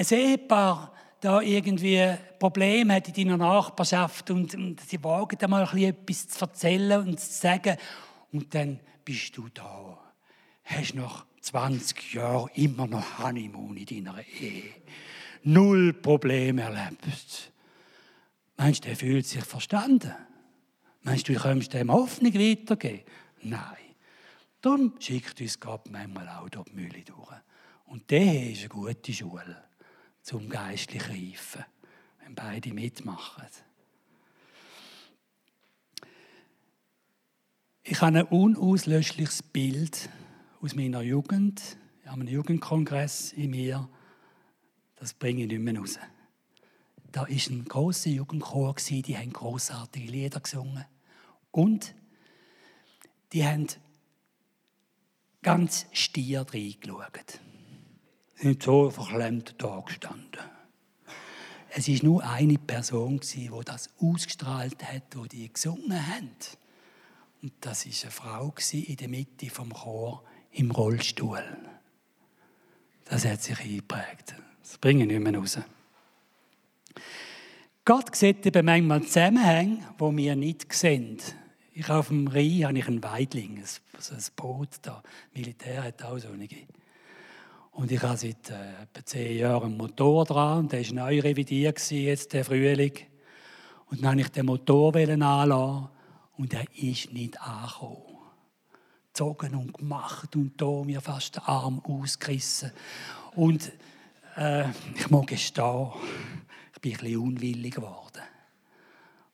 Ehepaar 0.10 0.94
da 1.24 1.42
irgendwie 1.42 2.18
Probleme 2.38 2.96
hat 2.96 3.08
in 3.08 3.30
deiner 3.30 3.38
Nachbarschaft 3.38 4.30
und, 4.32 4.54
und 4.56 4.82
sie 4.82 5.02
wagen 5.04 5.38
da 5.40 5.48
mal 5.48 5.64
etwas 5.78 6.28
zu 6.28 6.42
erzählen 6.42 7.08
und 7.08 7.20
zu 7.20 7.32
sagen 7.32 7.78
und 8.34 8.54
dann 8.54 8.80
bist 9.06 9.38
du 9.38 9.48
da. 9.54 9.98
Hast 10.64 10.96
nach 10.96 11.26
20 11.40 12.14
Jahren 12.14 12.50
immer 12.56 12.88
noch 12.88 13.20
Honeymoon 13.20 13.78
in 13.78 14.04
deiner 14.04 14.22
Ehe. 14.40 14.64
Null 15.44 15.94
Probleme 15.94 16.64
erlebt. 16.64 17.52
Meinst 18.58 18.84
du, 18.84 18.90
er 18.90 18.96
fühlt 18.96 19.26
sich 19.26 19.44
verstanden? 19.44 20.14
Meinst 21.04 21.28
du, 21.28 21.34
du 21.34 21.40
könntest 21.40 21.74
dem 21.74 21.92
Hoffnung 21.92 22.34
weitergeben? 22.34 23.04
Nein. 23.42 23.62
Darum 24.62 24.94
schickt 25.00 25.40
uns 25.42 25.60
Gott 25.60 25.90
manchmal 25.90 26.28
auch 26.30 26.50
durch 26.50 26.66
die 26.70 26.76
Mühle 26.76 27.02
durch. 27.02 27.34
Und 27.86 28.10
der 28.10 28.52
ist 28.52 28.60
eine 28.60 28.70
gute 28.70 29.14
Schule 29.14 29.64
zum 30.24 30.50
geistlich 30.50 31.10
Reifen, 31.10 31.66
wenn 32.24 32.34
beide 32.34 32.74
mitmachen. 32.74 33.44
Ich 37.84 38.02
habe 38.02 38.20
ein 38.20 38.26
unauslöschliches 38.26 39.44
Bild 39.44 40.10
aus 40.62 40.74
meiner 40.74 41.02
Jugend, 41.02 41.78
an 42.06 42.22
einem 42.22 42.30
Jugendkongress 42.30 43.34
in 43.34 43.52
mir. 43.52 43.90
Das 44.96 45.14
bringe 45.14 45.44
ich 45.44 45.50
nicht 45.50 45.60
mehr 45.60 45.78
raus. 45.78 46.00
Da 47.12 47.22
war 47.22 47.28
ein 47.28 47.66
grosser 47.66 48.10
Jugendchor, 48.10 48.76
die 48.90 49.18
haben 49.18 49.34
grossartige 49.34 50.10
Lieder 50.10 50.40
gesungen. 50.40 50.86
Und 51.52 51.94
die 53.34 53.46
haben 53.46 53.68
ganz 55.42 55.86
stier 55.92 56.46
reingeschaut 56.50 57.42
sind 58.44 58.62
so 58.62 58.90
verklemmt 58.90 59.56
da 59.58 59.80
gestanden. 59.80 60.42
Es 61.70 61.88
war 61.88 62.04
nur 62.04 62.24
eine 62.24 62.58
Person, 62.58 63.20
die 63.20 63.50
das 63.64 63.90
ausgestrahlt 64.00 64.84
hat, 64.84 65.16
wo 65.16 65.26
die 65.26 65.52
gesungen 65.52 66.08
haben. 66.08 66.30
Und 67.42 67.54
das 67.62 67.86
war 67.86 67.94
eine 68.04 68.12
Frau 68.12 68.54
in 68.72 68.96
der 68.98 69.08
Mitte 69.08 69.50
vom 69.50 69.74
Chor 69.74 70.24
im 70.52 70.72
Rollstuhl. 70.72 71.44
Das 73.06 73.26
hat 73.26 73.42
sich 73.42 73.60
eingeprägt. 73.60 74.36
Das 74.62 74.78
bringe 74.78 75.04
ich 75.04 75.10
nicht 75.10 75.20
mehr 75.20 75.36
raus. 75.36 75.60
Gott 77.86 78.16
sieht 78.16 78.46
eben 78.46 78.66
manchmal 78.66 79.04
Zusammenhänge, 79.04 79.80
die 80.00 80.18
wir 80.18 80.36
nicht 80.36 80.72
sehen. 80.74 81.18
Ich 81.74 81.90
auf 81.90 82.10
dem 82.10 82.28
Rhein 82.28 82.66
habe 82.66 82.78
ich 82.78 82.88
einen 82.88 83.04
Weidling, 83.04 83.58
ein 83.58 84.24
Boot 84.36 84.70
da. 84.84 85.02
Militär 85.34 85.84
hat 85.84 86.04
auch 86.04 86.20
so 86.20 86.28
eine. 86.30 86.48
Und 87.74 87.92
ich 87.92 88.02
habe 88.04 88.18
seit 88.18 88.52
äh, 88.52 88.84
etwa 88.84 89.06
zehn 89.06 89.40
Jahren 89.40 89.64
einen 89.64 89.78
Motor 89.78 90.26
dran. 90.26 90.68
Der 90.68 90.86
war 90.86 90.94
neu 90.94 91.20
revidiert, 91.20 91.92
jetzt 91.92 92.34
der 92.34 92.46
Frühling. 92.46 92.94
Und 93.88 94.04
dann 94.04 94.18
wollte 94.18 94.22
ich 94.22 94.32
den 94.32 94.46
Motor 94.46 94.96
anlassen. 94.96 95.90
Und 96.38 96.54
er 96.54 96.66
ist 96.76 97.12
nicht 97.12 97.42
angekommen. 97.42 97.98
Gezogen 99.08 99.56
und 99.56 99.78
gemacht 99.78 100.36
und 100.36 100.60
da 100.60 100.84
mir 100.84 101.02
fast 101.02 101.36
den 101.36 101.44
Arm 101.44 101.80
ausgerissen. 101.84 102.72
Und 103.36 103.72
äh, 104.38 104.70
ich 104.96 105.10
muss 105.10 105.26
gestehen, 105.26 105.92
ich 106.74 106.82
bin 106.82 106.94
ein 106.94 107.00
bisschen 107.00 107.18
unwillig 107.18 107.76
geworden. 107.76 108.24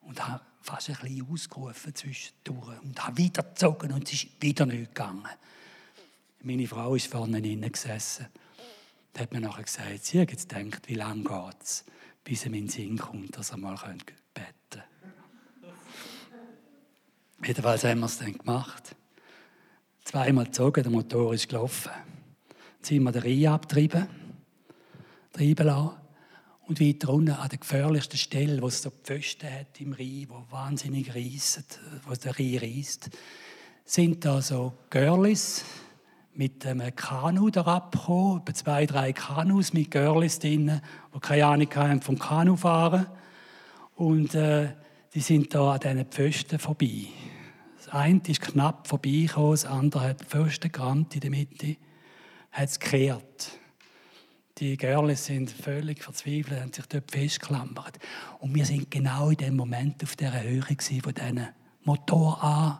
Und 0.02 0.26
habe 0.26 0.40
fast 0.62 0.90
ein 0.90 0.96
bisschen 0.96 1.26
ausgerufen 1.30 1.94
zwischendurch. 1.94 2.80
Und 2.82 3.06
habe 3.06 3.16
wieder 3.18 3.42
gezogen 3.42 3.92
und 3.92 4.06
es 4.06 4.24
ist 4.24 4.42
wieder 4.42 4.66
nicht 4.66 4.94
gegangen. 4.94 5.28
Meine 6.42 6.66
Frau 6.66 6.94
ist 6.94 7.08
vorne 7.08 7.38
innen 7.38 7.70
gesessen. 7.70 8.26
Da 9.12 9.22
hat 9.22 9.32
mir 9.32 9.40
nachher 9.40 9.64
gesagt, 9.64 10.04
sie 10.04 10.20
hat 10.20 10.28
gedacht, 10.28 10.88
wie 10.88 10.94
lange 10.94 11.22
geht 11.22 11.62
es, 11.62 11.84
bis 12.24 12.42
er 12.42 12.46
in 12.46 12.52
den 12.52 12.68
Sinn 12.68 12.96
kommt, 12.96 13.36
dass 13.36 13.50
er 13.50 13.58
mal 13.58 13.76
beten 13.76 14.04
könnte. 14.32 14.84
Jedenfalls 17.44 17.84
haben 17.84 18.00
wir 18.00 18.06
es 18.06 18.18
dann 18.18 18.38
gemacht. 18.38 18.96
Zweimal 20.04 20.46
gezogen, 20.46 20.82
der 20.82 20.90
Motor 20.90 21.34
ist 21.34 21.48
gelaufen. 21.48 21.90
Dann 21.92 22.84
sind 22.84 23.02
wir 23.02 23.12
den 23.12 23.22
Rhein 23.22 23.52
abgetrieben, 23.52 24.08
treiben 25.32 25.66
lassen. 25.66 25.96
Und 26.66 26.80
weiter 26.80 27.08
unten 27.10 27.32
an 27.32 27.48
der 27.50 27.58
gefährlichsten 27.58 28.16
Stelle, 28.16 28.62
wo 28.62 28.68
es 28.68 28.80
so 28.80 28.90
Pfosten 28.90 29.52
hat 29.52 29.78
im 29.80 29.92
Rhein, 29.92 30.26
wo 30.28 30.42
wahnsinnig 30.50 31.14
reisst, 31.14 31.80
wo 32.06 32.14
der 32.14 32.38
Rhein 32.38 32.58
reisst, 32.58 33.10
sind 33.84 34.24
da 34.24 34.40
so 34.40 34.72
Girlis, 34.88 35.64
mit 36.40 36.64
einem 36.64 36.96
Kanu 36.96 37.50
da 37.50 37.60
etwa 37.60 38.42
zwei, 38.54 38.86
drei 38.86 39.12
Kanus 39.12 39.74
mit 39.74 39.90
Girls 39.90 40.38
drin, 40.38 40.80
die 41.14 41.20
keine 41.20 41.44
Ahnung 41.44 41.68
haben 41.74 42.00
vom 42.00 42.18
Kanufahren. 42.18 43.08
Und 43.94 44.34
äh, 44.34 44.70
die 45.12 45.20
sind 45.20 45.54
da 45.54 45.72
an 45.72 45.80
diesen 45.80 46.06
Pfosten 46.06 46.58
vorbei. 46.58 47.08
Das 47.76 47.88
eine 47.88 48.22
ist 48.26 48.40
knapp 48.40 48.88
vorbeigekommen, 48.88 49.50
das 49.50 49.66
andere 49.66 50.08
hat 50.08 50.20
die 50.22 50.24
Pfosten 50.24 50.72
gerammt 50.72 51.14
in 51.14 51.20
der 51.20 51.28
Mitte, 51.28 51.76
hat 52.52 52.70
es 52.70 52.80
gekehrt. 52.80 53.58
Die 54.56 54.78
Girls 54.78 55.26
sind 55.26 55.50
völlig 55.50 56.02
verzweifelt, 56.02 56.58
haben 56.58 56.72
sich 56.72 56.86
dort 56.86 57.10
festgeklammert. 57.10 57.98
Und 58.38 58.54
wir 58.54 58.64
sind 58.64 58.90
genau 58.90 59.28
in 59.28 59.36
dem 59.36 59.56
Moment 59.56 60.02
auf 60.02 60.16
dieser 60.16 60.40
Höhe 60.42 60.62
von 60.62 61.12
diesen 61.12 61.48
Motor 61.84 62.42
an, 62.42 62.78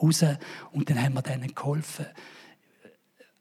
raus. 0.00 0.24
Und 0.70 0.88
dann 0.88 1.02
haben 1.02 1.14
wir 1.14 1.22
denen 1.22 1.52
geholfen, 1.52 2.06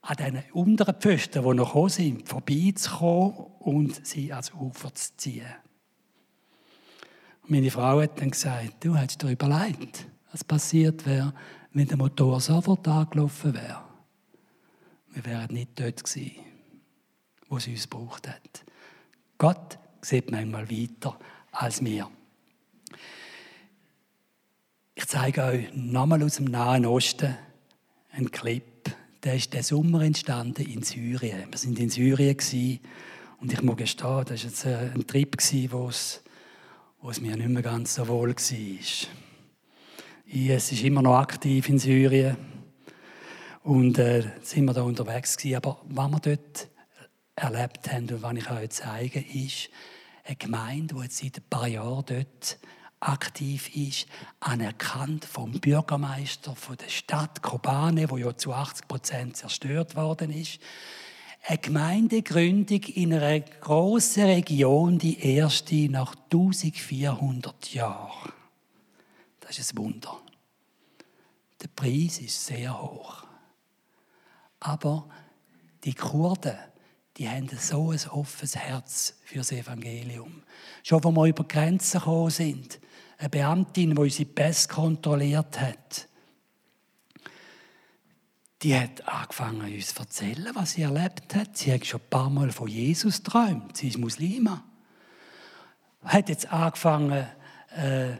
an 0.03 0.17
diesen 0.17 0.43
unteren 0.51 0.95
Pfosten, 0.99 1.43
die 1.43 1.53
noch 1.53 1.67
gekommen 1.67 1.89
sind, 1.89 2.27
vorbeizukommen 2.27 3.33
und 3.59 4.05
sie 4.05 4.31
ans 4.33 4.53
Ufer 4.53 4.93
zu 4.93 5.15
ziehen. 5.15 5.47
Meine 7.47 7.71
Frau 7.71 8.01
hat 8.01 8.19
dann 8.19 8.31
gesagt, 8.31 8.83
du 8.83 8.95
hättest 8.95 9.21
dir 9.21 9.31
überlegt, 9.31 10.07
was 10.31 10.43
passiert 10.43 11.05
wäre, 11.05 11.33
wenn 11.71 11.87
der 11.87 11.97
Motor 11.97 12.41
sofort 12.41 12.87
angelaufen 12.87 13.53
wäre. 13.53 13.81
Wir 15.11 15.25
wären 15.25 15.53
nicht 15.53 15.79
dort 15.79 16.03
gewesen, 16.03 16.35
wo 17.47 17.59
sie 17.59 17.71
uns 17.71 17.89
gebraucht 17.89 18.27
hat. 18.27 18.65
Gott 19.37 19.77
sieht 20.01 20.31
manchmal 20.31 20.69
weiter 20.69 21.17
als 21.51 21.83
wir. 21.83 22.09
Ich 24.95 25.07
zeige 25.07 25.43
euch 25.43 25.73
nochmal 25.73 26.23
aus 26.23 26.35
dem 26.37 26.45
Nahen 26.45 26.85
Osten 26.85 27.35
einen 28.11 28.31
Clip 28.31 28.72
der 29.23 29.35
ist 29.35 29.53
der 29.53 29.63
Sommer 29.63 30.01
entstanden 30.01 30.65
in 30.65 30.83
Syrien. 30.83 31.49
Wir 31.49 31.57
sind 31.57 31.79
in 31.79 31.89
Syrien 31.89 32.37
und 33.39 33.53
ich 33.53 33.61
muss 33.61 33.77
gestehen, 33.77 34.25
das 34.25 34.43
war 34.43 34.49
jetzt 34.49 34.65
äh, 34.65 34.91
ein 34.93 35.07
Trip, 35.07 35.37
wo 35.71 35.87
es, 35.87 36.21
wo 37.01 37.09
es 37.09 37.21
mir 37.21 37.37
nicht 37.37 37.49
mehr 37.49 37.61
ganz 37.61 37.95
so 37.95 38.07
wohl 38.07 38.29
war. 38.29 39.07
IS 40.25 40.71
ist 40.71 40.83
immer 40.83 41.01
noch 41.01 41.15
aktiv 41.15 41.69
in 41.69 41.79
Syrien 41.79 42.35
und 43.63 43.97
äh, 43.97 44.23
sind 44.41 44.65
wir 44.65 44.73
da 44.73 44.81
unterwegs 44.81 45.37
gewesen. 45.37 45.57
Aber 45.57 45.81
was 45.85 46.11
wir 46.11 46.19
dort 46.19 46.69
erlebt 47.35 47.91
haben 47.91 48.09
und 48.09 48.21
was 48.21 48.35
ich 48.35 48.51
euch 48.51 48.69
zeige, 48.71 49.19
ist 49.19 49.69
eine 50.25 50.35
Gemeinde, 50.35 50.95
die 50.95 51.01
jetzt 51.01 51.17
seit 51.17 51.37
ein 51.37 51.43
paar 51.49 51.67
Jahren 51.67 52.05
dort 52.05 52.59
aktiv 53.07 53.75
ist, 53.75 54.07
anerkannt 54.39 55.25
vom 55.25 55.51
Bürgermeister 55.51 56.55
von 56.55 56.77
der 56.77 56.89
Stadt 56.89 57.41
Kobane, 57.41 58.09
wo 58.09 58.17
ja 58.17 58.35
zu 58.35 58.53
80 58.53 58.87
Prozent 58.87 59.37
zerstört 59.37 59.95
worden 59.95 60.31
ist. 60.31 60.59
Eine 61.45 61.57
Gemeindegründung 61.57 62.83
in 62.83 63.13
einer 63.13 63.41
großen 63.41 64.23
Region, 64.23 64.97
die 64.97 65.19
erste 65.19 65.89
nach 65.89 66.15
1400 66.31 67.73
Jahren. 67.73 68.31
Das 69.41 69.59
ist 69.59 69.73
ein 69.73 69.77
Wunder. 69.77 70.19
Der 71.61 71.67
Preis 71.67 72.19
ist 72.19 72.45
sehr 72.45 72.81
hoch. 72.81 73.25
Aber 74.61 75.09
die 75.83 75.93
Kurden, 75.93 76.57
die 77.17 77.29
haben 77.29 77.49
so 77.57 77.91
ein 77.91 77.99
offenes 78.09 78.55
Herz 78.55 79.15
für 79.25 79.39
das 79.39 79.51
Evangelium. 79.51 80.43
Schon, 80.81 81.03
als 81.03 81.15
wir 81.15 81.25
über 81.25 81.43
Grenzen 81.43 81.99
gekommen 81.99 82.29
sind, 82.29 82.79
eine 83.17 83.29
Beamtin, 83.29 83.91
die 83.91 84.01
unsere 84.01 84.29
Pässe 84.29 84.67
kontrolliert 84.67 85.59
hat, 85.59 86.07
die 88.63 88.77
hat 88.77 89.05
angefangen, 89.07 89.73
uns 89.73 89.93
zu 89.93 89.99
erzählen, 89.99 90.49
was 90.53 90.71
sie 90.71 90.83
erlebt 90.83 91.35
hat. 91.35 91.57
Sie 91.57 91.73
hat 91.73 91.85
schon 91.85 91.99
ein 91.99 92.09
paar 92.09 92.29
Mal 92.29 92.51
von 92.51 92.69
Jesus 92.69 93.21
geträumt. 93.21 93.75
Sie 93.75 93.89
ist 93.89 93.97
Muslima. 93.97 94.63
Hat 96.01 96.29
jetzt 96.29 96.51
angefangen, 96.51 97.27
äh, 97.75 98.17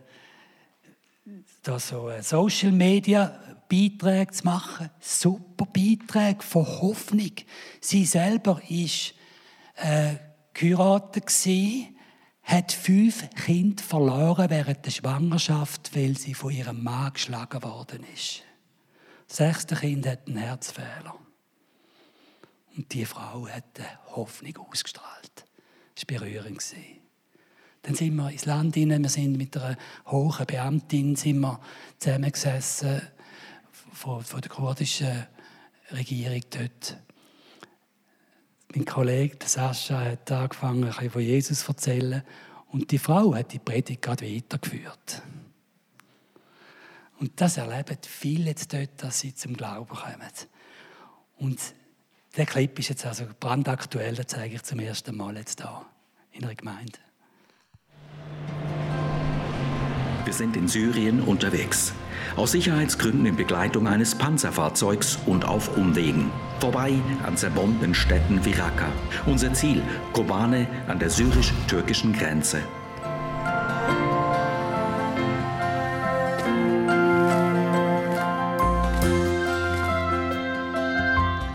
da 1.63 1.79
so 1.79 2.11
Social 2.21 2.73
Media 2.73 3.39
Beiträge 3.69 4.33
zu 4.33 4.43
machen. 4.43 4.89
Super 4.99 5.65
Beiträge 5.65 6.43
von 6.43 6.65
Hoffnung. 6.65 7.31
Sie 7.79 8.05
selber 8.05 8.61
ist 8.67 9.13
äh, 9.75 10.15
geheiratet 10.53 11.27
gewesen, 11.27 11.92
hat 12.43 12.71
fünf 12.71 13.29
Kinder 13.31 13.81
verloren 13.81 14.49
während 14.49 14.85
der 14.85 14.91
Schwangerschaft, 14.91 15.95
weil 15.95 16.17
sie 16.17 16.33
von 16.33 16.51
ihrem 16.51 16.83
Mann 16.83 17.13
geschlagen 17.13 17.63
worden 17.63 18.05
ist. 18.13 18.43
Das 19.27 19.37
sechste 19.37 19.75
Kind 19.75 20.05
hat 20.05 20.27
einen 20.27 20.37
Herzfehler. 20.37 21.15
Und 22.75 22.93
die 22.93 23.05
Frau 23.05 23.47
hat 23.47 23.79
Hoffnung 24.15 24.57
ausgestrahlt. 24.57 25.45
Das 25.95 26.05
war 26.09 26.19
berührend. 26.19 26.63
Dann 27.83 27.95
sind 27.95 28.15
wir 28.15 28.29
ins 28.29 28.45
Land 28.45 28.75
hinein, 28.75 29.03
wir 29.03 29.09
sind 29.09 29.37
mit 29.37 29.55
einer 29.57 29.77
hohen 30.07 30.45
Beamtin 30.45 31.15
zusammengesessen 31.15 33.01
von, 33.91 34.23
von 34.23 34.41
der 34.41 34.49
kurdischen 34.49 35.27
Regierung 35.91 36.41
dort. 36.49 36.97
Mein 38.75 38.85
Kollege 38.85 39.37
Sascha 39.45 40.01
hat 40.01 40.31
angefangen, 40.31 40.91
ein 40.91 41.09
von 41.11 41.21
Jesus 41.21 41.59
zu 41.59 41.71
erzählen 41.73 42.23
und 42.71 42.89
die 42.89 42.97
Frau 42.97 43.35
hat 43.35 43.53
die 43.53 43.59
Predigt 43.59 44.01
gerade 44.01 44.25
weitergeführt. 44.25 45.21
Und 47.19 47.39
das 47.39 47.57
erleben 47.57 47.97
viele 48.01 48.45
jetzt 48.45 48.73
dort, 48.73 48.89
dass 48.97 49.19
sie 49.19 49.35
zum 49.35 49.55
Glauben 49.55 49.95
kommen. 49.95 50.31
Und 51.37 51.59
der 52.35 52.47
Clip 52.47 52.77
ist 52.79 52.89
jetzt 52.89 53.05
also 53.05 53.25
brandaktuell, 53.39 54.15
den 54.15 54.27
zeige 54.27 54.55
ich 54.55 54.63
zum 54.63 54.79
ersten 54.79 55.15
Mal 55.15 55.37
jetzt 55.37 55.61
hier 55.61 55.85
in 56.31 56.43
einer 56.43 56.55
Gemeinde. 56.55 56.97
Wir 60.25 60.33
sind 60.33 60.57
in 60.57 60.67
Syrien 60.67 61.21
unterwegs. 61.21 61.93
Aus 62.35 62.51
Sicherheitsgründen 62.51 63.27
in 63.27 63.35
Begleitung 63.35 63.87
eines 63.87 64.15
Panzerfahrzeugs 64.15 65.19
und 65.27 65.45
auf 65.45 65.77
Umwegen. 65.77 66.31
Vorbei 66.59 66.93
an 67.23 67.37
zerbombten 67.37 67.93
Städten 67.93 68.43
wie 68.43 68.53
Raqqa. 68.53 68.87
Unser 69.27 69.53
Ziel, 69.53 69.83
Kobane 70.13 70.67
an 70.87 70.97
der 70.97 71.11
syrisch-türkischen 71.11 72.11
Grenze. 72.13 72.59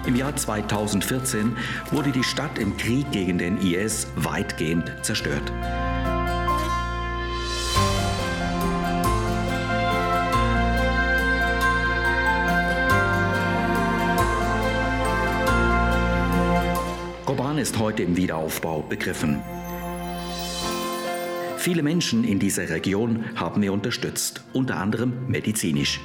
Im 0.06 0.14
Jahr 0.14 0.36
2014 0.36 1.56
wurde 1.90 2.12
die 2.12 2.22
Stadt 2.22 2.56
im 2.58 2.76
Krieg 2.76 3.10
gegen 3.10 3.36
den 3.36 3.58
IS 3.58 4.06
weitgehend 4.14 4.92
zerstört. 5.02 5.52
Heute 17.78 18.02
im 18.02 18.16
Wiederaufbau 18.16 18.82
begriffen. 18.82 19.40
Viele 21.56 21.82
Menschen 21.82 22.24
in 22.24 22.38
dieser 22.38 22.68
Region 22.70 23.24
haben 23.36 23.62
wir 23.62 23.72
unterstützt, 23.72 24.42
unter 24.52 24.76
anderem 24.78 25.12
medizinisch. 25.28 26.00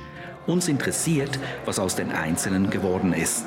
Uns 0.46 0.68
interessiert, 0.68 1.40
was 1.66 1.80
aus 1.80 1.96
den 1.96 2.12
Einzelnen 2.12 2.70
geworden 2.70 3.14
ist. 3.14 3.46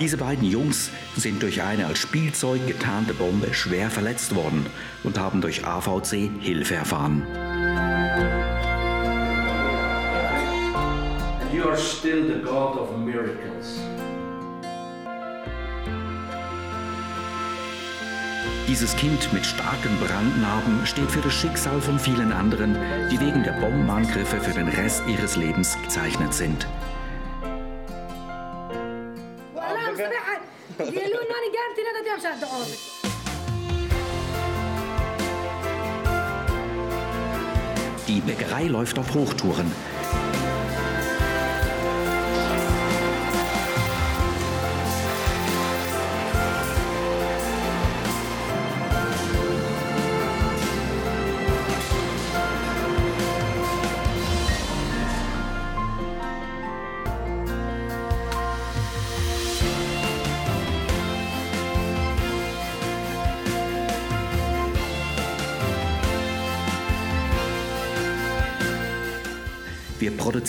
Diese 0.00 0.16
beiden 0.16 0.44
Jungs 0.44 0.90
sind 1.16 1.42
durch 1.42 1.62
eine 1.62 1.86
als 1.86 1.98
Spielzeug 1.98 2.66
getarnte 2.66 3.14
Bombe 3.14 3.54
schwer 3.54 3.90
verletzt 3.90 4.34
worden 4.34 4.66
und 5.04 5.18
haben 5.18 5.40
durch 5.40 5.64
AVC 5.64 6.30
Hilfe 6.40 6.74
erfahren. 6.74 7.22
You 11.52 11.62
are 11.64 11.76
still 11.76 12.26
the 12.26 12.42
God 12.42 12.76
of 12.76 12.98
miracles. 12.98 13.93
Dieses 18.66 18.96
Kind 18.96 19.30
mit 19.34 19.44
starken 19.44 19.94
Brandnarben 20.00 20.86
steht 20.86 21.10
für 21.10 21.20
das 21.20 21.34
Schicksal 21.34 21.82
von 21.82 21.98
vielen 21.98 22.32
anderen, 22.32 22.74
die 23.10 23.20
wegen 23.20 23.42
der 23.42 23.52
Bombenangriffe 23.52 24.40
für 24.40 24.52
den 24.52 24.68
Rest 24.68 25.02
ihres 25.06 25.36
Lebens 25.36 25.76
gezeichnet 25.82 26.32
sind. 26.32 26.66
Die 38.08 38.20
Bäckerei 38.20 38.64
läuft 38.64 38.98
auf 38.98 39.12
Hochtouren. 39.14 39.70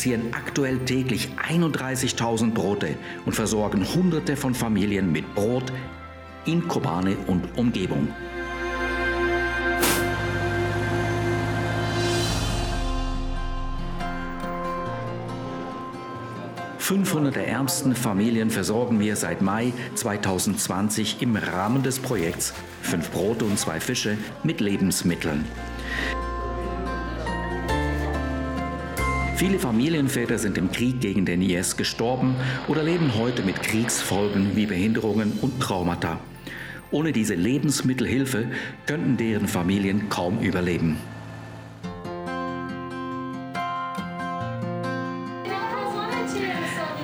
Produzieren 0.06 0.34
aktuell 0.34 0.78
täglich 0.86 1.30
31.000 1.49 2.51
Brote 2.51 2.95
und 3.26 3.34
versorgen 3.34 3.84
Hunderte 3.95 4.38
von 4.38 4.53
Familien 4.53 5.12
mit 5.12 5.34
Brot 5.34 5.74
in 6.45 6.68
Kobane 6.68 7.18
und 7.26 7.58
Umgebung. 7.58 8.10
»500 16.78 17.32
der 17.32 17.47
ärmsten 17.47 17.95
Familien 17.95 18.51
versorgen 18.51 18.99
wir 18.99 19.16
seit 19.16 19.41
Mai 19.41 19.74
2020 19.95 21.24
im 21.24 21.36
Rahmen 21.36 21.82
des 21.82 21.97
Projekts 21.97 22.53
Fünf 22.84 23.10
Brote 23.10 23.45
und 23.45 23.58
zwei 23.58 23.80
Fische 23.80 24.20
mit 24.43 24.62
Lebensmitteln. 24.62 25.45
Viele 29.36 29.59
Familienväter 29.59 30.39
sind 30.39 30.57
im 30.57 30.71
Krieg 30.71 31.01
gegen 31.01 31.25
den 31.25 31.41
IS 31.41 31.75
gestorben 31.75 32.38
oder 32.69 32.83
leben 32.83 33.15
heute 33.15 33.41
mit 33.41 33.61
Kriegsfolgen 33.61 34.55
wie 34.55 34.65
Behinderungen 34.65 35.38
und 35.41 35.59
Traumata. 35.59 36.21
Ohne 36.89 37.11
diese 37.11 37.33
Lebensmittelhilfe 37.36 38.47
könnten 38.86 39.17
deren 39.17 39.49
Familien 39.49 40.07
kaum 40.07 40.39
überleben. 40.39 40.95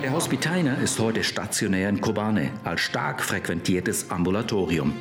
Der 0.02 0.12
Hospitainer 0.12 0.78
ist 0.78 0.98
heute 0.98 1.24
stationär 1.24 1.90
in 1.90 2.00
Kobane 2.00 2.50
als 2.64 2.80
stark 2.80 3.20
frequentiertes 3.20 4.10
Ambulatorium. 4.10 4.94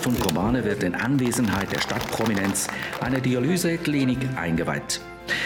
Von 0.00 0.18
Kobane 0.18 0.64
wird 0.64 0.82
in 0.82 0.94
Anwesenheit 0.94 1.70
der 1.72 1.80
Stadtprominenz 1.80 2.66
eine 3.00 3.20
Dialyseklinik 3.20 4.18
eingeweiht. 4.36 5.00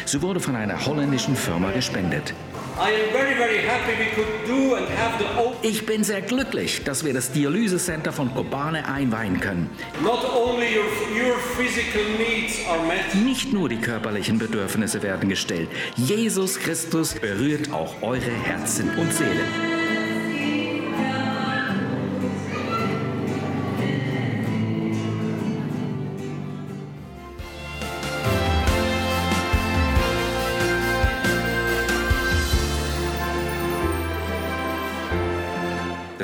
Sie 0.07 0.23
wurde 0.23 0.41
von 0.41 0.55
einer 0.57 0.87
holländischen 0.87 1.37
Firma 1.37 1.71
gespendet. 1.73 2.33
Ich 5.63 5.87
bin 5.87 6.05
sehr 6.05 6.23
glücklich, 6.23 6.83
dass 6.85 7.05
wir 7.05 7.13
das 7.15 7.33
Dialysecenter 7.33 8.13
von 8.13 8.35
Kobane 8.35 8.87
einweihen 8.89 9.41
können. 9.41 9.71
Nicht 13.25 13.53
nur 13.53 13.69
die 13.69 13.79
körperlichen 13.79 14.39
Bedürfnisse 14.39 15.03
werden 15.03 15.29
gestellt. 15.29 15.69
Jesus 15.97 16.59
Christus 16.59 17.15
berührt 17.15 17.73
auch 17.73 18.03
eure 18.03 18.33
Herzen 18.45 18.91
und 18.97 19.13
Seelen. 19.13 19.84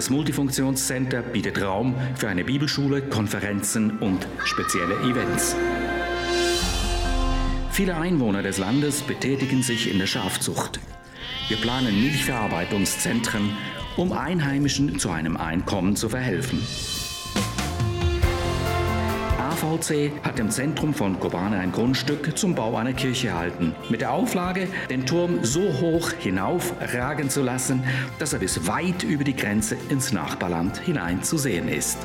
Das 0.01 0.09
Multifunktionscenter 0.09 1.21
bietet 1.21 1.61
Raum 1.61 1.95
für 2.17 2.31
eine 2.31 2.43
Bibelschule, 2.43 3.03
Konferenzen 3.03 3.99
und 3.99 4.27
spezielle 4.47 4.95
Events. 5.01 5.55
Viele 7.71 7.99
Einwohner 7.99 8.43
des 8.43 8.57
Landes 8.57 9.03
betätigen 9.03 9.63
sich 9.63 9.93
in 9.93 9.99
der 9.99 10.07
Schafzucht. 10.07 10.81
Wir 11.49 11.59
planen 11.59 12.01
Milchverarbeitungszentren, 12.01 13.55
um 13.99 14.13
Einheimischen 14.13 14.99
zu 14.99 15.11
einem 15.11 15.37
Einkommen 15.37 15.97
zu 15.97 16.09
verhelfen. 16.09 16.63
AVC 19.63 20.11
hat 20.25 20.39
im 20.39 20.51
Zentrum 20.51 20.95
von 20.95 21.21
Kobane 21.21 21.59
ein 21.59 21.71
Grundstück 21.71 22.37
zum 22.39 22.55
Bau 22.55 22.77
einer 22.77 22.95
Kirche 22.95 23.29
erhalten. 23.29 23.75
Mit 23.91 24.01
der 24.01 24.13
Auflage, 24.13 24.69
den 24.89 25.05
Turm 25.05 25.45
so 25.45 25.61
hoch 25.61 26.13
hinaufragen 26.13 27.29
zu 27.29 27.43
lassen, 27.43 27.85
dass 28.19 28.33
er 28.33 28.39
bis 28.39 28.67
weit 28.67 29.03
über 29.03 29.25
die 29.25 29.37
Grenze 29.37 29.77
ins 29.91 30.13
Nachbarland 30.13 30.79
hinein 30.79 31.23
zu 31.23 31.37
sehen 31.37 31.69
ist. 31.69 31.99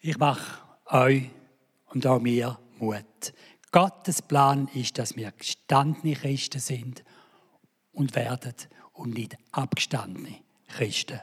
Ich 0.00 0.18
mache 0.18 0.58
euch 0.86 1.30
und 1.86 2.06
auch 2.06 2.20
mir 2.20 2.58
Mut. 2.78 3.32
Gottes 3.72 4.22
Plan 4.22 4.68
ist, 4.74 4.98
dass 4.98 5.16
wir 5.16 5.32
gestandene 5.32 6.14
Christen 6.14 6.60
sind 6.60 7.02
und 7.92 8.14
werden 8.14 8.54
und 8.92 9.14
nicht 9.14 9.36
abgestandene 9.50 10.36
Christen. 10.68 11.20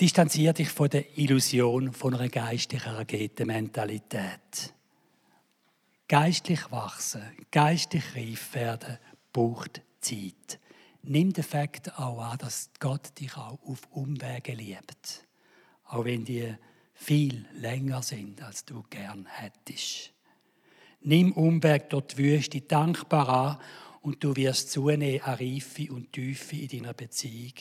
Distanziere 0.00 0.54
dich 0.54 0.70
von 0.70 0.88
der 0.88 1.18
Illusion 1.18 1.92
von 1.92 2.14
einer 2.14 2.28
geistlichen 2.28 2.94
Raketenmentalität. 2.94 4.72
Geistlich 6.08 6.70
wachsen, 6.70 7.22
geistlich 7.50 8.04
reif 8.14 8.54
werden, 8.54 8.98
braucht 9.32 9.82
Zeit. 10.00 10.58
Nimm 11.02 11.32
den 11.32 11.44
Fakt 11.44 11.98
auch 11.98 12.20
an, 12.20 12.38
dass 12.38 12.70
Gott 12.80 13.18
dich 13.20 13.36
auch 13.36 13.58
auf 13.64 13.82
Umwege 13.90 14.54
liebt 14.54 15.24
auch 15.94 16.04
wenn 16.04 16.24
die 16.24 16.54
viel 17.04 17.44
länger 17.52 18.02
sind, 18.02 18.42
als 18.42 18.64
du 18.64 18.82
gern 18.88 19.26
hättest. 19.26 20.12
Nimm 21.02 21.32
Umweg 21.32 21.90
durch 21.90 22.06
die 22.06 22.18
Wüste 22.18 22.60
dankbar 22.62 23.28
an 23.28 23.58
und 24.00 24.24
du 24.24 24.34
wirst 24.34 24.70
zunehmen 24.70 25.20
an 25.20 25.34
Reife 25.34 25.92
und 25.92 26.12
Tiefe 26.12 26.56
in 26.56 26.68
deiner 26.68 26.94
Beziehung 26.94 27.52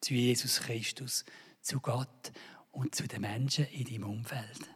zu 0.00 0.12
Jesus 0.12 0.60
Christus, 0.60 1.24
zu 1.62 1.80
Gott 1.80 2.32
und 2.70 2.94
zu 2.94 3.08
den 3.08 3.22
Menschen 3.22 3.66
in 3.68 3.84
deinem 3.84 4.04
Umfeld. 4.04 4.68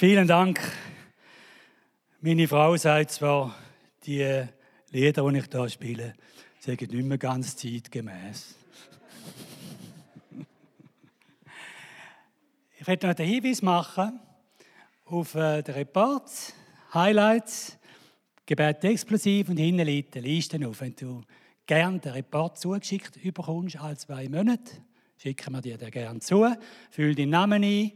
Vielen 0.00 0.26
Dank. 0.26 0.58
Meine 2.22 2.48
Frau 2.48 2.74
sagt 2.74 3.10
zwar, 3.10 3.54
die 4.06 4.46
Lieder, 4.92 5.30
die 5.30 5.38
ich 5.38 5.44
hier 5.52 5.68
spiele, 5.68 6.14
sind 6.58 6.80
nicht 6.80 7.04
mehr 7.04 7.18
ganz 7.18 7.54
zeitgemäß. 7.54 8.54
ich 12.78 12.86
werde 12.86 13.08
noch 13.08 13.14
einen 13.14 13.28
Hinweis 13.28 13.60
machen 13.60 14.18
auf 15.04 15.34
äh, 15.34 15.60
den 15.60 15.74
Report, 15.74 16.30
Highlights, 16.94 17.76
Gebet 18.46 18.82
explosiv 18.84 19.50
und 19.50 19.58
hinten 19.58 19.84
liegt 19.84 20.14
die 20.14 20.20
Liste 20.20 20.66
auf. 20.66 20.80
Wenn 20.80 20.96
du 20.96 21.20
gerne 21.66 21.98
den 21.98 22.12
Report 22.12 22.58
zugeschickt 22.58 23.22
bekommst, 23.22 23.76
alle 23.76 23.98
zwei 23.98 24.30
Monate, 24.30 24.78
schicken 25.18 25.52
wir 25.52 25.60
dir 25.60 25.76
den 25.76 25.90
gerne 25.90 26.20
zu. 26.20 26.56
Füll 26.90 27.14
deinen 27.14 27.28
Namen 27.28 27.62
ein 27.62 27.92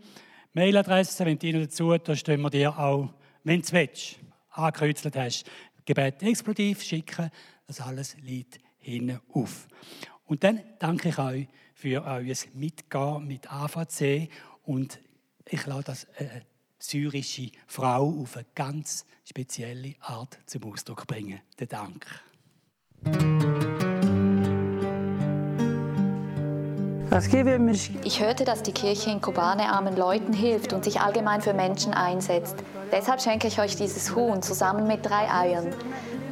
Mailadresse, 0.55 1.27
wenn 1.27 1.39
du 1.39 1.49
ihnen 1.49 1.63
dazu 1.63 1.97
tust, 1.99 2.21
stehen 2.21 2.41
wir 2.41 2.51
dir 2.51 2.79
auch, 2.79 3.13
wenn 3.43 3.61
du 3.61 3.73
willst, 3.73 4.21
angekreuzelt 4.51 5.17
hast, 5.17 5.45
Gebet 5.85 6.23
explodiv 6.23 6.81
schicken. 6.83 7.31
Das 7.67 7.81
alles 7.81 8.17
liegt 8.23 8.61
hinten 8.79 9.21
auf. 9.33 9.67
Und 10.27 10.45
dann 10.45 10.61
danke 10.79 11.09
ich 11.09 11.19
euch 11.19 11.49
für 11.75 12.05
euer 12.05 12.35
Mitgehen 12.55 13.27
mit 13.27 13.51
AVC 13.53 14.29
und 14.63 15.01
ich 15.49 15.67
lade 15.67 15.85
das 15.85 16.05
äh, 16.19 16.41
syrische 16.79 17.51
Frau 17.67 18.09
auf 18.21 18.37
eine 18.37 18.47
ganz 18.55 19.05
spezielle 19.25 19.95
Art 20.01 20.39
zum 20.47 20.65
Ausdruck 20.65 21.07
bringen. 21.07 21.41
Den 21.59 21.69
Dank. 21.69 22.07
Ich 28.03 28.21
hörte, 28.21 28.45
dass 28.45 28.65
die 28.65 28.73
Kirche 28.73 29.09
in 29.09 29.21
Kobane 29.21 29.73
armen 29.73 29.97
Leuten 29.97 30.33
hilft 30.33 30.73
und 30.73 30.83
sich 30.83 31.01
allgemein 31.01 31.43
für 31.43 31.55
Menschen 31.55 31.95
einsetzt. 31.95 32.57
Deshalb 32.91 33.23
schenke 33.23 33.47
ich 33.47 33.61
euch 33.61 33.77
dieses 33.77 34.17
Huhn 34.17 34.43
zusammen 34.43 34.89
mit 34.89 35.07
drei 35.07 35.31
Eiern. 35.31 35.69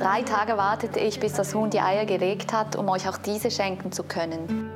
Drei 0.00 0.22
Tage 0.22 0.56
wartete 0.56 0.98
ich, 0.98 1.20
bis 1.20 1.34
das 1.34 1.54
Huhn 1.54 1.70
die 1.70 1.78
Eier 1.78 2.04
gelegt 2.04 2.52
hat, 2.52 2.74
um 2.74 2.88
euch 2.88 3.08
auch 3.08 3.18
diese 3.18 3.52
schenken 3.52 3.92
zu 3.92 4.02
können. 4.02 4.72